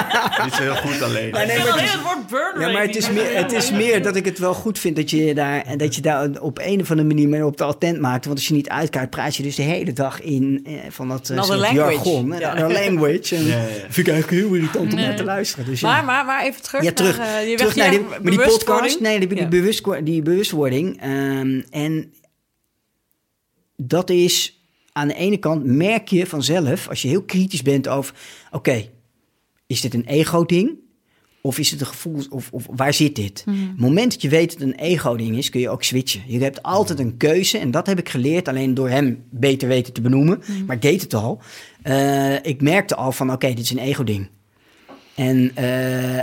Niet 0.44 0.54
zo 0.54 0.62
heel 0.62 0.74
goed 0.76 1.02
alleen. 1.02 1.30
Maar 1.30 1.46
nee, 1.46 1.58
maar 1.58 1.66
het 1.66 1.82
is, 1.82 1.90
het 1.92 2.02
woord 2.02 2.26
burn 2.26 2.54
rate 2.54 2.60
ja, 2.66 2.72
maar 2.72 2.82
het 2.82 2.96
is, 2.96 3.10
meer, 3.10 3.36
het 3.36 3.52
is 3.52 3.70
meer 3.70 4.02
dat 4.02 4.16
ik 4.16 4.24
het 4.24 4.38
wel 4.38 4.54
goed 4.54 4.78
vind 4.78 4.96
dat 4.96 5.10
je 5.10 5.34
daar, 5.34 5.62
en 5.66 5.78
dat 5.78 5.94
je 5.94 6.00
daar 6.00 6.28
op 6.40 6.58
een 6.62 6.80
of 6.80 6.90
andere 6.90 7.08
manier 7.08 7.28
mee 7.28 7.46
op 7.46 7.56
de 7.56 7.64
attent 7.64 8.00
maakt. 8.00 8.24
Want 8.24 8.36
als 8.38 8.48
je 8.48 8.54
niet 8.54 8.68
uitkijkt, 8.68 9.10
praat 9.10 9.36
je 9.36 9.42
dus 9.42 9.54
de 9.54 9.62
hele 9.62 9.92
dag 9.92 10.20
in 10.22 10.60
eh, 10.66 10.72
van 10.88 11.08
dat 11.08 11.30
eh, 11.30 11.36
language. 11.36 11.74
jargon. 11.74 12.34
Ja. 12.38 12.68
Language. 12.68 13.36
En 13.36 13.46
Ja, 13.56 13.64
vind 13.88 14.06
ik 14.06 14.12
eigenlijk 14.12 14.42
heel 14.42 14.54
irritant 14.54 14.90
om 14.92 14.94
Nee. 14.98 15.06
naar 15.06 15.16
te 15.16 15.24
luisteren. 15.24 15.64
Dus 15.66 15.80
ja. 15.80 15.88
Maar, 15.92 16.04
maar, 16.04 16.24
maar 16.24 16.44
even 16.44 16.62
terug 16.62 16.82
ja, 16.82 16.92
terug, 16.92 17.18
naar, 17.18 17.44
je 17.46 17.56
terug 17.56 17.74
weg 17.74 17.84
naar 17.84 17.92
die, 17.92 18.00
maar 18.08 18.20
die 18.22 18.30
bewustwording. 18.30 18.66
podcast. 18.66 19.00
Nee, 19.00 19.18
die, 19.18 19.28
die, 19.28 19.38
Ja. 19.38 19.48
bewustwo- 19.48 20.02
die 20.02 20.22
bewustwording. 20.22 21.00
ehm, 21.00 21.60
en 21.70 22.12
dat 23.76 24.10
is 24.10 24.60
aan 24.92 25.08
de 25.08 25.14
ene 25.14 25.36
kant 25.36 25.64
merk 25.64 26.08
je 26.08 26.26
vanzelf, 26.26 26.88
als 26.88 27.02
je 27.02 27.08
heel 27.08 27.22
kritisch 27.22 27.62
bent 27.62 27.88
over, 27.88 28.14
oké, 28.50 28.88
is 29.66 29.80
dit 29.80 29.94
een 29.94 30.04
ego-ding? 30.04 30.70
Of 31.40 31.58
is 31.58 31.70
het 31.70 31.80
een 31.80 31.86
gevoel, 31.86 32.22
of, 32.30 32.48
of 32.52 32.66
waar 32.70 32.94
zit 32.94 33.14
dit? 33.14 33.44
Op 33.46 33.54
het 33.54 33.78
moment 33.80 34.12
dat 34.12 34.22
je 34.22 34.28
weet 34.28 34.50
dat 34.50 34.60
het 34.60 34.68
een 34.68 34.84
ego-ding 34.84 35.36
is, 35.36 35.50
kun 35.50 35.60
je 35.60 35.70
ook 35.70 35.82
switchen. 35.82 36.22
Je 36.26 36.38
hebt 36.38 36.62
altijd 36.62 36.98
een 36.98 37.16
keuze 37.16 37.58
en 37.58 37.70
dat 37.70 37.86
heb 37.86 37.98
ik 37.98 38.08
geleerd 38.08 38.48
alleen 38.48 38.74
door 38.74 38.88
hem 38.88 39.24
beter 39.30 39.68
weten 39.68 39.92
te 39.92 40.00
benoemen. 40.00 40.42
Maar 40.66 40.76
ik 40.76 40.82
deed 40.82 41.02
het 41.02 41.14
al. 41.14 41.40
Eh, 41.82 42.34
ik 42.34 42.62
merkte 42.62 42.94
al 42.94 43.12
van, 43.12 43.32
oké, 43.32 43.48
dit 43.48 43.58
is 43.58 43.70
een 43.70 43.78
ego-ding. 43.78 44.28
En 45.14 45.50
eh, 45.54 46.22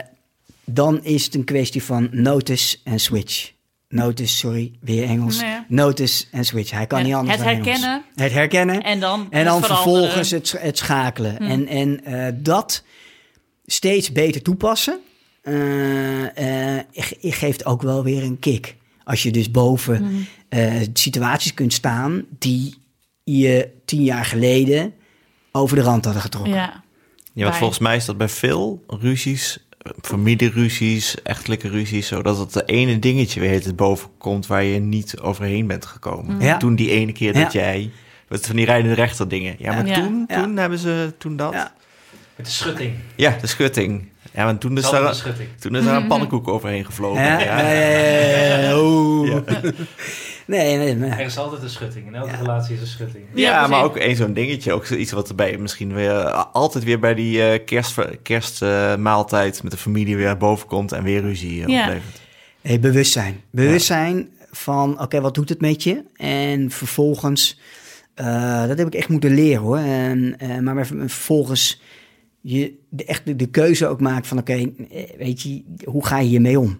dan 0.65 1.03
is 1.03 1.25
het 1.25 1.35
een 1.35 1.43
kwestie 1.43 1.83
van 1.83 2.09
notice 2.11 2.77
en 2.83 2.99
switch. 2.99 3.51
Notice, 3.93 4.35
sorry, 4.37 4.71
weer 4.79 5.03
Engels. 5.03 5.41
Nee. 5.41 5.57
Notice 5.67 6.25
en 6.31 6.45
switch. 6.45 6.71
Hij 6.71 6.87
kan 6.87 7.03
niet 7.03 7.13
anders 7.13 7.35
het 7.37 7.45
dan 7.45 7.53
Engels. 7.53 7.67
herkennen. 7.67 8.03
Het 8.15 8.31
herkennen. 8.31 8.83
En 8.83 8.99
dan, 8.99 9.27
En 9.29 9.45
dan 9.45 9.57
het 9.57 9.65
vervolgens 9.65 10.31
het, 10.31 10.55
het 10.59 10.77
schakelen. 10.77 11.37
En, 11.39 11.67
en 11.67 12.05
eh, 12.05 12.33
dat 12.35 12.83
steeds 13.65 14.11
beter 14.11 14.41
toepassen, 14.41 14.99
eh, 15.41 16.75
eh, 16.77 16.83
ge- 16.91 17.17
geeft 17.21 17.65
ook 17.65 17.81
wel 17.81 18.03
weer 18.03 18.23
een 18.23 18.39
kick. 18.39 18.75
Als 19.03 19.23
je 19.23 19.31
dus 19.31 19.51
boven 19.51 20.27
eh, 20.49 20.71
situaties 20.93 21.53
kunt 21.53 21.73
staan 21.73 22.23
die 22.39 22.75
je 23.23 23.69
tien 23.85 24.03
jaar 24.03 24.25
geleden 24.25 24.93
over 25.51 25.75
de 25.75 25.81
rand 25.83 26.03
hadden 26.05 26.21
getrokken. 26.23 26.53
Ja. 26.53 26.83
Ja, 27.33 27.39
want 27.41 27.49
Bij- 27.49 27.59
volgens 27.59 27.79
mij 27.79 27.95
is 27.95 28.05
dat 28.05 28.17
bij 28.17 28.29
veel 28.29 28.83
ruzies, 28.87 29.65
familieruzies, 30.01 31.21
echtelijke 31.23 31.67
ruzies, 31.69 32.07
zo 32.07 32.21
dat 32.21 32.37
het 32.37 32.53
de 32.53 32.65
ene 32.65 32.99
dingetje 32.99 33.39
weer 33.39 33.51
het 33.51 33.75
boven 33.75 34.09
komt 34.17 34.47
waar 34.47 34.63
je 34.63 34.79
niet 34.79 35.19
overheen 35.19 35.67
bent 35.67 35.85
gekomen. 35.85 36.39
Ja. 36.41 36.57
Toen 36.57 36.75
die 36.75 36.89
ene 36.89 37.11
keer 37.11 37.33
dat 37.33 37.53
Ja. 37.53 37.59
jij, 37.61 37.91
wat 38.27 38.45
van 38.45 38.55
die 38.55 38.65
rijdende 38.65 38.95
rechter 38.95 39.27
dingen. 39.27 39.55
Ja, 39.57 39.73
maar 39.73 39.87
Ja. 39.87 39.93
toen, 39.95 40.25
Ja. 40.27 40.43
toen 40.43 40.57
hebben 40.57 40.79
ze 40.79 41.13
toen 41.17 41.35
dat. 41.35 41.53
Ja. 41.53 41.59
Ja, 41.59 41.71
Met 42.35 42.45
de 42.45 42.51
schutting. 42.51 42.93
de 43.41 43.47
schutting. 43.47 44.09
Ja, 44.33 44.45
want 44.45 44.61
toen 44.61 44.77
is, 44.77 44.83
Zelfde 44.83 45.01
daar, 45.03 45.15
schutting. 45.15 45.49
toen 45.59 45.75
is 45.75 45.83
daar 45.83 45.95
een 46.01 46.07
pannenkoek 46.07 46.47
overheen 46.47 46.85
gevlogen. 46.85 47.21
Ja, 47.23 47.39
Ja. 47.39 47.59
ja, 47.59 48.59
ja, 48.59 49.43
Nee, 50.47 50.77
nee, 50.77 50.95
maar- 50.95 51.19
Er 51.19 51.25
is 51.25 51.37
altijd 51.37 51.63
een 51.63 51.69
schutting. 51.69 52.07
In 52.07 52.15
elke 52.15 52.31
Ja. 52.31 52.37
relatie 52.37 52.75
is 52.75 52.81
een 52.81 52.87
schutting. 52.87 53.23
Ja, 53.33 53.41
Ja, 53.61 53.67
maar 53.67 53.83
ook 53.83 53.97
één 53.97 54.15
zo'n 54.15 54.33
dingetje. 54.33 54.73
Ook 54.73 54.87
iets 54.89 55.11
wat 55.11 55.29
erbij 55.29 55.57
misschien 55.57 55.93
weer 55.93 56.11
altijd 56.33 56.83
weer 56.83 56.99
bij 56.99 57.13
die 57.13 57.43
eh, 57.43 57.65
kerst, 57.65 57.99
kerstmaaltijd 58.23 59.63
met 59.63 59.71
de 59.71 59.77
familie 59.77 60.15
weer 60.15 60.37
boven 60.37 60.67
komt 60.67 60.91
en 60.91 61.03
weer 61.03 61.21
ruzie 61.21 61.61
eh, 61.63 61.67
Ja. 61.67 61.81
oplevert. 61.85 62.21
Nee, 62.61 62.79
bewustzijn. 62.79 63.41
Bewustzijn 63.49 64.29
van, 64.51 65.01
oké, 65.01 65.21
wat 65.21 65.35
doet 65.35 65.49
het 65.49 65.61
met 65.61 65.83
je? 65.83 66.03
En 66.15 66.71
vervolgens 66.71 67.59
Eh, 68.15 68.67
dat 68.67 68.77
heb 68.77 68.87
ik 68.87 68.93
echt 68.95 69.09
moeten 69.09 69.33
leren 69.33 69.61
hoor. 69.61 69.77
En, 69.77 70.35
eh, 70.39 70.57
maar 70.59 70.85
vervolgens 70.87 71.81
je 72.41 72.73
de, 72.89 73.05
echt 73.05 73.25
de, 73.25 73.35
de 73.35 73.45
keuze 73.45 73.87
ook 73.87 74.01
maakt 74.01 74.27
van 74.27 74.37
oké, 74.37 74.53
eh, 74.53 75.03
weet 75.17 75.41
je, 75.41 75.63
hoe 75.85 76.05
ga 76.05 76.19
je 76.19 76.27
hiermee 76.27 76.59
om? 76.59 76.79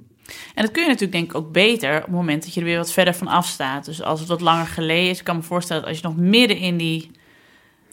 En 0.55 0.63
dat 0.63 0.71
kun 0.71 0.81
je 0.81 0.87
natuurlijk 0.87 1.11
denk 1.17 1.29
ik 1.29 1.35
ook 1.35 1.51
beter 1.51 1.95
op 1.95 2.01
het 2.03 2.11
moment 2.11 2.43
dat 2.43 2.53
je 2.53 2.59
er 2.59 2.65
weer 2.65 2.77
wat 2.77 2.91
verder 2.91 3.13
van 3.13 3.27
afstaat. 3.27 3.85
Dus 3.85 4.01
als 4.01 4.19
het 4.19 4.29
wat 4.29 4.41
langer 4.41 4.65
geleden 4.67 5.09
is, 5.09 5.19
ik 5.19 5.23
kan 5.25 5.35
me 5.35 5.41
voorstellen 5.41 5.81
dat 5.81 5.91
als 5.91 5.99
je 6.01 6.07
nog 6.07 6.15
midden 6.17 6.57
in, 6.57 6.77
die, 6.77 7.11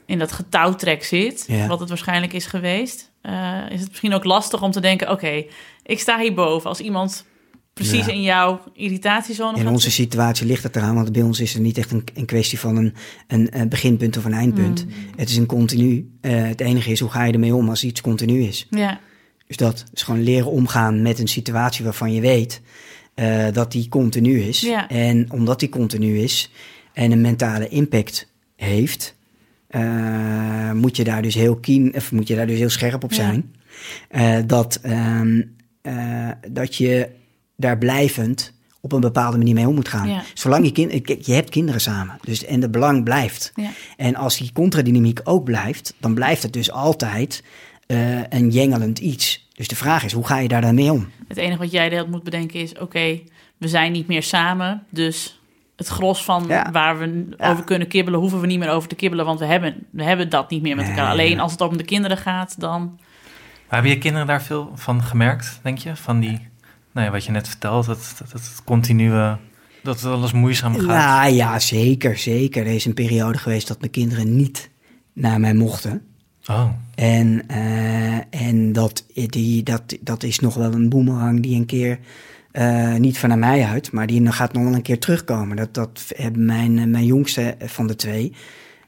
in 0.06 0.18
dat 0.18 0.32
getouwtrek 0.32 1.04
zit, 1.04 1.44
Ja. 1.48 1.66
wat 1.66 1.80
het 1.80 1.88
waarschijnlijk 1.88 2.32
is 2.32 2.46
geweest, 2.46 3.10
eh, 3.22 3.58
is 3.70 3.80
het 3.80 3.88
misschien 3.88 4.14
ook 4.14 4.24
lastig 4.24 4.62
om 4.62 4.70
te 4.70 4.80
denken, 4.80 5.10
oké, 5.10 5.44
ik 5.82 5.98
sta 6.00 6.18
hierboven. 6.18 6.68
Als 6.68 6.80
iemand 6.80 7.24
precies 7.74 8.06
Ja. 8.06 8.12
in 8.12 8.22
jouw 8.22 8.60
irritatiezone 8.72 9.58
In 9.58 9.68
onze 9.68 9.90
situatie 9.90 10.46
ligt 10.46 10.62
het 10.62 10.76
eraan, 10.76 10.94
want 10.94 11.12
bij 11.12 11.22
ons 11.22 11.40
is 11.40 11.52
het 11.52 11.62
niet 11.62 11.78
echt 11.78 11.90
een, 11.90 12.04
een 12.14 12.26
kwestie 12.26 12.58
van 12.58 12.76
een, 12.76 12.94
een, 13.26 13.60
een 13.60 13.68
beginpunt 13.68 14.16
of 14.16 14.24
een 14.24 14.32
eindpunt. 14.32 14.86
Het 15.16 15.30
is 15.30 15.36
een 15.36 15.46
continu. 15.46 16.10
Eh, 16.20 16.42
het 16.42 16.60
enige 16.60 16.90
is, 16.90 17.00
hoe 17.00 17.10
ga 17.10 17.24
je 17.24 17.32
ermee 17.32 17.54
om 17.54 17.68
als 17.68 17.84
iets 17.84 18.00
continu 18.00 18.42
is? 18.42 18.66
Ja, 18.70 19.00
Dus 19.50 19.58
dat 19.58 19.84
is 19.92 20.02
gewoon 20.02 20.22
leren 20.22 20.50
omgaan 20.50 21.02
met 21.02 21.18
een 21.18 21.28
situatie 21.28 21.84
waarvan 21.84 22.12
je 22.12 22.20
weet 22.20 22.60
eh, 23.14 23.46
dat 23.52 23.72
die 23.72 23.88
continu 23.88 24.40
is. 24.40 24.60
Ja. 24.60 24.88
En 24.88 25.26
omdat 25.32 25.60
die 25.60 25.68
continu 25.68 26.18
is 26.18 26.50
en 26.92 27.12
een 27.12 27.20
mentale 27.20 27.68
impact 27.68 28.28
heeft, 28.56 29.16
eh, 29.66 30.72
moet 30.72 30.96
je 30.96 31.04
daar 31.04 31.22
dus 31.22 31.34
heel 31.34 31.56
keen, 31.56 31.92
of 31.94 32.12
moet 32.12 32.28
je 32.28 32.36
daar 32.36 32.46
dus 32.46 32.58
heel 32.58 32.68
scherp 32.70 33.04
op 33.04 33.10
Ja. 33.10 33.16
zijn. 33.16 33.52
Eh, 34.08 34.38
dat, 34.46 34.78
ehm, 34.82 35.42
eh, 35.82 36.28
dat 36.48 36.76
je 36.76 37.08
daar 37.56 37.78
blijvend 37.78 38.52
op 38.80 38.92
een 38.92 39.00
bepaalde 39.00 39.38
manier 39.38 39.54
mee 39.54 39.68
om 39.68 39.74
moet 39.74 39.88
gaan. 39.88 40.08
Ja. 40.08 40.22
Zolang 40.34 40.64
je 40.64 40.72
kind, 40.72 41.26
je 41.26 41.32
hebt 41.32 41.50
kinderen 41.50 41.80
samen, 41.80 42.18
dus 42.22 42.44
en 42.44 42.62
het 42.62 42.70
belang 42.70 43.04
blijft. 43.04 43.52
ja. 43.54 43.70
En 43.96 44.14
als 44.16 44.38
die 44.38 44.52
contradynamiek 44.52 45.20
ook 45.24 45.44
blijft, 45.44 45.94
dan 45.98 46.14
blijft 46.14 46.42
het 46.42 46.52
dus 46.52 46.70
altijd 46.70 47.42
eh, 47.90 48.22
een 48.28 48.50
jengelend 48.50 48.98
iets. 48.98 49.48
Dus 49.52 49.68
de 49.68 49.76
vraag 49.76 50.04
is, 50.04 50.12
hoe 50.12 50.26
ga 50.26 50.38
je 50.38 50.48
daar 50.48 50.60
dan 50.60 50.74
mee 50.74 50.92
om? 50.92 51.08
Het 51.28 51.36
enige 51.36 51.58
wat 51.58 51.70
jij 51.70 51.88
de 51.88 51.94
hele 51.94 52.08
moet 52.08 52.22
bedenken 52.22 52.60
is: 52.60 52.78
oké, 52.78 53.20
we 53.56 53.68
zijn 53.68 53.92
niet 53.92 54.06
meer 54.06 54.22
samen. 54.22 54.82
Dus 54.90 55.40
het 55.76 55.86
gros 55.88 56.24
van 56.24 56.44
Ja. 56.48 56.70
waar 56.72 56.98
we 56.98 57.26
Ja. 57.38 57.50
over 57.50 57.64
kunnen 57.64 57.88
kibbelen, 57.88 58.20
hoeven 58.20 58.40
we 58.40 58.46
niet 58.46 58.58
meer 58.58 58.70
over 58.70 58.88
te 58.88 58.94
kibbelen. 58.94 59.24
Want 59.24 59.38
we 59.38 59.44
hebben, 59.44 59.74
we 59.90 60.02
hebben 60.02 60.28
dat 60.30 60.50
niet 60.50 60.62
meer 60.62 60.76
met 60.76 60.86
Nee. 60.86 60.94
elkaar. 60.94 61.10
Alleen 61.10 61.40
als 61.40 61.52
het 61.52 61.60
om 61.60 61.76
de 61.76 61.84
kinderen 61.84 62.16
gaat, 62.16 62.60
dan. 62.60 62.80
Maar 63.68 63.78
hebben 63.78 63.90
je 63.90 63.98
kinderen 63.98 64.26
daar 64.26 64.42
veel 64.42 64.70
van 64.74 65.02
gemerkt, 65.02 65.60
denk 65.62 65.78
je? 65.78 65.96
Van 65.96 66.20
die, 66.20 66.38
nou 66.92 67.06
ja, 67.06 67.12
wat 67.12 67.24
je 67.24 67.30
net 67.32 67.48
vertelt, 67.48 67.86
dat, 67.86 68.14
dat, 68.18 68.30
dat 68.32 68.40
het 68.40 68.64
continue, 68.64 69.36
dat 69.82 70.00
het 70.00 70.12
alles 70.12 70.32
moeizaam 70.32 70.74
gaat. 70.74 70.86
Nou 70.86 71.32
ja, 71.32 71.58
zeker, 71.58 72.16
zeker. 72.18 72.66
Er 72.66 72.74
is 72.74 72.84
een 72.84 72.94
periode 72.94 73.38
geweest 73.38 73.68
dat 73.68 73.78
mijn 73.80 73.90
kinderen 73.92 74.36
niet 74.36 74.70
naar 75.12 75.40
mij 75.40 75.54
mochten. 75.54 76.04
Oh, 76.50 76.70
En, 76.94 77.48
eh, 77.48 78.42
en 78.46 78.72
dat, 78.72 79.04
die, 79.14 79.62
dat, 79.62 79.82
dat 80.00 80.22
is 80.22 80.40
nog 80.40 80.54
wel 80.54 80.72
een 80.72 80.88
boemerang 80.88 81.42
die 81.42 81.56
een 81.56 81.66
keer, 81.66 81.98
eh, 82.52 82.94
niet 82.94 83.18
van 83.18 83.28
naar 83.28 83.38
mij 83.38 83.64
uit, 83.64 83.92
maar 83.92 84.06
die 84.06 84.32
gaat 84.32 84.52
nog 84.52 84.62
wel 84.64 84.74
een 84.74 84.82
keer 84.82 84.98
terugkomen. 84.98 85.56
Dat, 85.56 85.74
dat 85.74 86.12
hebben 86.16 86.44
mijn, 86.44 86.78
eh, 86.78 86.84
mijn 86.84 87.04
jongste 87.04 87.56
van 87.58 87.86
de 87.86 87.96
twee, 87.96 88.32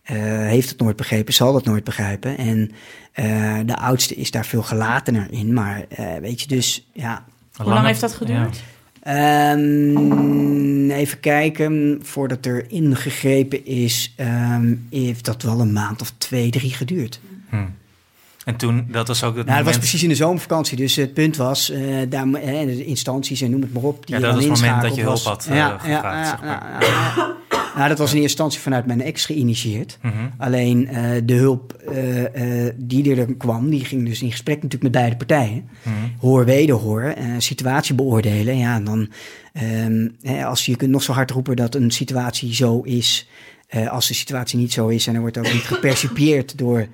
eh, 0.02 0.16
heeft 0.46 0.68
het 0.68 0.78
nooit 0.78 0.96
begrepen, 0.96 1.34
zal 1.34 1.54
het 1.54 1.64
nooit 1.64 1.84
begrijpen. 1.84 2.38
En 2.38 2.70
eh, 3.12 3.58
de 3.66 3.76
oudste 3.76 4.14
is 4.14 4.30
daar 4.30 4.46
veel 4.46 4.62
gelatener 4.62 5.26
in, 5.30 5.52
maar 5.52 5.84
eh, 5.88 6.06
weet 6.20 6.40
je, 6.40 6.48
dus 6.48 6.88
ja. 6.92 7.24
Hoe 7.56 7.66
lang 7.66 7.86
heeft 7.86 8.00
dat 8.00 8.14
geduurd? 8.14 8.62
Ehm, 9.02 10.90
even 10.90 11.20
kijken, 11.20 11.98
voordat 12.02 12.46
er 12.46 12.70
ingegrepen 12.70 13.66
is, 13.66 14.14
ehm, 14.16 14.74
heeft 14.90 15.24
dat 15.24 15.42
wel 15.42 15.60
een 15.60 15.72
maand 15.72 16.00
of 16.00 16.12
twee, 16.18 16.50
drie 16.50 16.70
geduurd. 16.70 17.20
Ja. 17.52 17.58
Hm. 17.58 17.64
En 18.44 18.56
toen, 18.56 18.86
dat 18.90 19.08
was 19.08 19.24
ook 19.24 19.36
het 19.36 19.46
Nou, 19.46 19.56
dat 19.56 19.66
was 19.66 19.74
moment... 19.74 19.78
precies 19.78 20.02
in 20.02 20.08
de 20.08 20.14
zomervakantie. 20.14 20.76
Dus 20.76 20.96
het 20.96 21.14
punt 21.14 21.36
was, 21.36 21.70
eh, 21.70 21.82
daar, 22.08 22.32
eh, 22.32 22.66
de 22.66 22.84
instanties 22.84 23.40
en 23.40 23.50
noem 23.50 23.60
het 23.60 23.72
maar 23.72 23.82
op. 23.82 24.06
Die 24.06 24.14
Ja, 24.14 24.20
dat 24.20 24.34
was 24.34 24.44
het 24.44 24.60
moment 24.60 24.82
dat 24.82 24.94
je 24.94 25.02
hulp 25.02 25.22
had, 25.22 25.46
eh, 25.46 25.74
gevraagd, 25.78 26.28
zeg 26.28 26.40
maar. 26.40 26.80
ja, 26.80 26.80
ja, 26.80 27.36
ja. 27.50 27.76
nou, 27.76 27.88
dat 27.88 27.98
was 27.98 28.12
in 28.12 28.20
eerste 28.20 28.20
instantie 28.20 28.60
vanuit 28.60 28.86
mijn 28.86 29.02
ex 29.02 29.24
geïnitieerd. 29.24 29.98
Mhm. 30.02 30.14
Alleen 30.38 30.88
de 31.24 31.34
hulp 31.34 31.82
die 32.76 33.16
er 33.16 33.34
kwam, 33.34 33.70
die 33.70 33.84
ging 33.84 34.06
dus 34.06 34.22
in 34.22 34.30
gesprek 34.30 34.54
natuurlijk 34.54 34.82
met 34.82 34.92
beide 34.92 35.16
partijen. 35.16 35.68
Mhm. 35.82 35.94
Hoor, 36.18 36.44
wederhoor, 36.44 37.14
situatie 37.38 37.94
beoordelen. 37.94 38.56
Ja, 38.56 38.74
en 38.74 38.84
dan, 38.84 39.08
ehm, 39.52 40.08
hè, 40.22 40.44
als 40.44 40.64
je, 40.64 40.70
je 40.70 40.76
kunt 40.76 40.90
nog 40.90 41.02
zo 41.02 41.12
hard 41.12 41.30
roepen 41.30 41.56
dat 41.56 41.74
een 41.74 41.90
situatie 41.90 42.54
zo 42.54 42.80
is, 42.80 43.28
als 43.90 44.08
de 44.08 44.14
situatie 44.14 44.58
niet 44.58 44.72
zo 44.72 44.88
is 44.88 45.06
en 45.06 45.14
er 45.14 45.20
wordt 45.20 45.38
ook 45.38 45.52
niet 45.52 45.62
gepercipieerd 45.62 46.58
door 46.58 46.86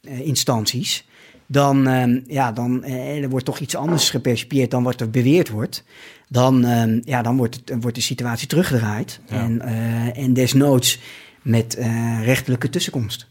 instanties, 0.00 1.06
dan, 1.46 1.86
ehm, 1.86 2.20
ja, 2.26 2.52
dan 2.52 2.84
eh, 2.84 3.22
er 3.22 3.28
wordt 3.28 3.44
toch 3.44 3.58
iets 3.58 3.74
anders 3.76 4.10
gepercipieerd 4.10 4.70
dan 4.70 4.82
wat 4.82 5.00
er 5.00 5.10
beweerd 5.10 5.48
wordt. 5.48 5.84
Dan, 6.28 6.64
ehm, 6.64 7.00
ja, 7.04 7.22
dan 7.22 7.36
wordt, 7.36 7.54
het, 7.54 7.72
wordt 7.80 7.96
de 7.96 8.02
situatie 8.02 8.46
teruggedraaid. 8.48 9.20
Ja. 9.28 9.36
En, 9.36 9.60
eh, 9.60 10.18
en 10.24 10.32
desnoods 10.32 10.98
met 11.42 11.74
eh, 11.76 12.24
rechterlijke 12.24 12.70
tussenkomst. 12.70 13.26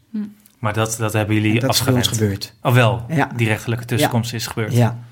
Maar 0.59 0.73
dat, 0.73 0.95
dat 0.99 1.13
hebben 1.13 1.35
jullie 1.35 1.59
dat 1.59 1.73
is 1.73 1.83
bij 1.83 1.93
ons 1.93 2.07
afgewend. 2.07 2.07
gebeurd. 2.07 2.53
Oh 2.61 2.73
wel, 2.73 3.05
Ja. 3.09 3.31
die 3.35 3.47
rechterlijke 3.47 3.85
tussenkomst 3.85 4.33
is 4.33 4.47
gebeurd. 4.47 4.73
Ja. 4.73 5.06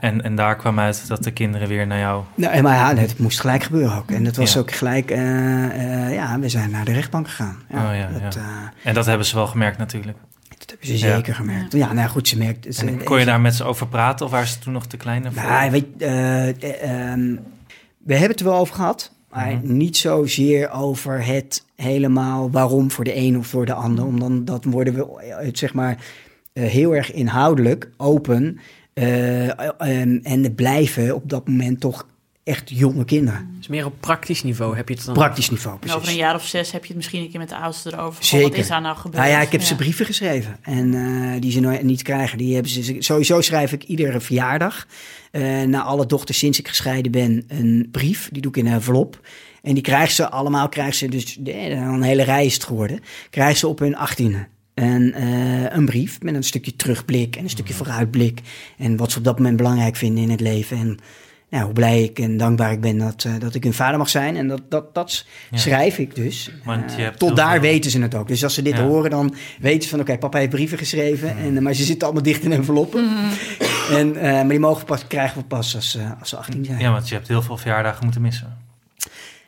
En, 0.00 0.22
en 0.22 0.34
daar 0.36 0.56
kwam 0.56 0.78
uit 0.78 1.08
dat 1.08 1.22
de 1.24 1.30
kinderen 1.30 1.68
weer 1.68 1.86
naar 1.86 1.98
jou... 1.98 2.24
Nou, 2.34 2.62
maar 2.62 2.74
ja, 2.74 3.00
het 3.00 3.18
moest 3.18 3.40
gelijk 3.40 3.62
gebeuren 3.62 3.96
ook. 3.96 4.10
En 4.10 4.24
dat 4.24 4.36
was 4.36 4.52
Ja. 4.52 4.60
ook 4.60 4.72
gelijk, 4.72 5.10
eh, 5.10 6.04
eh, 6.06 6.14
ja, 6.14 6.38
we 6.38 6.48
zijn 6.48 6.70
naar 6.70 6.84
de 6.84 6.92
rechtbank 6.92 7.28
gegaan. 7.28 7.56
Oh 7.70 7.76
ja, 7.94 8.08
dat, 8.20 8.34
ja. 8.34 8.40
eh, 8.40 8.88
En 8.88 8.94
dat 8.94 9.06
hebben 9.06 9.26
ze 9.26 9.34
wel 9.34 9.46
gemerkt 9.46 9.78
natuurlijk. 9.78 10.18
dat 10.58 10.70
hebben 10.70 10.86
ze 10.98 11.06
Ja. 11.06 11.14
zeker 11.14 11.34
gemerkt. 11.34 11.72
Ja, 11.72 11.86
nou 11.86 11.98
ja, 11.98 12.06
goed, 12.06 12.28
ze 12.28 12.38
merkt. 12.38 12.74
Ze, 12.74 12.86
En 12.86 13.04
kon 13.04 13.18
je 13.18 13.24
daar 13.24 13.40
met 13.40 13.54
ze 13.54 13.64
over 13.64 13.88
praten 13.88 14.26
of 14.26 14.32
waren 14.32 14.46
ze 14.46 14.58
toen 14.58 14.72
nog 14.72 14.86
te 14.86 14.96
klein? 14.96 15.32
voor? 15.32 15.42
Nou, 15.42 15.70
weet, 15.70 15.86
eh, 15.98 16.48
eh, 16.48 16.82
ehm, 17.12 17.36
we 17.98 18.12
hebben 18.12 18.30
het 18.30 18.40
er 18.40 18.46
wel 18.46 18.58
over 18.58 18.74
gehad, 18.74 19.12
maar 19.30 19.50
Mhm. 19.52 19.76
niet 19.76 19.96
zozeer 19.96 20.70
over 20.70 21.24
het 21.24 21.64
helemaal 21.76 22.50
waarom 22.50 22.90
voor 22.90 23.04
de 23.04 23.16
een 23.16 23.38
of 23.38 23.46
voor 23.46 23.66
de 23.66 23.74
ander. 23.74 24.04
Om 24.04 24.44
dan, 24.44 24.60
worden 24.66 24.94
we, 24.94 25.48
zeg 25.52 25.74
maar, 25.74 25.96
heel 26.52 26.94
erg 26.94 27.12
inhoudelijk 27.12 27.88
open. 27.96 28.58
Eh, 28.96 29.80
en, 29.80 30.20
en 30.22 30.54
blijven 30.54 31.14
op 31.14 31.28
dat 31.30 31.48
moment 31.48 31.80
toch 31.80 32.06
echt 32.44 32.70
jonge 32.70 33.04
kinderen. 33.04 33.54
Dus 33.58 33.66
meer 33.66 33.86
op 33.86 33.94
praktisch 34.00 34.42
niveau 34.42 34.76
heb 34.76 34.88
je 34.88 34.94
het 34.94 35.04
dan. 35.04 35.14
Praktisch 35.14 35.50
niveau, 35.50 35.74
En 35.74 35.80
precies. 35.80 35.98
over 35.98 36.08
een 36.08 36.16
jaar 36.16 36.34
of 36.34 36.46
zes 36.46 36.72
heb 36.72 36.80
je 36.80 36.86
het 36.86 36.96
misschien 36.96 37.22
een 37.22 37.30
keer 37.30 37.38
met 37.38 37.48
de 37.48 37.56
oudste 37.56 37.92
erover. 37.92 38.24
Zeker. 38.24 38.48
Wat 38.48 38.58
is 38.58 38.68
daar 38.68 38.80
nou 38.80 38.96
gebeurd? 38.96 39.22
Nou 39.22 39.34
ja, 39.34 39.40
ik 39.40 39.52
heb 39.52 39.62
ze 39.62 39.76
brieven 39.76 40.06
geschreven 40.06 40.56
en 40.62 40.94
eh, 40.94 41.40
die 41.40 41.50
ze 41.50 41.60
nooit 41.60 41.82
niet 41.82 42.02
krijgen. 42.02 42.38
Die 42.38 42.54
hebben 42.54 42.72
ze, 42.72 42.96
sowieso 42.98 43.40
schrijf 43.40 43.72
ik 43.72 43.84
iedere 43.84 44.20
verjaardag 44.20 44.86
eh 45.30 45.62
naar 45.62 45.82
alle 45.82 46.06
dochters 46.06 46.38
sinds 46.38 46.58
ik 46.58 46.68
gescheiden 46.68 47.12
ben 47.12 47.44
een 47.48 47.88
brief. 47.90 48.28
Die 48.32 48.42
doe 48.42 48.50
ik 48.50 48.56
in 48.56 48.66
een 48.66 48.72
envelop. 48.72 49.20
En 49.62 49.74
die 49.74 49.82
krijgen 49.82 50.14
ze 50.14 50.30
allemaal, 50.30 50.68
krijgen 50.68 50.94
ze 50.94 51.08
dus, 51.08 51.38
een 51.44 52.02
hele 52.02 52.22
rij 52.22 52.46
is 52.46 52.54
het 52.54 52.64
geworden, 52.64 53.00
krijgen 53.30 53.58
ze 53.58 53.68
op 53.68 53.78
hun 53.78 53.96
achttiende. 53.96 54.46
En 54.76 55.12
eh, 55.12 55.76
een 55.76 55.84
brief 55.84 56.22
met 56.22 56.34
een 56.34 56.42
stukje 56.42 56.76
terugblik 56.76 57.36
en 57.36 57.42
een 57.42 57.50
stukje 57.50 57.74
vooruitblik. 57.74 58.40
En 58.78 58.96
wat 58.96 59.12
ze 59.12 59.18
op 59.18 59.24
dat 59.24 59.36
moment 59.38 59.56
belangrijk 59.56 59.96
vinden 59.96 60.22
in 60.22 60.30
het 60.30 60.40
leven. 60.40 60.76
En 60.78 60.98
ja, 61.48 61.62
hoe 61.62 61.72
blij 61.72 62.02
ik 62.02 62.18
en 62.18 62.36
dankbaar 62.36 62.72
ik 62.72 62.80
ben 62.80 62.98
dat, 62.98 63.24
eh, 63.24 63.32
dat 63.38 63.54
ik 63.54 63.62
hun 63.62 63.72
vader 63.74 63.98
mag 63.98 64.08
zijn. 64.08 64.36
En 64.36 64.48
dat, 64.48 64.62
dat, 64.68 64.94
dat 64.94 65.26
Ja. 65.50 65.58
schrijf 65.58 65.98
ik 65.98 66.14
dus. 66.14 66.50
Want 66.64 66.90
je 66.90 66.96
Eh, 66.96 67.02
hebt 67.04 67.18
tot 67.18 67.36
daar 67.36 67.50
veel- 67.52 67.60
weten 67.60 67.90
ze 67.90 68.00
het 68.00 68.14
ook. 68.14 68.28
Dus 68.28 68.44
als 68.44 68.54
ze 68.54 68.62
dit 68.62 68.76
Ja. 68.76 68.82
horen, 68.82 69.10
dan 69.10 69.34
weten 69.60 69.82
ze 69.82 69.88
van... 69.88 70.00
oké, 70.00 70.18
papa 70.18 70.38
heeft 70.38 70.50
brieven 70.50 70.78
geschreven, 70.78 71.36
en, 71.36 71.56
eh, 71.56 71.62
maar 71.62 71.74
ze 71.74 71.84
zitten 71.84 72.04
allemaal 72.06 72.24
dicht 72.24 72.42
in 72.42 72.52
enveloppen. 72.52 73.08
En, 73.90 74.16
eh, 74.16 74.22
maar 74.32 74.48
die 74.48 74.58
mogen 74.58 74.84
pas, 74.86 75.06
krijgen 75.06 75.38
we 75.40 75.44
pas 75.44 75.74
als, 75.74 75.96
eh, 75.96 76.10
als 76.20 76.28
ze 76.28 76.36
18 76.36 76.64
zijn. 76.64 76.78
Ja, 76.78 76.92
want 76.92 77.08
je 77.08 77.14
hebt 77.14 77.28
heel 77.28 77.42
veel 77.42 77.56
verjaardagen 77.56 78.04
moeten 78.04 78.22
missen. 78.22 78.56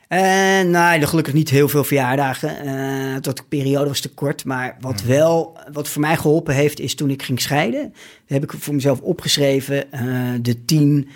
Eh, 0.08 0.18
nou, 0.62 1.02
gelukkig 1.04 1.34
niet 1.34 1.50
heel 1.50 1.68
veel 1.68 1.84
verjaardagen. 1.84 2.58
eh 2.58 3.16
tot 3.16 3.36
de 3.36 3.42
periode 3.48 3.88
was 3.88 4.00
te 4.00 4.08
kort. 4.14 4.44
Maar 4.44 4.76
wat 4.80 5.02
wel, 5.02 5.58
wat 5.72 5.88
voor 5.88 6.00
mij 6.00 6.16
geholpen 6.16 6.54
heeft, 6.54 6.80
is 6.80 6.94
toen 6.94 7.10
ik 7.10 7.22
ging 7.22 7.40
scheiden. 7.40 7.94
Heb 8.26 8.42
ik 8.42 8.52
voor 8.58 8.74
mezelf 8.74 9.00
opgeschreven 9.00 9.92
eh, 9.92 10.02
de 10.42 10.64
tien. 10.64 11.08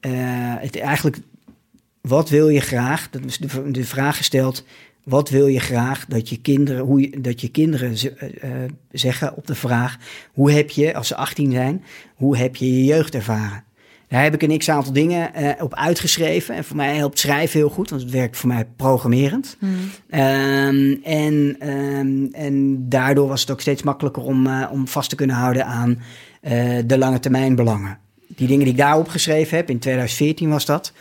eh, 0.00 0.10
het 0.58 0.78
eigenlijk, 0.78 1.16
wat 2.00 2.28
wil 2.28 2.48
je 2.48 2.60
graag? 2.60 3.10
Dat 3.10 3.24
is 3.24 3.38
de, 3.38 3.70
de 3.70 3.84
vraag 3.84 4.16
gesteld. 4.16 4.64
Wat 5.04 5.28
wil 5.28 5.46
je 5.46 5.60
graag 5.60 6.06
dat 6.06 6.28
je 6.28 6.40
kinderen, 6.40 6.82
hoe 6.84 7.00
je, 7.00 7.20
dat 7.20 7.40
je 7.40 7.48
kinderen 7.48 7.98
ze- 7.98 8.10
eh, 8.14 8.64
eh, 8.64 8.70
zeggen 8.92 9.36
op 9.36 9.46
de 9.46 9.54
vraag: 9.54 9.96
hoe 10.32 10.50
heb 10.52 10.70
je, 10.70 10.94
als 10.94 11.08
ze 11.08 11.16
18 11.16 11.52
zijn, 11.52 11.84
hoe 12.14 12.36
heb 12.36 12.56
je 12.56 12.76
je 12.76 12.84
jeugd 12.84 13.14
ervaren? 13.14 13.64
Daar 14.10 14.22
heb 14.22 14.34
ik 14.34 14.42
een 14.42 14.58
x-aantal 14.58 14.92
dingen 14.92 15.34
eh, 15.34 15.62
op 15.62 15.74
uitgeschreven. 15.74 16.54
En 16.54 16.64
voor 16.64 16.76
mij 16.76 16.96
helpt 16.96 17.18
schrijven 17.18 17.58
heel 17.58 17.68
goed, 17.68 17.90
want 17.90 18.02
het 18.02 18.10
werkt 18.10 18.36
voor 18.36 18.48
mij 18.48 18.66
programmerend. 18.76 19.56
Ehm, 20.08 20.94
en, 21.02 21.56
ehm, 21.58 22.26
en 22.32 22.88
daardoor 22.88 23.28
was 23.28 23.40
het 23.40 23.50
ook 23.50 23.60
steeds 23.60 23.82
makkelijker 23.82 24.22
om, 24.22 24.46
eh, 24.46 24.68
om 24.70 24.88
vast 24.88 25.10
te 25.10 25.16
kunnen 25.16 25.36
houden 25.36 25.66
aan 25.66 25.98
eh, 26.40 26.78
de 26.86 26.98
lange 26.98 27.20
termijn 27.20 27.54
belangen. 27.54 27.98
Die 28.26 28.46
dingen 28.46 28.64
die 28.64 28.72
ik 28.72 28.78
daar 28.78 28.98
opgeschreven 28.98 29.56
heb, 29.56 29.70
in 29.70 29.78
2014 29.78 30.50
was 30.50 30.64
dat. 30.64 30.92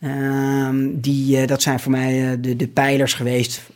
ehm, 0.00 0.88
die, 0.92 1.46
dat 1.46 1.62
zijn 1.62 1.80
voor 1.80 1.90
mij 1.90 2.40
de, 2.40 2.56
de 2.56 2.68
pijlers 2.68 3.14
geweest 3.14 3.70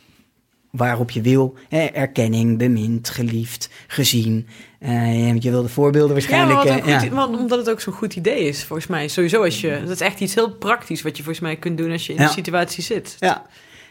waarop 0.77 1.11
je 1.11 1.21
wil. 1.21 1.53
Erkenning, 1.93 2.57
bemind, 2.57 3.09
geliefd, 3.09 3.69
gezien. 3.87 4.47
Eh, 4.79 5.35
je 5.39 5.51
wilde 5.51 5.69
voorbeelden 5.69 6.11
waarschijnlijk. 6.11 6.63
eh, 6.63 6.73
goed, 6.73 6.85
ja. 7.03 7.09
want 7.09 7.37
omdat 7.37 7.57
het 7.59 7.69
ook 7.69 7.81
zo'n 7.81 7.93
goed 7.93 8.15
idee 8.15 8.47
is, 8.47 8.63
volgens 8.63 8.87
mij. 8.87 9.07
Sowieso 9.07 9.43
als 9.43 9.61
je... 9.61 9.79
Dat 9.81 9.89
is 9.89 10.01
echt 10.01 10.19
iets 10.19 10.35
heel 10.35 10.51
praktisch 10.51 11.01
wat 11.01 11.17
je 11.17 11.23
volgens 11.23 11.45
mij 11.45 11.55
kunt 11.55 11.77
doen 11.77 11.91
als 11.91 12.05
je 12.05 12.13
in 12.13 12.19
Ja. 12.19 12.25
die 12.25 12.33
situatie 12.35 12.83
zit. 12.83 13.15
Ja. 13.19 13.45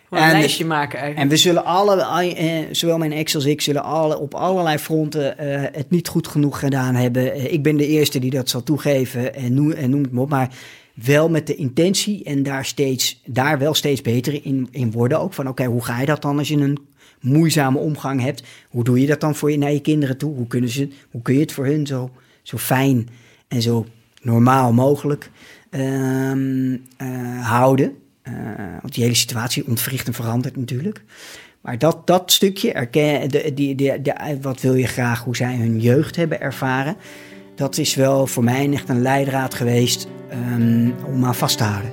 Gewoon 0.09 0.25
een 0.25 0.31
En- 0.31 0.39
lijstje 0.39 0.65
maken 0.65 0.99
En 0.99 1.05
eigenlijk. 1.05 1.31
we 1.31 1.37
zullen 1.37 1.65
alle, 1.65 2.03
eh, 2.35 2.59
zowel 2.71 2.99
mijn 2.99 3.13
ex 3.13 3.35
als 3.35 3.45
ik, 3.45 3.61
zullen 3.61 3.83
alle, 3.83 4.19
op 4.19 4.35
allerlei 4.35 4.79
fronten 4.79 5.35
het 5.73 5.91
niet 5.91 6.09
goed 6.09 6.29
genoeg 6.29 6.59
gedaan 6.59 6.95
hebben. 6.95 7.53
Ik 7.53 7.63
ben 7.63 7.77
de 7.77 7.87
eerste 7.87 8.19
die 8.19 8.31
dat 8.31 8.49
zal 8.49 8.63
toegeven 8.63 9.35
en 9.35 9.55
noem, 9.55 9.71
en 9.73 9.91
noem 9.91 10.03
het 10.03 10.13
maar 10.13 10.23
op. 10.23 10.29
Maar 10.31 10.49
wel 10.95 11.29
met 11.31 11.47
de 11.47 11.55
intentie 11.55 12.25
en 12.25 12.43
daar, 12.43 12.65
steeds, 12.65 13.21
daar 13.25 13.59
wel 13.59 13.75
steeds 13.75 14.01
beter 14.03 14.45
in, 14.45 14.69
in 14.71 14.91
worden 14.91 15.21
ook. 15.21 15.33
Van 15.35 15.49
oké, 15.49 15.65
hoe 15.65 15.85
ga 15.85 16.01
je 16.01 16.07
dat 16.07 16.23
dan 16.23 16.39
als 16.39 16.49
je 16.49 16.57
een 16.57 16.79
moeizame 17.21 17.79
omgang 17.79 18.21
hebt? 18.21 18.43
Hoe 18.69 18.85
doe 18.85 19.01
je 19.01 19.07
dat 19.07 19.21
dan 19.21 19.35
voor 19.35 19.51
je, 19.51 19.59
naar 19.59 19.73
je 19.73 19.81
kinderen 19.81 20.17
toe? 20.17 20.35
Hoe, 20.35 20.47
kunnen 20.47 20.71
ze, 20.71 20.89
hoe 21.11 21.23
kun 21.23 21.35
je 21.35 21.41
het 21.41 21.53
voor 21.53 21.67
hun 21.67 21.87
zo, 21.87 22.11
zo 22.43 22.57
fijn 22.57 23.09
en 23.49 23.63
zo 23.63 23.87
normaal 24.23 24.73
mogelijk 24.73 25.31
ehm, 25.71 26.77
eh, 26.97 27.49
houden? 27.49 27.97
Eh, 28.23 28.33
want 28.81 28.95
die 28.95 29.03
hele 29.03 29.17
situatie 29.17 29.67
ontwricht 29.67 30.07
en 30.07 30.15
verandert 30.15 30.57
natuurlijk. 30.57 31.03
Maar 31.61 31.79
dat, 31.79 32.07
dat 32.07 32.33
stukje, 32.33 32.73
erken, 32.73 33.29
de, 33.31 33.53
die, 33.55 33.75
die, 33.75 34.03
de- 34.03 34.39
wat 34.41 34.61
wil 34.61 34.75
je 34.75 34.87
graag, 34.87 35.25
hoe 35.25 35.37
zij 35.37 35.57
hun 35.57 35.81
jeugd 35.81 36.17
hebben 36.17 36.41
ervaren, 36.41 36.97
dat 37.63 37.79
is 37.79 37.95
wel 37.95 38.27
voor 38.27 38.45
mij 38.45 38.73
echt 38.73 38.89
een 38.89 39.03
leidraad 39.03 39.55
geweest 39.55 40.09
ehm, 40.29 40.91
om 41.07 41.25
aan 41.25 41.35
vast 41.35 41.59
te 41.59 41.65
houden. 41.65 41.93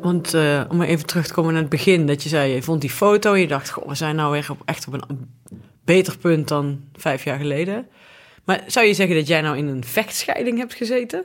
Want 0.00 0.34
eh, 0.34 0.62
om 0.68 0.82
even 0.82 1.06
terug 1.06 1.26
te 1.26 1.32
komen 1.32 1.52
naar 1.52 1.60
het 1.60 1.70
begin, 1.70 2.06
dat 2.06 2.22
je 2.22 2.28
zei, 2.28 2.52
je 2.52 2.62
vond 2.62 2.80
die 2.80 2.90
foto 2.90 3.34
je 3.34 3.46
dacht, 3.46 3.74
we 3.86 3.94
zijn 3.94 4.16
nou 4.16 4.32
weer 4.32 4.48
echt 4.64 4.86
op 4.86 4.92
een 4.92 5.34
beter 5.84 6.18
punt 6.18 6.48
dan 6.48 6.80
vijf 6.92 7.24
jaar 7.24 7.38
geleden. 7.38 7.86
Maar 8.46 8.64
zou 8.66 8.86
je 8.86 8.94
zeggen 8.94 9.16
dat 9.16 9.26
jij 9.26 9.40
nou 9.40 9.56
in 9.56 9.66
een 9.66 9.84
vechtscheiding 9.84 10.58
hebt 10.58 10.74
gezeten? 10.74 11.24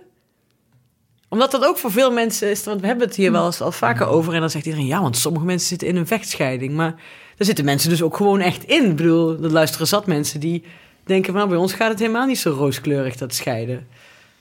Omdat 1.29 1.51
dat 1.51 1.65
ook 1.65 1.77
voor 1.77 1.91
veel 1.91 2.11
mensen 2.11 2.49
is, 2.49 2.63
want 2.63 2.81
we 2.81 2.87
hebben 2.87 3.07
het 3.07 3.15
hier 3.15 3.31
wel 3.31 3.45
eens 3.45 3.61
al 3.61 3.71
vaker 3.71 4.07
over 4.07 4.33
en 4.33 4.39
dan 4.39 4.49
zegt 4.49 4.65
iedereen, 4.65 4.87
ja, 4.87 5.01
want 5.01 5.17
sommige 5.17 5.45
mensen 5.45 5.67
zitten 5.67 5.87
in 5.87 5.95
een 5.95 6.07
vechtscheiding. 6.07 6.73
Maar 6.73 6.91
daar 7.37 7.47
zitten 7.47 7.65
mensen 7.65 7.89
dus 7.89 8.01
ook 8.01 8.15
gewoon 8.15 8.39
echt 8.39 8.63
in. 8.63 8.89
Ik 8.89 8.95
bedoel, 8.95 9.43
er 9.43 9.51
luisteren 9.51 9.87
zat 9.87 10.07
mensen 10.07 10.39
die 10.39 10.63
denken, 11.03 11.33
nou, 11.33 11.49
bij 11.49 11.57
ons 11.57 11.73
gaat 11.73 11.89
het 11.89 11.99
helemaal 11.99 12.25
niet 12.25 12.39
zo 12.39 12.51
rooskleurig, 12.51 13.15
dat 13.15 13.33
scheiden. 13.33 13.87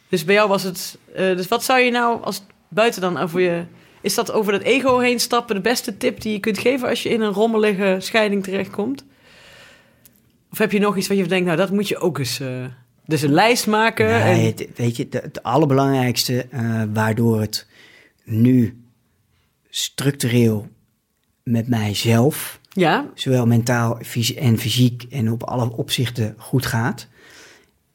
Dus 0.08 0.24
bij 0.24 0.34
jou 0.34 0.48
was 0.48 0.62
het, 0.62 0.98
eh, 1.14 1.36
dus 1.36 1.48
wat 1.48 1.64
zou 1.64 1.80
je 1.80 1.90
nou 1.90 2.22
als 2.22 2.42
buiten 2.68 3.00
dan 3.00 3.18
over 3.18 3.40
je 3.40 3.64
is 4.00 4.14
dat 4.14 4.32
over 4.32 4.52
dat 4.52 4.62
ego 4.62 4.98
heen 4.98 5.20
stappen 5.20 5.54
de 5.54 5.60
beste 5.60 5.96
tip 5.96 6.20
die 6.20 6.32
je 6.32 6.40
kunt 6.40 6.58
geven 6.58 6.88
als 6.88 7.02
je 7.02 7.08
in 7.08 7.20
een 7.20 7.32
rommelige 7.32 7.96
scheiding 7.98 8.42
terechtkomt? 8.42 9.04
Of 10.52 10.58
heb 10.58 10.72
je 10.72 10.78
nog 10.78 10.96
iets 10.96 11.08
wat 11.08 11.16
je 11.16 11.26
denkt, 11.26 11.44
nou 11.46 11.56
dat 11.56 11.70
moet 11.70 11.88
je 11.88 11.98
ook 11.98 12.18
eens... 12.18 12.40
eh, 12.40 12.64
dus 13.06 13.22
een 13.22 13.32
lijst 13.32 13.66
maken 13.66 14.06
Nee, 14.06 14.20
en... 14.20 14.44
het, 14.46 14.66
weet 14.76 14.96
je, 14.96 15.08
de- 15.08 15.18
het 15.22 15.42
allerbelangrijkste 15.42 16.46
eh, 16.50 16.82
waardoor 16.92 17.40
het 17.40 17.66
nu 18.24 18.82
structureel 19.70 20.68
met 21.42 21.68
mijzelf, 21.68 22.60
Ja, 22.72 23.06
zowel 23.14 23.46
mentaal 23.46 23.98
fysi- 24.04 24.34
en 24.36 24.58
fysiek 24.58 25.02
en 25.10 25.32
op 25.32 25.42
alle 25.42 25.72
opzichten 25.76 26.34
goed 26.38 26.66
gaat, 26.66 27.08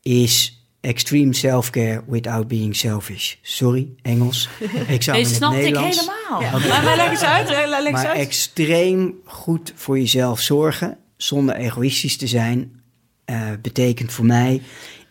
is 0.01 0.59
extreme 0.81 1.33
self-care 1.33 2.03
without 2.07 2.47
being 2.47 2.75
selfish. 2.75 3.35
Sorry, 3.41 3.87
Engels. 4.01 4.49
Ik 4.87 5.01
zou 5.03 5.17
Deze 5.17 5.17
in 5.17 5.17
het 5.23 5.27
snapte 5.35 5.57
ik 5.57 5.63
Nederlands. 5.63 5.99
helemaal. 5.99 6.59
maar, 6.69 6.83
maar 6.83 6.95
leg 6.95 7.09
eens 7.09 7.23
uit, 7.23 7.49
leg 7.49 7.79
eens 7.83 7.91
Maar 7.91 8.07
uit. 8.07 8.17
extreem 8.19 9.13
goed 9.25 9.71
voor 9.75 9.97
jezelf 9.99 10.39
zorgen, 10.39 10.97
zonder 11.17 11.55
egoïstisch 11.55 12.17
te 12.17 12.27
zijn, 12.27 12.81
eh, 13.25 13.51
betekent 13.61 14.11
voor 14.11 14.25
mij 14.25 14.61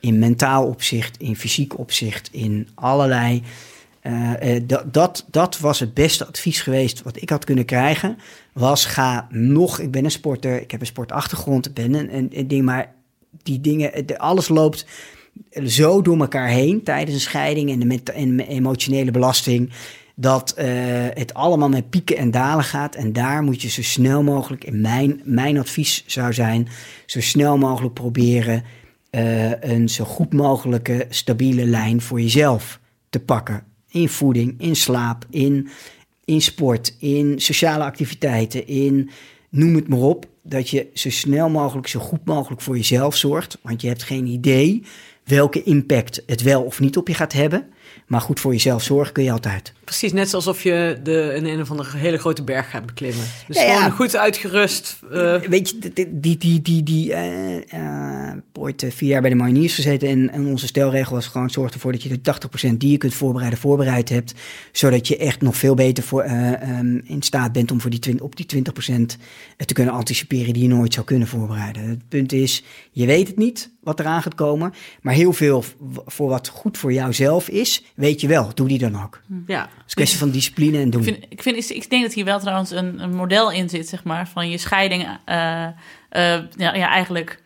in 0.01 0.19
mentaal 0.19 0.67
opzicht, 0.67 1.17
in 1.19 1.37
fysiek 1.37 1.79
opzicht, 1.79 2.29
in 2.33 2.69
allerlei. 2.75 3.43
eh, 4.01 4.57
eh, 4.57 4.63
dat, 4.67 4.93
dat, 4.95 5.27
dat 5.31 5.59
was 5.59 5.81
het 5.81 5.95
beste 5.95 6.27
advies 6.27 6.61
geweest 6.61 7.03
wat 7.03 7.23
ik 7.23 7.31
had 7.31 7.45
kunnen 7.45 7.65
krijgen. 7.65 8.19
Was 8.53 8.85
ga 8.85 9.27
nog, 9.31 9.79
ik 9.79 9.91
ben 9.91 10.05
een 10.05 10.11
sporter, 10.11 10.61
ik 10.61 10.71
heb 10.71 10.81
een 10.81 10.87
sportachtergrond, 10.87 11.67
ik 11.67 11.75
ben 11.75 11.95
een, 11.95 12.39
een, 12.39 12.49
ding, 12.49 12.65
maar 12.65 12.95
die 13.43 13.61
dingen, 13.61 14.19
alles 14.19 14.49
loopt 14.49 14.87
zo 15.67 16.03
door 16.03 16.21
elkaar 16.21 16.49
heen 16.49 16.83
tijdens 16.83 17.15
een 17.15 17.21
scheiding 17.21 17.71
en 17.71 17.89
de 17.89 18.13
en 18.13 18.41
emotionele 18.41 19.11
belasting. 19.11 19.71
Dat 20.15 20.53
eh, 20.53 20.67
het 21.11 21.35
allemaal 21.35 21.69
met 21.69 21.91
pieken 21.91 22.17
en 22.17 22.31
dalen 22.31 22.65
gaat. 22.65 22.95
En 22.95 23.13
daar 23.13 23.43
moet 23.43 23.63
je 23.63 23.69
zo 23.69 23.83
snel 23.83 24.23
mogelijk, 24.23 24.65
in 24.65 24.81
mijn, 24.81 25.21
mijn 25.25 25.59
advies 25.59 26.05
zou 26.07 26.33
zijn, 26.33 26.69
zo 27.07 27.21
snel 27.21 27.59
mogelijk 27.59 27.95
proberen 27.95 28.65
eh, 29.11 29.61
een 29.61 29.89
zo 29.89 30.05
goed 30.05 30.33
mogelijke 30.33 31.07
stabiele 31.09 31.65
lijn 31.65 32.01
voor 32.01 32.21
jezelf 32.21 32.81
te 33.11 33.21
pakken. 33.21 33.63
In 33.89 34.09
voeding, 34.09 34.55
in 34.59 34.77
slaap, 34.77 35.27
in, 35.31 35.69
in 36.25 36.41
sport, 36.41 36.97
in 36.99 37.41
sociale 37.41 37.85
activiteiten, 37.85 38.67
in 38.67 39.11
noem 39.51 39.75
het 39.75 39.89
maar 39.89 39.99
op. 39.99 40.27
Dat 40.43 40.71
je 40.71 40.91
zo 40.95 41.11
snel 41.11 41.49
mogelijk, 41.49 41.87
zo 41.87 42.01
goed 42.01 42.25
mogelijk 42.25 42.61
voor 42.61 42.77
jezelf 42.77 43.17
zorgt. 43.17 43.59
Want 43.63 43.81
je 43.81 43.89
hebt 43.89 44.03
geen 44.03 44.27
idee 44.27 44.83
welke 45.25 45.63
impact 45.63 46.23
het 46.27 46.43
wel 46.43 46.63
of 46.63 46.81
niet 46.81 46.97
op 46.97 47.09
je 47.09 47.15
gaat 47.15 47.33
hebben. 47.33 47.69
Maar 48.07 48.21
goed 48.21 48.41
voor 48.41 48.53
jezelf 48.53 48.83
zorgen 48.83 49.13
kun 49.13 49.25
je 49.25 49.31
altijd. 49.33 49.73
Precies, 49.85 50.13
net 50.13 50.35
alsof 50.35 50.63
je 50.63 51.01
de, 51.03 51.33
een, 51.37 51.47
een 51.47 51.61
of 51.61 51.71
andere 51.71 51.97
hele 51.99 52.19
grote 52.19 52.43
berg 52.43 52.71
gaat 52.71 52.87
beklimmen. 52.87 53.25
Dus 53.47 53.57
Ja, 53.57 53.63
ja. 53.63 53.77
gewoon 53.77 53.91
goed 53.91 54.17
uitgerust. 54.17 54.99
eh, 55.13 55.41
Weet 55.41 55.69
je, 55.69 55.79
die, 55.95 56.21
die, 56.21 56.39
die, 56.39 56.63
die, 56.63 56.83
die 56.83 57.13
eh, 57.15 58.33
ooit 58.53 58.87
vier 58.89 59.09
jaar 59.09 59.21
bij 59.21 59.31
de 59.31 59.37
mariniers 59.37 59.75
gezeten. 59.75 60.09
En, 60.09 60.31
en 60.31 60.47
onze 60.47 60.67
stelregel 60.67 61.15
was 61.15 61.27
gewoon 61.27 61.51
zorg 61.51 61.73
ervoor 61.73 61.93
dat 61.93 62.03
je 62.03 62.09
de 62.21 62.35
80% 62.73 62.77
die 62.77 62.91
je 62.91 62.97
kunt 62.99 63.15
voorbereiden, 63.15 63.59
voorbereid 63.59 64.09
hebt. 64.09 64.35
Zodat 64.73 65.09
je 65.09 65.17
echt 65.17 65.41
nog 65.41 65.57
veel 65.57 65.75
beter 65.75 66.05
voor, 66.05 66.23
eh, 66.23 66.63
ehm, 66.63 66.97
in 67.05 67.23
staat 67.23 67.53
bent 67.53 67.71
om 67.71 67.81
voor 67.81 67.91
die 67.91 67.99
twin- 68.01 68.21
op 68.21 68.37
die 68.37 68.47
20% 68.47 69.17
te 69.67 69.75
kunnen 69.75 69.95
anticiperen 69.95 70.53
die 70.53 70.63
je 70.63 70.69
nooit 70.69 70.95
zou 70.95 71.07
kunnen 71.07 71.29
voorbereiden. 71.29 71.89
Het 71.89 72.09
punt 72.09 72.33
is, 72.33 72.63
je 72.91 73.07
weet 73.07 73.27
het 73.29 73.37
niet 73.37 73.73
wat 73.83 74.01
eraan 74.01 74.23
gaat 74.23 74.35
komen. 74.35 74.73
Maar 75.03 75.15
heel 75.15 75.33
veel 75.33 75.65
voor 76.07 76.29
wat 76.29 76.49
goed 76.49 76.79
voor 76.79 76.93
jouzelf 76.93 77.49
is, 77.49 77.85
weet 77.95 78.21
je 78.21 78.27
wel. 78.29 78.51
Doe 78.55 78.69
die 78.69 78.79
dan 78.79 79.03
ook. 79.03 79.21
ja. 79.47 79.61
Het 79.61 79.69
is 79.71 79.77
een 79.87 79.95
kwestie 79.95 80.19
van 80.19 80.31
discipline 80.31 80.79
en 80.79 80.91
doen. 80.91 81.01
Ik, 81.01 81.07
vind, 81.07 81.25
ik, 81.29 81.43
vind, 81.43 81.71
ik 81.71 81.91
denk 81.91 82.03
dat 82.03 82.13
hier 82.13 82.25
wel 82.25 82.41
trouwens 82.41 82.71
een, 82.71 83.01
een 83.03 83.15
model 83.15 83.51
in 83.53 83.69
zit, 83.69 83.89
zeg 83.89 84.05
maar, 84.05 84.29
van 84.29 84.51
je 84.51 84.59
scheiding. 84.59 85.03
eh, 85.25 85.37
ja, 86.57 86.75
ja, 86.75 86.89
eigenlijk, 86.89 87.43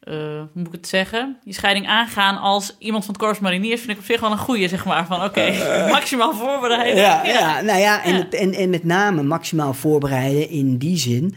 eh, 0.00 0.14
hoe 0.14 0.48
moet 0.54 0.66
ik 0.66 0.72
het 0.72 0.88
zeggen? 0.88 1.36
Je 1.44 1.52
scheiding 1.52 1.86
aangaan 1.86 2.36
als 2.38 2.76
iemand 2.78 3.04
van 3.04 3.12
het 3.14 3.22
Corps 3.22 3.38
Mariniers 3.40 3.80
vind 3.80 3.92
ik 3.92 3.98
op 3.98 4.04
zich 4.04 4.20
wel 4.20 4.30
een 4.30 4.38
goeie, 4.38 4.68
zeg 4.68 4.84
maar. 4.84 5.06
Van 5.06 5.22
oké, 5.24 5.52
maximaal 5.92 6.34
voorbereiden. 6.34 7.02
Ja, 7.02 7.24
ja, 7.24 7.60
nou 7.60 7.78
ja, 7.78 8.04
en, 8.04 8.14
het- 8.14 8.34
en, 8.34 8.52
en 8.54 8.70
met 8.70 8.84
name 8.84 9.22
maximaal 9.22 9.74
voorbereiden 9.74 10.48
in 10.50 10.76
die 10.76 10.96
zin. 10.96 11.34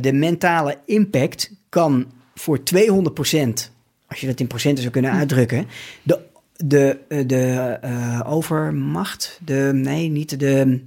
de 0.00 0.12
mentale 0.12 0.78
impact 0.86 1.50
kan 1.68 2.06
voor 2.34 2.58
200%, 2.58 3.70
als 4.08 4.20
je 4.20 4.26
dat 4.26 4.40
in 4.40 4.46
procenten 4.46 4.80
zou 4.82 4.92
kunnen 4.92 5.10
uitdrukken, 5.12 5.66
de, 6.02 6.18
de, 6.56 6.98
eh, 7.08 7.18
de 7.26 7.78
eh, 7.80 8.20
overmacht, 8.26 9.38
de, 9.44 9.70
nee, 9.74 10.08
niet 10.08 10.38
de... 10.38 10.80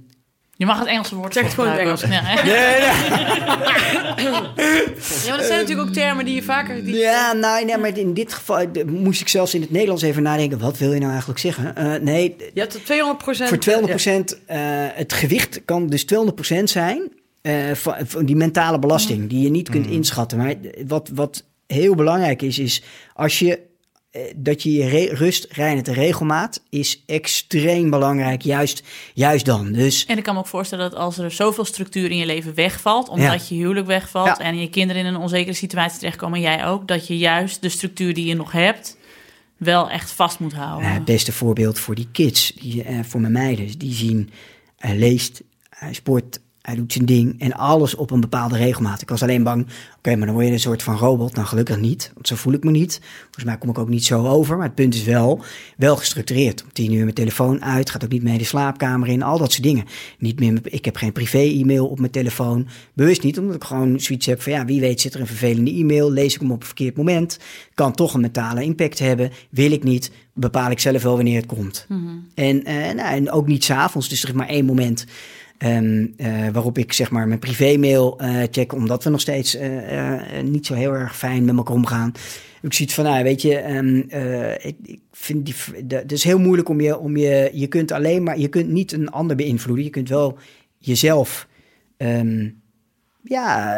Je 0.56 0.66
mag 0.66 0.78
het 0.78 0.88
Engelse 0.88 1.14
woord 1.14 1.32
Zeg 1.32 1.44
het 1.44 1.54
gewoon 1.54 1.78
in 1.78 1.88
het 1.88 2.00
gebruiken. 2.00 2.26
Ja, 2.26 2.36
hè? 2.42 2.48
ja, 4.22 4.40
maar 5.28 5.36
dat 5.36 5.46
zijn 5.46 5.60
natuurlijk 5.60 5.88
ook 5.88 5.94
termen 5.94 6.24
die 6.24 6.34
je 6.34 6.42
vaker... 6.42 6.84
Die... 6.84 6.96
Ja, 6.96 7.32
nou, 7.32 7.64
nee, 7.64 7.78
maar 7.78 7.98
in 7.98 8.14
dit 8.14 8.32
geval 8.32 8.72
de- 8.72 8.86
moest 8.86 9.20
ik 9.20 9.28
zelfs 9.28 9.54
in 9.54 9.60
het 9.60 9.70
Nederlands 9.70 10.02
even 10.02 10.22
nadenken. 10.22 10.58
Wat 10.58 10.78
wil 10.78 10.92
je 10.92 10.98
nou 10.98 11.10
eigenlijk 11.10 11.40
zeggen? 11.40 11.76
Eh, 11.76 12.00
nee, 12.00 12.36
Je 12.54 12.60
hebt 12.60 12.84
200 12.84 13.18
procent... 13.18 13.48
Voor 13.48 14.38
200% 14.38 14.44
eh, 14.46 14.58
het 14.92 15.12
gewicht 15.12 15.64
kan 15.64 15.86
dus 15.86 16.06
200% 16.60 16.62
zijn 16.64 17.12
eh, 17.42 17.74
van, 17.74 17.94
van 18.06 18.24
die 18.24 18.36
mentale 18.36 18.78
belasting 18.78 19.28
die 19.28 19.42
je 19.42 19.50
niet 19.50 19.68
kunt 19.68 19.86
inschatten. 19.86 20.38
Maar 20.38 20.54
wat, 20.86 21.10
wat 21.14 21.44
heel 21.66 21.94
belangrijk 21.94 22.42
is, 22.42 22.58
is 22.58 22.82
als 23.14 23.38
je 23.38 23.54
eh, 23.56 23.66
dat 24.36 24.62
je 24.62 24.72
je 24.72 25.14
rust, 25.14 25.46
reinheid 25.50 25.88
en 25.88 25.94
regelmaat 25.94 26.62
is 26.70 27.02
extreem 27.06 27.90
belangrijk, 27.90 28.42
juist, 28.42 28.82
juist 29.14 29.44
dan. 29.44 29.72
Dus 29.72 30.06
En 30.06 30.16
ik 30.16 30.22
kan 30.22 30.34
me 30.34 30.40
ook 30.40 30.46
voorstellen 30.46 30.90
dat 30.90 30.98
als 30.98 31.18
er 31.18 31.30
zoveel 31.30 31.64
structuur 31.64 32.10
in 32.10 32.16
je 32.16 32.26
leven 32.26 32.54
wegvalt, 32.54 33.08
omdat 33.08 33.48
je 33.48 33.54
huwelijk 33.54 33.86
wegvalt 33.86 34.26
Ja. 34.26 34.38
en 34.38 34.58
je 34.58 34.70
kinderen 34.70 35.02
in 35.02 35.14
een 35.14 35.20
onzekere 35.20 35.56
situatie 35.56 35.98
terechtkomen, 35.98 36.40
jij 36.40 36.66
ook, 36.66 36.88
dat 36.88 37.06
je 37.06 37.18
juist 37.18 37.62
de 37.62 37.68
structuur 37.68 38.14
die 38.14 38.26
je 38.26 38.34
nog 38.34 38.52
hebt 38.52 38.96
wel 39.56 39.90
echt 39.90 40.10
vast 40.10 40.38
moet 40.38 40.52
houden. 40.52 40.82
Nou, 40.82 40.94
het 40.94 41.04
beste 41.04 41.32
voorbeeld 41.32 41.78
voor 41.78 41.94
die 41.94 42.08
kids, 42.12 42.52
die, 42.60 42.82
eh, 42.82 42.98
voor 43.02 43.20
mijn 43.20 43.32
meiden, 43.32 43.78
die 43.78 43.92
zien, 43.92 44.30
hij 44.76 44.96
leest, 44.96 45.42
sport, 45.90 46.40
hij 46.68 46.76
doet 46.76 46.92
zijn 46.92 47.04
ding 47.04 47.40
en 47.40 47.52
alles 47.52 47.94
op 47.94 48.10
een 48.10 48.20
bepaalde 48.20 48.56
regelmaat. 48.56 49.02
Ik 49.02 49.08
was 49.08 49.22
alleen 49.22 49.42
bang, 49.42 49.66
oké, 49.98 50.16
maar 50.16 50.26
dan 50.26 50.34
word 50.34 50.46
je 50.46 50.52
een 50.52 50.60
soort 50.60 50.82
van 50.82 50.96
robot. 50.96 51.34
Nou, 51.34 51.46
gelukkig 51.46 51.80
niet, 51.80 52.10
want 52.14 52.28
zo 52.28 52.34
voel 52.34 52.52
ik 52.52 52.64
me 52.64 52.70
niet. 52.70 53.00
Volgens 53.22 53.44
mij 53.44 53.58
kom 53.58 53.70
ik 53.70 53.78
ook 53.78 53.88
niet 53.88 54.04
zo 54.04 54.26
over, 54.26 54.56
maar 54.56 54.66
het 54.66 54.74
punt 54.74 54.94
is 54.94 55.04
wel, 55.04 55.42
wel 55.76 55.96
gestructureerd. 55.96 56.62
Om 56.62 56.72
tien 56.72 56.92
uur 56.92 57.02
mijn 57.02 57.14
telefoon 57.14 57.64
uit, 57.64 57.90
gaat 57.90 58.04
ook 58.04 58.10
niet 58.10 58.22
mee 58.22 58.38
de 58.38 58.44
slaapkamer 58.44 59.08
in, 59.08 59.22
al 59.22 59.38
dat 59.38 59.52
soort 59.52 59.62
dingen. 59.62 59.84
Niet 60.18 60.40
meer, 60.40 60.58
ik 60.62 60.84
heb 60.84 60.96
geen 60.96 61.12
privé-e-mail 61.12 61.86
op 61.86 61.98
mijn 61.98 62.10
telefoon, 62.10 62.66
bewust 62.94 63.22
niet, 63.22 63.38
omdat 63.38 63.54
ik 63.54 63.64
gewoon 63.64 64.00
zoiets 64.00 64.26
heb 64.26 64.42
van, 64.42 64.52
ja, 64.52 64.64
wie 64.64 64.80
weet 64.80 65.00
zit 65.00 65.14
er 65.14 65.20
een 65.20 65.26
vervelende 65.26 65.72
e-mail, 65.72 66.10
lees 66.10 66.34
ik 66.34 66.40
hem 66.40 66.50
op 66.50 66.60
een 66.60 66.66
verkeerd 66.66 66.96
moment, 66.96 67.38
kan 67.74 67.92
toch 67.92 68.14
een 68.14 68.20
mentale 68.20 68.62
impact 68.62 68.98
hebben, 68.98 69.30
wil 69.50 69.70
ik 69.72 69.84
niet, 69.84 70.10
bepaal 70.34 70.70
ik 70.70 70.80
zelf 70.80 71.02
wel 71.02 71.14
wanneer 71.14 71.36
het 71.36 71.46
komt. 71.46 71.86
En, 72.34 72.64
eh, 72.64 72.74
nou, 72.74 73.16
en 73.16 73.30
ook 73.30 73.46
niet 73.46 73.64
s'avonds, 73.64 74.08
dus 74.08 74.22
er 74.22 74.28
is 74.28 74.34
maar 74.34 74.48
één 74.48 74.64
moment 74.64 75.06
eh, 75.58 76.48
waarop 76.52 76.78
ik 76.78 76.92
zeg 76.92 77.10
maar 77.10 77.28
mijn 77.28 77.38
privémail 77.38 78.18
eh 78.18 78.42
check, 78.50 78.72
omdat 78.72 79.04
we 79.04 79.10
nog 79.10 79.20
steeds 79.20 79.54
eh, 79.54 80.42
niet 80.42 80.66
zo 80.66 80.74
heel 80.74 80.94
erg 80.94 81.16
fijn 81.16 81.44
met 81.44 81.56
elkaar 81.56 81.74
omgaan. 81.74 82.12
Ik 82.62 82.74
zie 82.74 82.86
het 82.86 82.94
van, 82.94 83.04
nou, 83.04 83.22
weet 83.22 83.42
je, 83.42 83.56
ehm, 83.56 84.02
eh, 84.08 84.52
ik, 84.52 84.76
ik 84.82 85.00
vind 85.12 85.46
die, 85.46 85.54
het 85.88 86.12
is 86.12 86.24
heel 86.24 86.38
moeilijk 86.38 86.68
om 86.68 86.80
je, 86.80 86.98
om 86.98 87.16
je, 87.16 87.50
je 87.52 87.66
kunt 87.66 87.92
alleen 87.92 88.22
maar, 88.22 88.38
je 88.38 88.48
kunt 88.48 88.68
niet 88.68 88.92
een 88.92 89.10
ander 89.10 89.36
beïnvloeden. 89.36 89.84
Je 89.84 89.90
kunt 89.90 90.08
wel 90.08 90.38
jezelf, 90.78 91.48
ehm, 91.96 92.48
ja, 93.22 93.76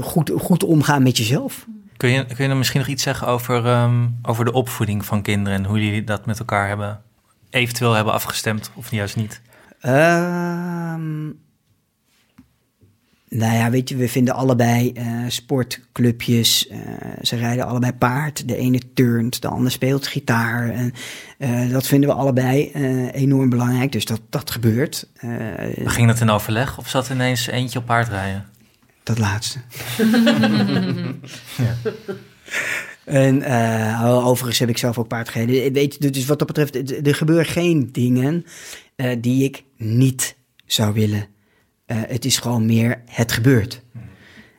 goed, 0.00 0.32
goed 0.36 0.64
omgaan 0.64 1.02
met 1.02 1.16
jezelf. 1.16 1.66
Kun 1.96 2.10
je, 2.10 2.24
kun 2.26 2.42
je 2.42 2.48
dan 2.48 2.58
misschien 2.58 2.80
nog 2.80 2.88
iets 2.88 3.02
zeggen 3.02 3.26
over, 3.26 3.66
ehm, 3.66 4.06
over 4.22 4.44
de 4.44 4.52
opvoeding 4.52 5.04
van 5.04 5.22
kinderen 5.22 5.58
en 5.58 5.64
hoe 5.64 5.84
jullie 5.84 6.04
dat 6.04 6.26
met 6.26 6.38
elkaar 6.38 6.68
hebben, 6.68 7.02
eventueel 7.50 7.92
hebben 7.92 8.12
afgestemd 8.12 8.70
of 8.74 8.90
juist 8.90 9.16
niet? 9.16 9.40
Ehm, 9.82 11.22
nou 13.28 13.54
ja, 13.56 13.70
weet 13.70 13.88
je, 13.88 13.96
we 13.96 14.08
vinden 14.08 14.34
allebei 14.34 14.92
eh, 14.92 15.06
sportclubjes. 15.28 16.68
eh, 16.68 16.78
ze 17.22 17.36
rijden 17.36 17.66
allebei 17.66 17.92
paard. 17.92 18.48
De 18.48 18.56
ene 18.56 18.80
turnt, 18.94 19.42
de 19.42 19.48
ander 19.48 19.72
speelt 19.72 20.06
gitaar. 20.06 20.68
En, 20.70 20.92
eh, 21.38 21.70
dat 21.70 21.86
vinden 21.86 22.08
we 22.08 22.14
allebei 22.14 22.70
eh, 22.70 23.14
enorm 23.14 23.48
belangrijk. 23.50 23.92
Dus 23.92 24.04
dat, 24.04 24.20
dat 24.30 24.50
gebeurt. 24.50 25.08
Eh, 25.14 25.28
Maar 25.82 25.90
Ging 25.92 26.06
dat 26.06 26.20
in 26.20 26.30
overleg 26.30 26.78
of 26.78 26.88
zat 26.88 27.10
ineens 27.10 27.46
eentje 27.46 27.78
op 27.78 27.86
paard 27.86 28.08
rijden? 28.08 28.44
dat 29.02 29.18
laatste. 29.18 29.58
En 33.04 33.42
eh, 33.42 34.26
overigens 34.26 34.58
heb 34.58 34.68
ik 34.68 34.78
zelf 34.78 34.98
ook 34.98 35.08
paard 35.08 35.28
gereden. 35.28 35.72
Weet 35.72 35.96
je, 35.98 36.10
dus 36.10 36.26
wat 36.26 36.38
dat 36.38 36.46
betreft, 36.46 37.06
er 37.06 37.14
gebeuren 37.14 37.46
geen 37.46 37.88
dingen 37.92 38.44
eh, 38.96 39.16
die 39.20 39.44
ik 39.44 39.64
niet 39.84 40.36
zou 40.66 40.92
willen. 40.92 41.26
Eh, 41.86 41.96
het 42.06 42.24
is 42.24 42.38
gewoon 42.38 42.66
meer, 42.66 43.02
het 43.06 43.32
gebeurt. 43.32 43.82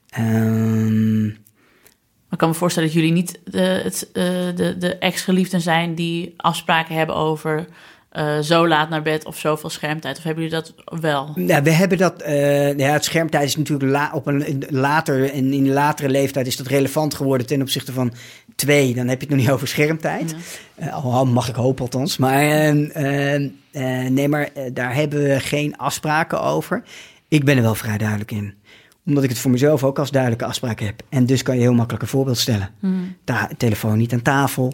Ehm, 0.09 1.25
Ik 1.25 2.39
kan 2.39 2.49
me 2.49 2.55
voorstellen 2.55 2.89
dat 2.89 2.97
jullie 2.97 3.13
niet 3.13 3.39
de, 3.45 3.61
het, 3.61 4.11
eh, 4.11 4.23
de, 4.55 4.75
de 4.77 4.97
ex-geliefden 4.97 5.61
zijn 5.61 5.95
die 5.95 6.33
afspraken 6.37 6.95
hebben 6.95 7.15
over 7.15 7.65
eh, 8.13 8.39
zo 8.39 8.67
laat 8.67 8.89
naar 8.89 9.01
bed 9.01 9.25
of 9.25 9.37
zoveel 9.37 9.69
schermtijd. 9.69 10.17
Of 10.17 10.23
hebben 10.23 10.43
jullie 10.43 10.59
dat 10.59 10.99
wel? 11.01 11.31
nou, 11.35 11.63
we 11.63 11.71
hebben 11.71 11.97
dat. 11.97 12.21
eh, 12.21 12.77
ja, 12.77 12.91
het 12.91 13.03
schermtijd 13.05 13.43
is 13.45 13.55
natuurlijk 13.55 13.91
la, 13.91 14.11
op 14.13 14.27
een 14.27 14.63
later 14.69 15.31
en 15.31 15.53
in 15.53 15.69
latere 15.73 16.09
leeftijd 16.09 16.47
is 16.47 16.57
dat 16.57 16.67
relevant 16.67 17.13
geworden 17.13 17.47
ten 17.47 17.61
opzichte 17.61 17.93
van 17.93 18.13
twee. 18.55 18.93
Dan 18.93 19.07
heb 19.07 19.21
je 19.21 19.25
het 19.27 19.35
nog 19.35 19.43
niet 19.45 19.53
over 19.53 19.67
schermtijd. 19.67 20.35
Eh, 20.75 21.05
al 21.05 21.25
mag 21.25 21.49
ik 21.49 21.55
hopen 21.55 21.83
althans. 21.83 22.17
Maar 22.17 22.39
eh, 22.41 22.95
eh, 23.35 23.43
eh, 23.71 24.11
nee, 24.11 24.27
maar 24.27 24.49
eh, 24.53 24.63
daar 24.73 24.93
hebben 24.95 25.23
we 25.23 25.39
geen 25.39 25.77
afspraken 25.77 26.41
over. 26.41 26.83
Ik 27.27 27.43
ben 27.45 27.55
er 27.57 27.61
wel 27.63 27.75
vrij 27.75 27.97
duidelijk 27.97 28.31
in. 28.31 28.53
Omdat 29.05 29.23
ik 29.23 29.29
het 29.29 29.39
voor 29.39 29.51
mezelf 29.51 29.83
ook 29.83 29.99
als 29.99 30.11
duidelijke 30.11 30.45
afspraak 30.45 30.79
heb. 30.79 31.01
En 31.09 31.25
dus 31.25 31.41
kan 31.43 31.55
je 31.55 31.61
heel 31.61 31.73
makkelijk 31.73 32.03
een 32.03 32.09
voorbeeld 32.09 32.37
stellen. 32.37 32.69
Ta- 33.23 33.49
telefoon 33.57 33.97
niet 33.97 34.13
aan 34.13 34.21
tafel. 34.21 34.73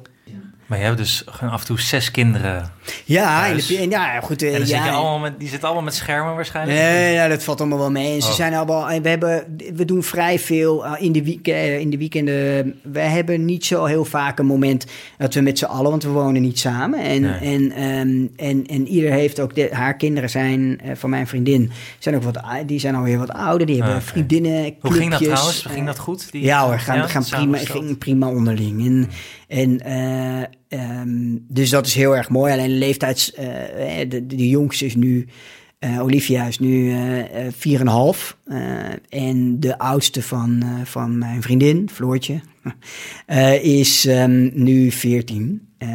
Maar 0.69 0.77
je 0.77 0.83
hebt 0.83 0.97
dus 0.97 1.23
gewoon 1.25 1.53
af 1.53 1.59
en 1.61 1.65
toe 1.67 1.79
zes 1.81 2.11
kinderen. 2.11 2.71
Ja, 3.05 3.45
in 3.45 3.55
de, 3.57 3.87
ja 3.89 4.19
goed. 4.19 4.41
eh, 4.41 4.47
En 4.53 4.59
dan 4.59 4.67
ja, 4.67 4.75
zit 4.75 4.83
je 4.85 4.91
allemaal 4.91 5.19
met, 5.19 5.39
die 5.39 5.47
zitten 5.47 5.67
allemaal 5.67 5.83
met 5.85 5.95
schermen 5.95 6.35
waarschijnlijk. 6.35 6.77
Nee, 6.79 7.13
ja, 7.13 7.27
dat 7.27 7.43
valt 7.43 7.59
allemaal 7.59 7.77
wel 7.77 7.91
mee. 7.91 8.15
En 8.15 8.21
ze 8.21 8.27
Oh. 8.27 8.33
zijn 8.33 8.53
allemaal, 8.53 8.89
en 8.89 9.01
we, 9.01 9.09
hebben, 9.09 9.57
we 9.75 9.85
doen 9.85 10.03
vrij 10.03 10.39
veel 10.39 10.85
eh, 10.85 10.91
in 11.03 11.11
de, 11.11 11.23
week, 11.23 11.47
eh, 11.47 11.79
in 11.79 11.89
de 11.89 11.97
weekenden. 11.97 12.75
We 12.83 12.99
hebben 12.99 13.45
niet 13.45 13.65
zo 13.65 13.85
heel 13.85 14.05
vaak 14.05 14.39
een 14.39 14.45
moment 14.45 14.85
dat 15.17 15.33
we 15.33 15.41
met 15.41 15.57
z'n 15.57 15.65
allen, 15.65 15.89
want 15.89 16.03
we 16.03 16.09
wonen 16.09 16.41
niet 16.41 16.59
samen. 16.59 16.99
En, 16.99 17.21
Nee. 17.21 17.31
en, 17.55 17.71
ehm, 17.71 18.25
en, 18.49 18.65
en 18.67 18.87
ieder 18.87 19.11
heeft 19.11 19.39
ook, 19.39 19.55
de, 19.55 19.69
haar 19.71 19.95
kinderen 19.95 20.29
zijn 20.29 20.81
van 20.93 21.09
mijn 21.09 21.27
vriendin, 21.27 21.71
zijn 21.99 22.15
ook 22.15 22.23
wat, 22.23 22.39
die 22.65 22.79
zijn 22.79 22.95
alweer 22.95 23.17
wat 23.17 23.31
ouder. 23.31 23.67
Die 23.67 23.75
hebben 23.77 23.95
Ah, 23.95 24.01
vriendinnen. 24.01 24.75
Hoe 24.79 24.91
ging 24.93 25.09
dat 25.09 25.19
clubjes, 25.19 25.39
trouwens? 25.39 25.65
Ging 25.69 25.85
dat 25.85 25.99
goed? 25.99 26.31
Die- 26.31 26.43
ja 26.43 26.65
hoor, 26.65 26.79
gaan, 26.79 26.97
Ja, 26.97 27.07
gaan 27.07 27.25
prima, 27.29 27.57
ging 27.57 27.97
prima 27.97 28.27
onderling. 28.27 28.85
En, 28.85 29.09
en, 29.49 29.79
eh, 29.79 30.41
ehm, 30.67 31.37
dus 31.47 31.69
dat 31.69 31.85
is 31.85 31.93
heel 31.93 32.15
erg 32.17 32.29
mooi. 32.29 32.53
Alleen 32.53 32.69
de 32.69 32.73
leeftijds... 32.75 33.33
eh, 33.33 34.09
de, 34.09 34.25
de 34.25 34.47
jongste 34.49 34.85
is 34.85 34.95
nu... 34.95 35.27
eh, 35.79 36.01
Olivia 36.01 36.45
is 36.45 36.59
nu 36.59 36.91
eh, 36.91 37.45
eh, 37.47 37.53
4,5. 38.13 38.35
eh, 38.45 38.59
en 39.09 39.59
de 39.59 39.77
oudste 39.77 40.21
van, 40.23 40.63
van 40.83 41.17
mijn 41.17 41.41
vriendin, 41.41 41.89
Floortje, 41.93 42.39
is 43.61 44.05
ehm, 44.05 44.49
nu 44.53 44.91
14. 44.91 45.67
Eh, 45.79 45.89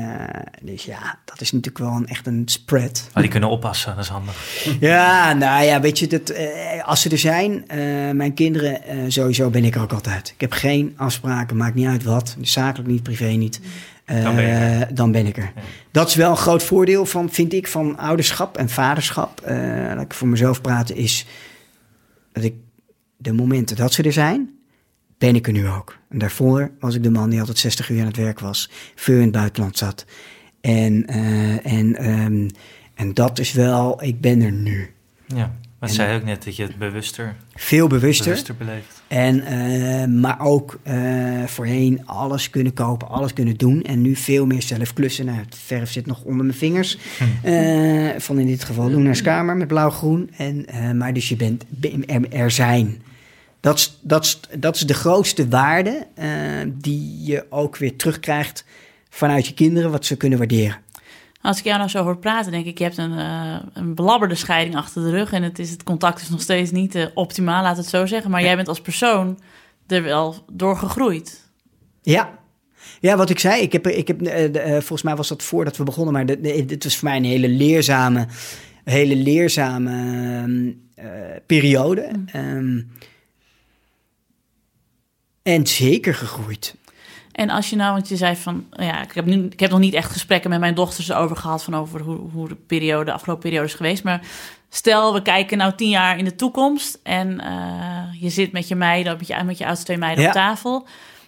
dus 0.62 0.84
ja, 0.84 1.18
dat 1.24 1.40
is 1.40 1.52
natuurlijk 1.52 1.84
wel 1.84 1.96
een, 1.96 2.06
echt 2.06 2.26
een 2.26 2.42
spread. 2.44 3.08
Oh, 3.14 3.20
die 3.20 3.30
kunnen 3.30 3.48
oppassen, 3.48 3.94
dat 3.94 4.04
is 4.04 4.10
handig. 4.10 4.34
Ja, 4.80 5.32
nou 5.32 5.64
ja, 5.64 5.80
weet 5.80 5.98
je, 5.98 6.06
dat, 6.06 6.30
eh, 6.30 6.84
als 6.84 7.00
ze 7.00 7.08
er 7.08 7.18
zijn, 7.18 7.68
eh, 7.68 7.78
mijn 8.10 8.34
kinderen, 8.34 9.12
sowieso 9.12 9.50
ben 9.50 9.64
ik 9.64 9.74
er 9.74 9.82
ook 9.82 9.92
altijd. 9.92 10.28
Ik 10.28 10.40
heb 10.40 10.52
geen 10.52 10.94
afspraken, 10.96 11.56
maakt 11.56 11.74
niet 11.74 11.86
uit 11.86 12.02
wat. 12.02 12.36
Zakelijk 12.40 12.88
niet, 12.88 13.02
privé 13.02 13.24
niet. 13.24 13.60
Dan 14.04 14.34
ben 14.34 14.44
je 14.44 14.50
er. 14.50 14.94
dan 14.94 15.12
ben 15.12 15.26
ik 15.26 15.36
er. 15.36 15.52
Ja. 15.54 15.62
Dat 15.90 16.08
is 16.08 16.14
wel 16.14 16.30
een 16.30 16.36
groot 16.36 16.62
voordeel 16.62 17.06
van, 17.06 17.30
vind 17.30 17.52
ik, 17.52 17.68
van 17.68 17.98
ouderschap 17.98 18.56
en 18.56 18.68
vaderschap. 18.68 19.40
Laat 19.94 20.00
ik 20.00 20.14
voor 20.14 20.28
mezelf 20.28 20.60
praten, 20.60 20.96
is 20.96 21.26
dat 22.32 22.44
ik 22.44 22.54
de 23.16 23.32
momenten 23.32 23.76
dat 23.76 23.92
ze 23.92 24.02
er 24.02 24.12
zijn, 24.12 24.50
ben 25.24 25.34
ik 25.34 25.46
er 25.46 25.52
nu 25.52 25.68
ook. 25.68 25.96
En 26.10 26.18
daarvoor 26.18 26.70
was 26.80 26.94
ik 26.94 27.02
de 27.02 27.10
man 27.10 27.30
die 27.30 27.38
altijd 27.40 27.58
60 27.58 27.90
uur 27.90 28.00
aan 28.00 28.06
het 28.06 28.16
werk 28.16 28.40
was, 28.40 28.70
veel 28.94 29.16
in 29.16 29.22
het 29.22 29.32
buitenland 29.32 29.78
zat. 29.78 30.04
En, 30.60 31.06
eh, 31.06 31.72
en, 31.72 31.96
ehm, 31.96 32.48
en 32.94 33.14
dat 33.14 33.38
is 33.38 33.52
wel, 33.52 34.02
ik 34.02 34.20
ben 34.20 34.42
er 34.42 34.52
nu. 34.52 34.90
Ja, 35.26 35.52
maar 35.78 35.88
En- 35.88 35.94
zei 35.94 36.16
ook 36.16 36.24
net 36.24 36.44
dat 36.44 36.56
je 36.56 36.62
het 36.62 36.78
bewuster, 36.78 37.34
Veel 37.54 37.86
bewuster. 37.86 38.24
bewuster 38.24 38.54
beleeft. 38.56 39.02
En, 39.08 39.40
eh, 39.44 40.06
maar 40.20 40.40
ook 40.40 40.78
eh, 40.82 41.44
voorheen 41.46 42.06
alles 42.06 42.50
kunnen 42.50 42.72
kopen, 42.72 43.08
alles 43.08 43.32
kunnen 43.32 43.56
doen. 43.56 43.82
En 43.82 44.02
nu 44.02 44.16
veel 44.16 44.46
meer 44.46 44.62
zelf 44.62 44.92
klussen. 44.92 45.26
Nou, 45.26 45.38
het 45.38 45.56
verf 45.64 45.90
zit 45.90 46.06
nog 46.06 46.22
onder 46.22 46.44
mijn 46.44 46.58
vingers. 46.58 46.98
Van 48.26 48.38
in 48.38 48.46
dit 48.46 48.64
geval 48.64 48.88
Luna's 48.90 49.22
kamer 49.22 49.56
met 49.56 49.68
blauw-groen. 49.68 50.30
En, 50.36 50.66
maar 50.96 51.12
dus 51.12 51.28
je 51.28 51.36
bent 51.36 51.64
er 52.30 52.50
zijn. 52.50 53.02
Dat 53.64 53.78
is, 53.78 53.98
dat, 54.00 54.40
dat 54.58 54.74
is 54.74 54.80
de 54.80 54.94
grootste 54.94 55.48
waarde 55.48 56.06
eh, 56.14 56.28
die 56.66 57.24
je 57.24 57.46
ook 57.50 57.76
weer 57.76 57.96
terugkrijgt 57.96 58.64
vanuit 59.08 59.46
je 59.46 59.54
kinderen, 59.54 59.90
wat 59.90 60.04
ze 60.04 60.16
kunnen 60.16 60.38
waarderen. 60.38 60.76
Als 61.40 61.58
ik 61.58 61.64
jou 61.64 61.78
nou 61.78 61.90
zo 61.90 62.02
hoor 62.02 62.18
praten, 62.18 62.52
denk 62.52 62.66
ik, 62.66 62.78
je 62.78 62.84
hebt 62.84 62.96
een, 62.96 63.18
eh, 63.18 63.56
een 63.72 63.94
belabberde 63.94 64.34
scheiding 64.34 64.76
achter 64.76 65.02
de 65.02 65.10
rug. 65.10 65.32
En 65.32 65.42
het, 65.42 65.58
is, 65.58 65.70
het 65.70 65.82
contact 65.82 66.20
is 66.20 66.28
nog 66.28 66.40
steeds 66.40 66.70
niet 66.70 66.94
eh, 66.94 67.06
optimaal, 67.14 67.62
laat 67.62 67.76
het 67.76 67.86
zo 67.86 68.06
zeggen. 68.06 68.30
Maar 68.30 68.42
jij 68.42 68.56
bent 68.56 68.68
als 68.68 68.80
persoon 68.80 69.38
er 69.86 70.02
wel 70.02 70.44
door 70.52 70.76
gegroeid. 70.76 71.50
Ja. 72.02 72.38
Ja, 73.00 73.16
wat 73.16 73.30
ik 73.30 73.38
zei, 73.38 73.62
ik 73.62 73.72
heb, 73.72 73.86
ik 73.86 74.08
heb, 74.08 74.20
volgens 74.70 75.02
mij 75.02 75.16
was 75.16 75.28
dat 75.28 75.42
voordat 75.42 75.76
we 75.76 75.84
begonnen, 75.84 76.12
maar 76.12 76.26
dit 76.26 76.84
was 76.84 76.96
voor 76.96 77.08
mij 77.08 77.16
een 77.16 77.24
hele 77.24 77.48
leerzame, 77.48 78.26
hele 78.84 79.16
leerzame 79.16 79.90
ehm, 79.90 80.72
eh, 80.94 81.36
periode. 81.46 82.10
Ehm, 82.26 82.80
en 85.44 85.66
zeker 85.66 86.14
gegroeid. 86.14 86.74
En 87.32 87.50
als 87.50 87.70
je 87.70 87.76
nou, 87.76 87.92
want 87.92 88.08
je 88.08 88.16
zei 88.16 88.36
van, 88.36 88.66
ja, 88.70 89.02
ik 89.02 89.12
heb, 89.12 89.24
nu, 89.24 89.44
ik 89.44 89.60
heb 89.60 89.70
nog 89.70 89.78
niet 89.78 89.94
echt 89.94 90.12
gesprekken 90.12 90.50
met 90.50 90.60
mijn 90.60 90.74
dochters 90.74 91.12
over 91.12 91.36
gehad, 91.36 91.64
van 91.64 91.74
over 91.74 92.00
hoe, 92.00 92.30
hoe 92.32 92.48
de 92.48 92.54
periode, 92.54 93.04
de 93.04 93.12
afgelopen 93.12 93.42
periode 93.42 93.66
is 93.66 93.74
geweest. 93.74 94.04
Maar 94.04 94.20
stel, 94.68 95.14
we 95.14 95.22
kijken 95.22 95.58
nou 95.58 95.74
tien 95.74 95.88
jaar 95.88 96.18
in 96.18 96.24
de 96.24 96.34
toekomst 96.34 96.98
en 97.02 97.40
eh, 97.40 98.22
je 98.22 98.30
zit 98.30 98.52
met 98.52 98.68
je 98.68 98.74
meiden, 98.74 99.16
met 99.16 99.26
je, 99.26 99.42
met 99.44 99.58
je 99.58 99.66
oudste 99.66 99.84
twee 99.84 99.98
meiden 99.98 100.22
Ja. 100.22 100.28
op 100.28 100.34
tafel. 100.34 100.86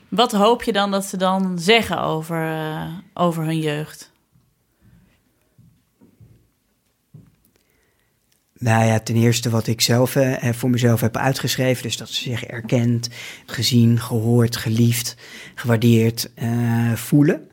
Wat 0.09 0.33
hoop 0.33 0.62
je 0.62 0.73
dan 0.73 0.91
dat 0.91 1.05
ze 1.05 1.17
dan 1.17 1.59
zeggen 1.59 2.01
over, 2.01 2.51
eh, 2.53 2.83
over 3.14 3.45
hun 3.45 3.59
jeugd? 3.59 4.11
Nou 8.59 8.84
ja, 8.84 8.98
ten 8.98 9.16
eerste 9.16 9.50
wat 9.50 9.66
ik 9.66 9.80
zelf 9.80 10.16
eh, 10.16 10.52
voor 10.52 10.70
mezelf 10.70 11.00
heb 11.00 11.16
uitgeschreven. 11.16 11.82
Dus 11.82 11.96
dat 11.96 12.09
ze 12.09 12.22
zich 12.22 12.44
erkend, 12.44 13.09
gezien, 13.46 14.00
gehoord, 14.00 14.57
geliefd, 14.57 15.16
gewaardeerd 15.54 16.30
eh, 16.34 16.92
voelen. 16.92 17.48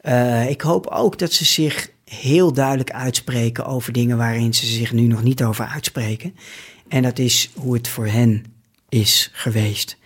Eh, 0.00 0.50
ik 0.50 0.60
hoop 0.60 0.86
ook 0.86 1.18
dat 1.18 1.32
ze 1.32 1.44
zich 1.44 1.90
heel 2.04 2.52
duidelijk 2.52 2.90
uitspreken 2.90 3.66
over 3.66 3.92
dingen 3.92 4.16
waarin 4.16 4.54
ze 4.54 4.66
zich 4.66 4.92
nu 4.92 5.06
nog 5.06 5.22
niet 5.22 5.42
over 5.42 5.64
uitspreken. 5.64 6.34
En 6.88 7.02
dat 7.02 7.18
is 7.18 7.50
hoe 7.54 7.74
het 7.74 7.88
voor 7.88 8.06
hen 8.06 8.44
is 8.88 9.30
geweest. 9.32 9.96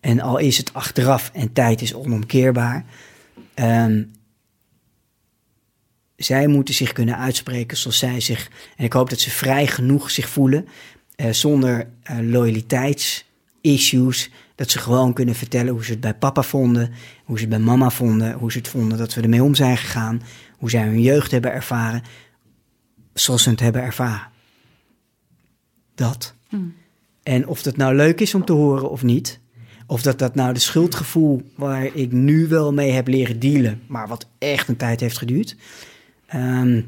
En 0.00 0.20
al 0.20 0.38
is 0.38 0.58
het 0.58 0.74
achteraf 0.74 1.30
en 1.34 1.52
tijd 1.52 1.82
is 1.82 1.94
onomkeerbaar. 1.94 2.84
ehm, 3.54 4.02
zij 6.18 6.46
moeten 6.46 6.74
zich 6.74 6.92
kunnen 6.92 7.18
uitspreken 7.18 7.76
zoals 7.76 7.98
zij 7.98 8.20
zich. 8.20 8.50
En 8.76 8.84
ik 8.84 8.92
hoop 8.92 9.10
dat 9.10 9.20
ze 9.20 9.30
vrij 9.30 9.66
genoeg 9.66 10.10
zich 10.10 10.28
voelen. 10.28 10.68
eh, 11.16 11.30
zonder 11.30 11.88
eh, 12.02 12.18
loyaliteitsissues. 12.20 14.30
Dat 14.54 14.70
ze 14.70 14.78
gewoon 14.78 15.12
kunnen 15.12 15.34
vertellen 15.34 15.72
hoe 15.72 15.84
ze 15.84 15.90
het 15.90 16.00
bij 16.00 16.14
papa 16.14 16.42
vonden. 16.42 16.92
Hoe 17.24 17.36
ze 17.36 17.44
het 17.44 17.52
bij 17.52 17.62
mama 17.62 17.90
vonden. 17.90 18.32
Hoe 18.32 18.52
ze 18.52 18.58
het 18.58 18.68
vonden 18.68 18.98
dat 18.98 19.14
we 19.14 19.20
ermee 19.20 19.42
om 19.42 19.54
zijn 19.54 19.76
gegaan. 19.76 20.22
Hoe 20.56 20.70
zij 20.70 20.82
hun 20.82 21.02
jeugd 21.02 21.30
hebben 21.30 21.52
ervaren. 21.52 22.02
Zoals 23.14 23.42
ze 23.42 23.50
het 23.50 23.60
hebben 23.60 23.82
ervaren. 23.82 24.28
Dat. 25.94 26.34
En 27.22 27.46
of 27.46 27.62
dat 27.62 27.76
nou 27.76 27.94
leuk 27.94 28.20
is 28.20 28.34
om 28.34 28.44
te 28.44 28.52
horen 28.52 28.90
of 28.90 29.02
niet. 29.02 29.40
Of 29.86 30.02
dat 30.02 30.18
dat 30.18 30.34
nou 30.34 30.52
de 30.54 30.60
schuldgevoel 30.60 31.42
waar 31.56 31.84
ik 31.94 32.12
nu 32.12 32.48
wel 32.48 32.72
mee 32.72 32.90
heb 32.90 33.08
leren 33.08 33.38
dealen. 33.38 33.82
Maar 33.86 34.08
wat 34.08 34.26
echt 34.38 34.68
een 34.68 34.76
tijd 34.76 35.00
heeft 35.00 35.18
geduurd. 35.18 35.56
Ehm, 36.28 36.80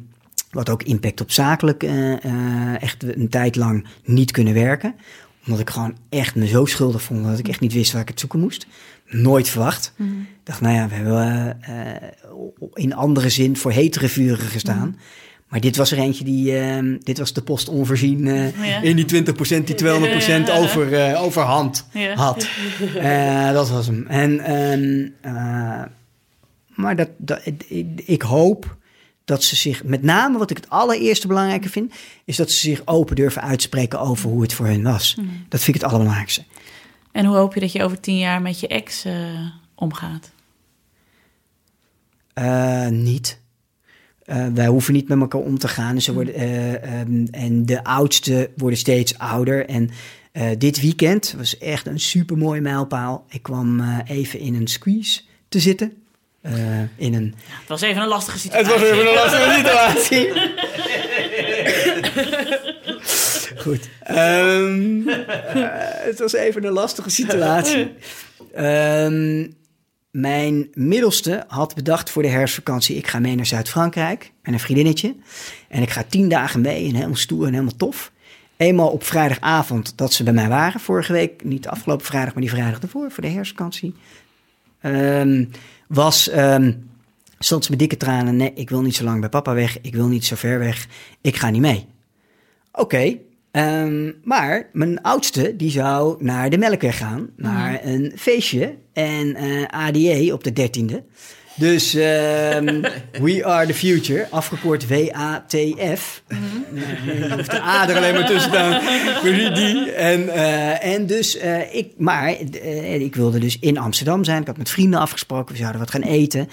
wat 0.50 0.70
ook 0.70 0.82
impact 0.82 1.20
op 1.20 1.30
zakelijk 1.30 1.82
eh, 1.82 2.24
eh, 2.24 2.82
echt 2.82 3.02
een 3.02 3.28
tijd 3.28 3.56
lang 3.56 3.86
niet 4.04 4.30
kunnen 4.30 4.54
werken. 4.54 4.94
Omdat 5.44 5.60
ik 5.60 5.70
gewoon 5.70 5.96
echt 6.08 6.34
me 6.34 6.46
zo 6.46 6.64
schuldig 6.64 7.02
vond 7.02 7.24
dat 7.24 7.38
ik 7.38 7.48
echt 7.48 7.60
niet 7.60 7.72
wist 7.72 7.92
waar 7.92 8.02
ik 8.02 8.08
het 8.08 8.20
zoeken 8.20 8.40
moest. 8.40 8.66
Nooit 9.06 9.48
verwacht. 9.48 9.92
Ik 9.98 10.06
dacht, 10.44 10.60
nou 10.60 10.74
ja, 10.74 10.88
we 10.88 10.94
hebben 10.94 11.62
eh, 11.62 12.08
in 12.74 12.94
andere 12.94 13.28
zin 13.28 13.56
voor 13.56 13.72
hetere 13.72 14.08
vuren 14.08 14.46
gestaan. 14.46 14.98
Maar 15.48 15.60
dit 15.60 15.76
was 15.76 15.92
er 15.92 15.98
eentje 15.98 16.24
die, 16.24 16.58
ehm, 16.58 16.96
dit 17.02 17.18
was 17.18 17.32
de 17.32 17.42
post 17.42 17.68
onvoorzien 17.68 18.24
Ja. 18.24 18.80
in 18.82 18.96
die 18.96 19.04
20%, 19.04 19.66
die 19.66 19.74
200% 19.76 20.50
over, 20.50 21.16
overhand 21.16 21.86
Ja. 21.92 22.14
had. 22.14 22.48
Dat 23.52 23.70
was 23.70 23.86
hem. 23.86 24.06
En, 24.06 24.40
ehm, 24.40 25.08
eh, 25.20 25.82
maar 26.74 26.96
dat, 26.96 27.08
dat, 27.16 27.40
ik, 27.68 27.92
ik 28.04 28.22
hoop 28.22 28.76
dat 29.30 29.44
ze 29.44 29.56
zich, 29.56 29.84
met 29.84 30.02
name 30.02 30.38
wat 30.38 30.50
ik 30.50 30.56
het 30.56 30.68
allereerste 30.70 31.26
belangrijke 31.26 31.68
vind, 31.68 31.92
is 32.24 32.36
dat 32.36 32.50
ze 32.50 32.58
zich 32.58 32.82
open 32.84 33.16
durven 33.16 33.42
uitspreken 33.42 34.00
over 34.00 34.30
hoe 34.30 34.42
het 34.42 34.52
voor 34.52 34.66
hen 34.66 34.82
was. 34.82 35.14
Dat 35.48 35.60
vind 35.60 35.76
ik 35.76 35.82
het 35.82 35.84
allerbelangrijkste. 35.84 36.44
En 37.12 37.24
hoe 37.24 37.36
hoop 37.36 37.54
je 37.54 37.60
dat 37.60 37.72
je 37.72 37.82
over 37.82 38.00
tien 38.00 38.18
jaar 38.18 38.42
met 38.42 38.60
je 38.60 38.68
ex 38.68 39.04
eh, 39.04 39.14
omgaat? 39.74 40.30
Eh, 42.32 42.88
niet. 42.88 43.40
Eh, 44.24 44.46
wij 44.54 44.66
hoeven 44.66 44.94
niet 44.94 45.08
met 45.08 45.20
elkaar 45.20 45.40
om 45.40 45.58
te 45.58 45.68
gaan. 45.68 46.00
Ze 46.00 46.12
worden, 46.12 46.34
eh, 46.34 47.00
ehm, 47.00 47.26
en 47.30 47.66
de 47.66 47.84
oudste 47.84 48.50
worden 48.56 48.78
steeds 48.78 49.18
ouder. 49.18 49.66
En 49.66 49.90
dit 50.58 50.80
weekend 50.80 51.34
was 51.36 51.58
echt 51.58 51.86
een 51.86 52.00
supermooi 52.00 52.60
mijlpaal. 52.60 53.24
Ik 53.28 53.42
kwam 53.42 53.80
even 54.04 54.38
in 54.38 54.54
een 54.54 54.66
squeeze 54.66 55.20
te 55.48 55.60
zitten. 55.60 55.92
Eh, 56.42 56.80
in 56.96 57.14
een 57.14 57.34
Het 57.48 57.68
was 57.68 57.80
even 57.80 58.02
een 58.02 58.08
lastige 58.08 58.38
situatie. 58.38 58.72
Het 58.72 58.80
was 58.80 58.90
even 58.90 59.06
een 59.06 59.14
lastige 59.14 59.50
situatie. 59.58 60.32
Goed. 63.64 63.88
Ehm, 64.02 65.08
eh, 65.08 65.68
het 66.06 66.18
was 66.18 66.32
even 66.32 66.64
een 66.64 66.72
lastige 66.72 67.10
situatie. 67.10 67.92
Ehm, 68.54 69.46
mijn 70.10 70.68
middelste 70.72 71.44
had 71.48 71.74
bedacht 71.74 72.10
voor 72.10 72.22
de 72.22 72.28
herfstvakantie... 72.28 72.96
ik 72.96 73.06
ga 73.06 73.18
mee 73.18 73.34
naar 73.34 73.46
Zuid-Frankrijk 73.46 74.32
met 74.42 74.54
een 74.54 74.60
vriendinnetje. 74.60 75.14
En 75.68 75.82
ik 75.82 75.90
ga 75.90 76.04
tien 76.08 76.28
dagen 76.28 76.60
mee 76.60 76.88
en 76.88 76.94
helemaal 76.94 77.16
stoer 77.16 77.46
en 77.46 77.52
helemaal 77.52 77.76
tof. 77.76 78.12
Eenmaal 78.56 78.88
op 78.88 79.04
vrijdagavond 79.04 79.98
dat 79.98 80.12
ze 80.12 80.22
bij 80.22 80.32
mij 80.32 80.48
waren 80.48 80.80
vorige 80.80 81.12
week. 81.12 81.44
Niet 81.44 81.68
afgelopen 81.68 82.06
vrijdag, 82.06 82.32
maar 82.32 82.42
die 82.42 82.52
vrijdag 82.52 82.80
ervoor 82.80 83.10
voor 83.10 83.22
de 83.22 83.28
herfstvakantie. 83.28 83.94
Ehm, 84.80 85.44
was... 85.90 86.28
ehm, 86.28 86.72
stond 87.38 87.64
ze 87.64 87.70
met 87.70 87.78
dikke 87.78 87.96
tranen. 87.96 88.36
Nee, 88.36 88.52
ik 88.54 88.70
wil 88.70 88.82
niet 88.82 88.94
zo 88.94 89.04
lang 89.04 89.20
bij 89.20 89.28
papa 89.28 89.54
weg. 89.54 89.80
Ik 89.80 89.94
wil 89.94 90.06
niet 90.06 90.24
zo 90.24 90.36
ver 90.36 90.58
weg. 90.58 90.86
Ik 91.20 91.36
ga 91.36 91.50
niet 91.50 91.60
mee. 91.60 91.86
Oké. 92.72 93.16
ehm, 93.50 94.12
maar 94.24 94.68
mijn 94.72 95.02
oudste, 95.02 95.56
die 95.56 95.70
zou 95.70 96.24
naar 96.24 96.50
de 96.50 96.58
Melkweg 96.58 96.96
gaan. 96.98 97.30
Naar 97.36 97.80
een 97.84 98.12
feestje. 98.16 98.76
En 98.92 99.34
eh 99.34 99.64
ADE 99.66 100.30
op 100.32 100.44
de 100.44 100.52
dertiende. 100.52 101.04
Dus 101.60 101.94
ehm, 101.94 102.82
We 103.24 103.44
Are 103.44 103.66
The 103.66 103.74
Future, 103.74 104.26
afgekort 104.30 104.86
WATF. 104.88 106.22
Nee, 106.70 106.84
je 107.16 107.32
hoeft 107.34 107.50
de 107.50 107.60
A 107.60 107.88
er 107.88 107.96
alleen 107.96 108.14
maar 108.14 108.26
tussen. 108.26 108.50
Maar 108.50 109.52
die-. 109.54 109.90
En, 109.90 110.28
eh, 110.28 110.94
en 110.94 111.06
dus, 111.06 111.36
eh, 111.36 111.74
ik, 111.74 111.92
maar 111.96 112.26
eh, 112.62 113.00
ik 113.00 113.14
wilde 113.14 113.38
dus 113.38 113.58
in 113.58 113.78
Amsterdam 113.78 114.24
zijn. 114.24 114.40
Ik 114.40 114.46
had 114.46 114.56
met 114.56 114.70
vrienden 114.70 115.00
afgesproken, 115.00 115.52
we 115.52 115.60
zouden 115.60 115.80
wat 115.80 115.90
gaan 115.90 116.02
eten. 116.02 116.48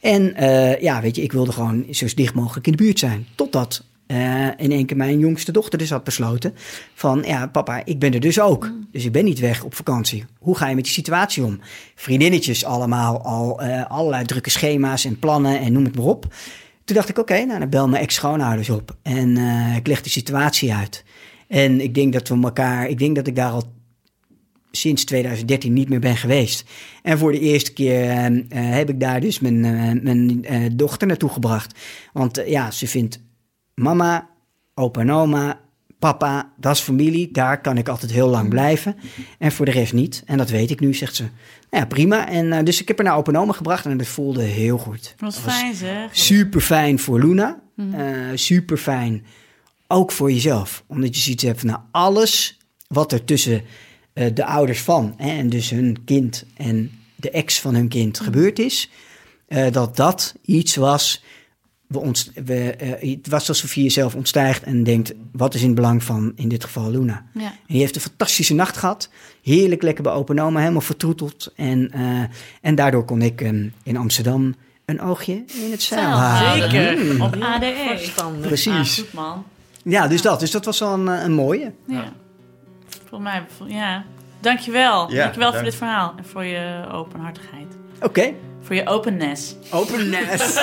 En 0.00 0.34
ja, 0.80 1.00
weet 1.00 1.16
je, 1.16 1.22
ik 1.22 1.32
wilde 1.32 1.52
gewoon 1.52 1.86
zo 1.90 2.06
dicht 2.14 2.34
mogelijk 2.34 2.66
in 2.66 2.72
de 2.72 2.82
buurt 2.82 2.98
zijn. 2.98 3.26
Totdat 3.34 3.84
eh, 4.06 4.46
in 4.46 4.72
één 4.72 4.86
keer 4.86 4.96
mijn 4.96 5.18
jongste 5.18 5.52
dochter 5.52 5.78
dus 5.78 5.90
had 5.90 6.04
besloten 6.04 6.54
van... 6.94 7.22
ja, 7.26 7.46
papa, 7.46 7.82
ik 7.84 7.98
ben 7.98 8.14
er 8.14 8.20
dus 8.20 8.40
ook. 8.40 8.72
Dus 8.90 9.04
ik 9.04 9.12
ben 9.12 9.24
niet 9.24 9.38
weg 9.38 9.64
op 9.64 9.74
vakantie. 9.74 10.24
Hoe 10.38 10.56
ga 10.56 10.68
je 10.68 10.74
met 10.74 10.84
die 10.84 10.92
situatie 10.92 11.44
om? 11.44 11.60
Vriendinnetjes 11.94 12.64
allemaal, 12.64 13.24
al 13.24 13.60
eh, 13.60 13.90
allerlei 13.90 14.24
drukke 14.24 14.50
schema's 14.50 15.04
en 15.04 15.18
plannen 15.18 15.60
en 15.60 15.72
noem 15.72 15.84
het 15.84 15.96
maar 15.96 16.04
op. 16.04 16.34
Toen 16.84 16.96
dacht 16.96 17.08
ik, 17.08 17.18
oké, 17.18 17.44
nou 17.44 17.58
dan 17.58 17.68
bel 17.68 17.88
mijn 17.88 18.02
ex-schoonouders 18.02 18.70
op. 18.70 18.96
En 19.02 19.36
eh, 19.36 19.76
ik 19.76 19.86
leg 19.86 20.02
de 20.02 20.10
situatie 20.10 20.72
uit. 20.72 21.04
En 21.48 21.80
ik 21.80 21.94
denk 21.94 22.12
dat 22.12 22.28
we 22.28 22.42
elkaar... 22.42 22.88
Ik 22.88 22.98
denk 22.98 23.16
dat 23.16 23.26
ik 23.26 23.36
daar 23.36 23.50
al 23.50 23.72
sinds 24.70 25.04
2013 25.04 25.72
niet 25.72 25.88
meer 25.88 26.00
ben 26.00 26.16
geweest. 26.16 26.64
En 27.02 27.18
voor 27.18 27.32
de 27.32 27.40
eerste 27.40 27.72
keer 27.72 28.10
heb 28.54 28.88
ik 28.88 29.00
daar 29.00 29.20
dus 29.20 29.40
mijn, 29.40 29.60
mijn 30.02 30.44
dochter 30.76 31.06
naartoe 31.06 31.28
gebracht. 31.30 31.78
Want 32.12 32.42
ja, 32.46 32.70
ze 32.70 32.86
vindt 32.86 33.20
mama, 33.74 34.28
opa 34.74 35.00
en 35.00 35.10
oma, 35.10 35.60
papa, 35.98 36.52
dat 36.56 36.74
is 36.74 36.80
familie. 36.80 37.30
Daar 37.32 37.60
kan 37.60 37.78
ik 37.78 37.88
altijd 37.88 38.12
heel 38.12 38.28
lang 38.28 38.48
blijven. 38.48 38.96
En 39.38 39.52
voor 39.52 39.64
de 39.64 39.70
rest 39.70 39.92
niet. 39.92 40.22
En 40.26 40.38
dat 40.38 40.50
weet 40.50 40.70
ik 40.70 40.80
nu, 40.80 40.94
zegt 40.94 41.14
ze. 41.14 41.22
Nou 41.22 41.32
ja, 41.82 41.86
prima. 41.86 42.28
En 42.28 42.52
eh, 42.52 42.64
dus 42.64 42.80
ik 42.80 42.88
heb 42.88 42.96
haar 42.96 43.06
naar 43.06 43.16
opa 43.16 43.32
en 43.32 43.38
oma 43.38 43.52
gebracht 43.52 43.84
en 43.84 43.96
dat 43.96 44.06
voelde 44.06 44.42
heel 44.42 44.78
goed. 44.78 45.14
Wat 45.18 45.32
Dat 45.34 45.42
was 45.44 45.54
fijn 45.54 45.74
zeg. 45.74 46.16
Super 46.16 46.60
fijn 46.60 46.98
voor 46.98 47.20
Luna. 47.20 47.60
super 48.34 48.76
fijn 48.76 49.24
ook 49.86 50.12
voor 50.12 50.32
jezelf. 50.32 50.84
Omdat 50.86 51.14
je 51.16 51.22
zoiets 51.22 51.42
hebt 51.42 51.60
van 51.60 51.68
nou, 51.68 51.80
alles 51.90 52.58
wat 52.88 53.12
er 53.12 53.24
tussen 53.24 53.62
eh, 54.12 54.34
de 54.34 54.44
ouders 54.44 54.80
van 54.80 55.14
hè, 55.16 55.30
en 55.30 55.48
dus 55.48 55.70
hun 55.70 56.04
kind 56.04 56.44
en 56.56 56.90
de 57.16 57.30
ex 57.30 57.60
van 57.60 57.74
hun 57.74 57.88
kind 57.88 58.20
gebeurd 58.20 58.58
is. 58.58 58.90
eh, 59.48 59.72
dat 59.72 59.96
dat 59.96 60.34
iets 60.44 60.76
was. 60.76 61.24
We 61.92 62.42
we, 62.44 62.70
eh, 62.76 63.10
het 63.16 63.28
was 63.28 63.48
alsof 63.48 63.74
je 63.74 63.82
jezelf 63.82 64.14
ontstijgt 64.14 64.62
en 64.62 64.84
denkt: 64.84 65.12
wat 65.32 65.54
is 65.54 65.60
in 65.60 65.66
het 65.66 65.76
belang 65.76 66.02
van 66.02 66.32
in 66.36 66.48
dit 66.48 66.64
geval 66.64 66.90
Luna? 66.90 67.24
Ja. 67.34 67.44
En 67.44 67.52
die 67.66 67.78
heeft 67.80 67.94
een 67.94 68.00
fantastische 68.00 68.54
nacht 68.54 68.76
gehad. 68.76 69.08
Heerlijk 69.42 69.82
lekker 69.82 70.02
bij 70.02 70.12
Open 70.12 70.38
Oma, 70.38 70.60
helemaal 70.60 70.80
vertroeteld. 70.80 71.52
En, 71.56 71.90
eh, 71.90 72.22
en 72.60 72.74
daardoor 72.74 73.04
kon 73.04 73.22
ik 73.22 73.40
ehm, 73.40 73.68
in 73.82 73.96
Amsterdam 73.96 74.54
een 74.84 75.00
oogje 75.00 75.32
in 75.64 75.70
het 75.70 75.82
zeil 75.82 76.08
houden. 76.08 76.70
Zeker. 76.70 77.14
Mm. 77.14 77.20
Op 77.20 77.36
ADE. 77.40 77.94
Verstandig. 77.96 78.46
Precies. 78.46 78.98
Ah, 78.98 79.04
goed 79.04 79.12
man. 79.12 79.44
Ja, 79.84 80.08
dus 80.08 80.22
dat. 80.22 80.40
Dus 80.40 80.50
dat 80.50 80.64
was 80.64 80.78
wel 80.78 80.92
een, 80.92 81.08
eh, 81.08 81.22
een 81.22 81.32
mooie. 81.32 81.72
Ja. 81.86 82.12
Volgens 83.08 83.30
mij, 83.30 83.68
ja. 83.76 84.04
Dankjewel. 84.40 85.10
Ja, 85.10 85.22
Dankjewel 85.22 85.48
voor 85.48 85.56
dank. 85.56 85.70
dit 85.70 85.74
verhaal. 85.74 86.14
En 86.16 86.24
voor 86.24 86.44
je 86.44 86.84
openhartigheid. 86.92 87.76
Oké. 88.00 88.32
Voor 88.62 88.74
je 88.74 88.86
openness. 88.86 89.54
Openness. 89.70 90.58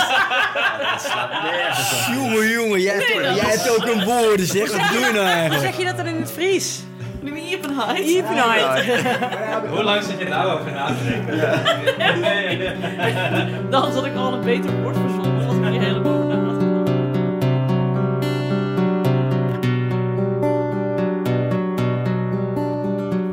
jongen, 2.16 2.50
jongen, 2.50 2.82
jij 2.82 2.94
hebt, 2.94 3.08
jij 3.36 3.50
hebt 3.50 3.70
ook 3.70 3.86
een 3.86 4.04
woorden, 4.06 4.46
zeg. 4.46 4.72
Wat 4.72 4.90
doe 4.92 5.00
je 5.00 5.12
nou 5.12 5.16
Hoe 5.26 5.28
eigenlijk? 5.28 5.62
zeg 5.62 5.78
je 5.78 5.86
dat 5.86 5.98
dan 5.98 6.06
in 6.06 6.16
het 6.16 6.32
Fries? 6.32 6.80
Evenheid. 7.26 7.98
Evenheid. 7.98 8.98
Hoe 9.74 9.84
lang 9.84 10.04
zit 10.04 10.20
je 10.20 10.28
nou 10.28 10.60
over 10.60 10.72
na 10.72 10.86
te 10.88 10.94
denken? 11.04 11.38
Dan 13.70 13.92
had 13.92 14.06
ik 14.06 14.16
al 14.16 14.34
een 14.34 14.44
beter 14.44 14.82
woord 14.82 14.96
verzonnen. 14.98 15.48
Als 15.48 15.56
ik 15.56 15.66
hier 15.66 15.82
helemaal 15.82 16.14
over 16.14 16.28
na. 16.28 16.48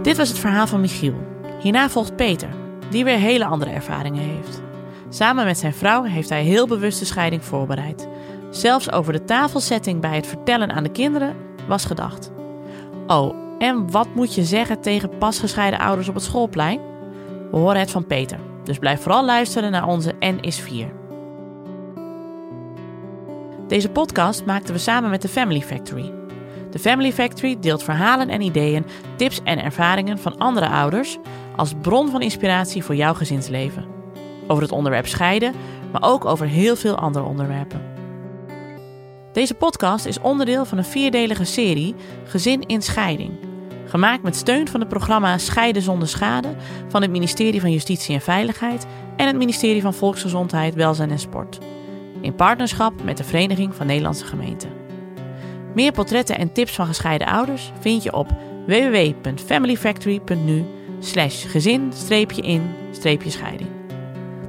Dit 0.02 0.16
was 0.16 0.28
het 0.28 0.38
verhaal 0.38 0.66
van 0.66 0.80
Michiel. 0.80 1.14
Hierna 1.60 1.88
volgt 1.88 2.16
Peter, 2.16 2.48
die 2.90 3.04
weer 3.04 3.18
hele 3.18 3.44
andere 3.44 3.70
ervaringen 3.70 4.22
heeft. 4.22 4.62
Samen 5.08 5.44
met 5.44 5.58
zijn 5.58 5.74
vrouw 5.74 6.02
heeft 6.02 6.28
hij 6.28 6.42
heel 6.42 6.66
bewust 6.66 6.98
de 6.98 7.04
scheiding 7.04 7.44
voorbereid. 7.44 8.08
Zelfs 8.50 8.92
over 8.92 9.12
de 9.12 9.24
tafelsetting 9.24 10.00
bij 10.00 10.14
het 10.16 10.26
vertellen 10.26 10.72
aan 10.72 10.82
de 10.82 10.90
kinderen 10.90 11.36
was 11.68 11.84
gedacht. 11.84 12.32
Oh, 13.06 13.34
en 13.58 13.90
wat 13.90 14.14
moet 14.14 14.34
je 14.34 14.44
zeggen 14.44 14.80
tegen 14.80 15.18
pas 15.18 15.38
gescheiden 15.38 15.80
ouders 15.80 16.08
op 16.08 16.14
het 16.14 16.24
schoolplein? 16.24 16.80
We 17.50 17.56
horen 17.56 17.80
het 17.80 17.90
van 17.90 18.06
Peter, 18.06 18.38
dus 18.64 18.78
blijf 18.78 19.00
vooral 19.00 19.24
luisteren 19.24 19.70
naar 19.70 19.86
onze 19.86 20.14
N 20.20 20.38
is 20.40 20.60
4. 20.60 20.92
Deze 23.66 23.88
podcast 23.88 24.44
maakten 24.44 24.74
we 24.74 24.80
samen 24.80 25.10
met 25.10 25.22
de 25.22 25.28
Family 25.28 25.60
Factory. 25.60 26.15
De 26.76 26.82
Family 26.82 27.12
Factory 27.12 27.56
deelt 27.60 27.82
verhalen 27.82 28.28
en 28.28 28.40
ideeën, 28.40 28.86
tips 29.16 29.40
en 29.44 29.62
ervaringen 29.62 30.18
van 30.18 30.38
andere 30.38 30.68
ouders 30.68 31.18
als 31.56 31.74
bron 31.82 32.10
van 32.10 32.22
inspiratie 32.22 32.84
voor 32.84 32.94
jouw 32.94 33.14
gezinsleven. 33.14 33.84
Over 34.46 34.62
het 34.62 34.72
onderwerp 34.72 35.06
scheiden, 35.06 35.54
maar 35.92 36.02
ook 36.02 36.24
over 36.24 36.46
heel 36.46 36.76
veel 36.76 36.94
andere 36.94 37.24
onderwerpen. 37.24 37.82
Deze 39.32 39.54
podcast 39.54 40.06
is 40.06 40.20
onderdeel 40.20 40.64
van 40.64 40.78
een 40.78 40.84
vierdelige 40.84 41.44
serie 41.44 41.94
Gezin 42.24 42.62
in 42.66 42.82
Scheiding. 42.82 43.32
Gemaakt 43.86 44.22
met 44.22 44.36
steun 44.36 44.68
van 44.68 44.80
het 44.80 44.88
programma 44.88 45.38
Scheiden 45.38 45.82
zonder 45.82 46.08
schade 46.08 46.54
van 46.88 47.02
het 47.02 47.10
ministerie 47.10 47.60
van 47.60 47.72
Justitie 47.72 48.14
en 48.14 48.20
Veiligheid 48.20 48.86
en 49.16 49.26
het 49.26 49.36
ministerie 49.36 49.82
van 49.82 49.94
Volksgezondheid, 49.94 50.74
Welzijn 50.74 51.10
en 51.10 51.18
Sport. 51.18 51.58
In 52.20 52.34
partnerschap 52.34 53.02
met 53.02 53.16
de 53.16 53.24
Vereniging 53.24 53.74
van 53.74 53.86
Nederlandse 53.86 54.24
Gemeenten. 54.24 54.85
Meer 55.76 55.92
portretten 55.92 56.38
en 56.38 56.52
tips 56.52 56.74
van 56.74 56.86
gescheiden 56.86 57.26
ouders 57.26 57.72
vind 57.80 58.02
je 58.02 58.12
op 58.12 58.28
www.familyfactory.nu 58.66 60.64
slash 61.00 61.50
gezin-in-scheiding. 61.50 63.70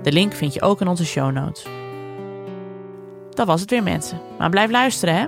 De 0.04 0.12
link 0.12 0.34
vind 0.34 0.54
je 0.54 0.62
ook 0.62 0.82
in 0.82 0.88
onze 0.88 1.06
show 1.06 1.32
notes. 1.32 1.66
Dat 3.30 3.48
was 3.48 3.62
het 3.62 3.70
weer 3.70 3.84
mensen, 3.84 4.22
maar 4.38 4.50
blijf 4.50 4.72
luisteren 4.72 5.16
hè. 5.16 5.26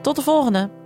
Tot 0.00 0.16
de 0.16 0.22
volgende! 0.22 0.77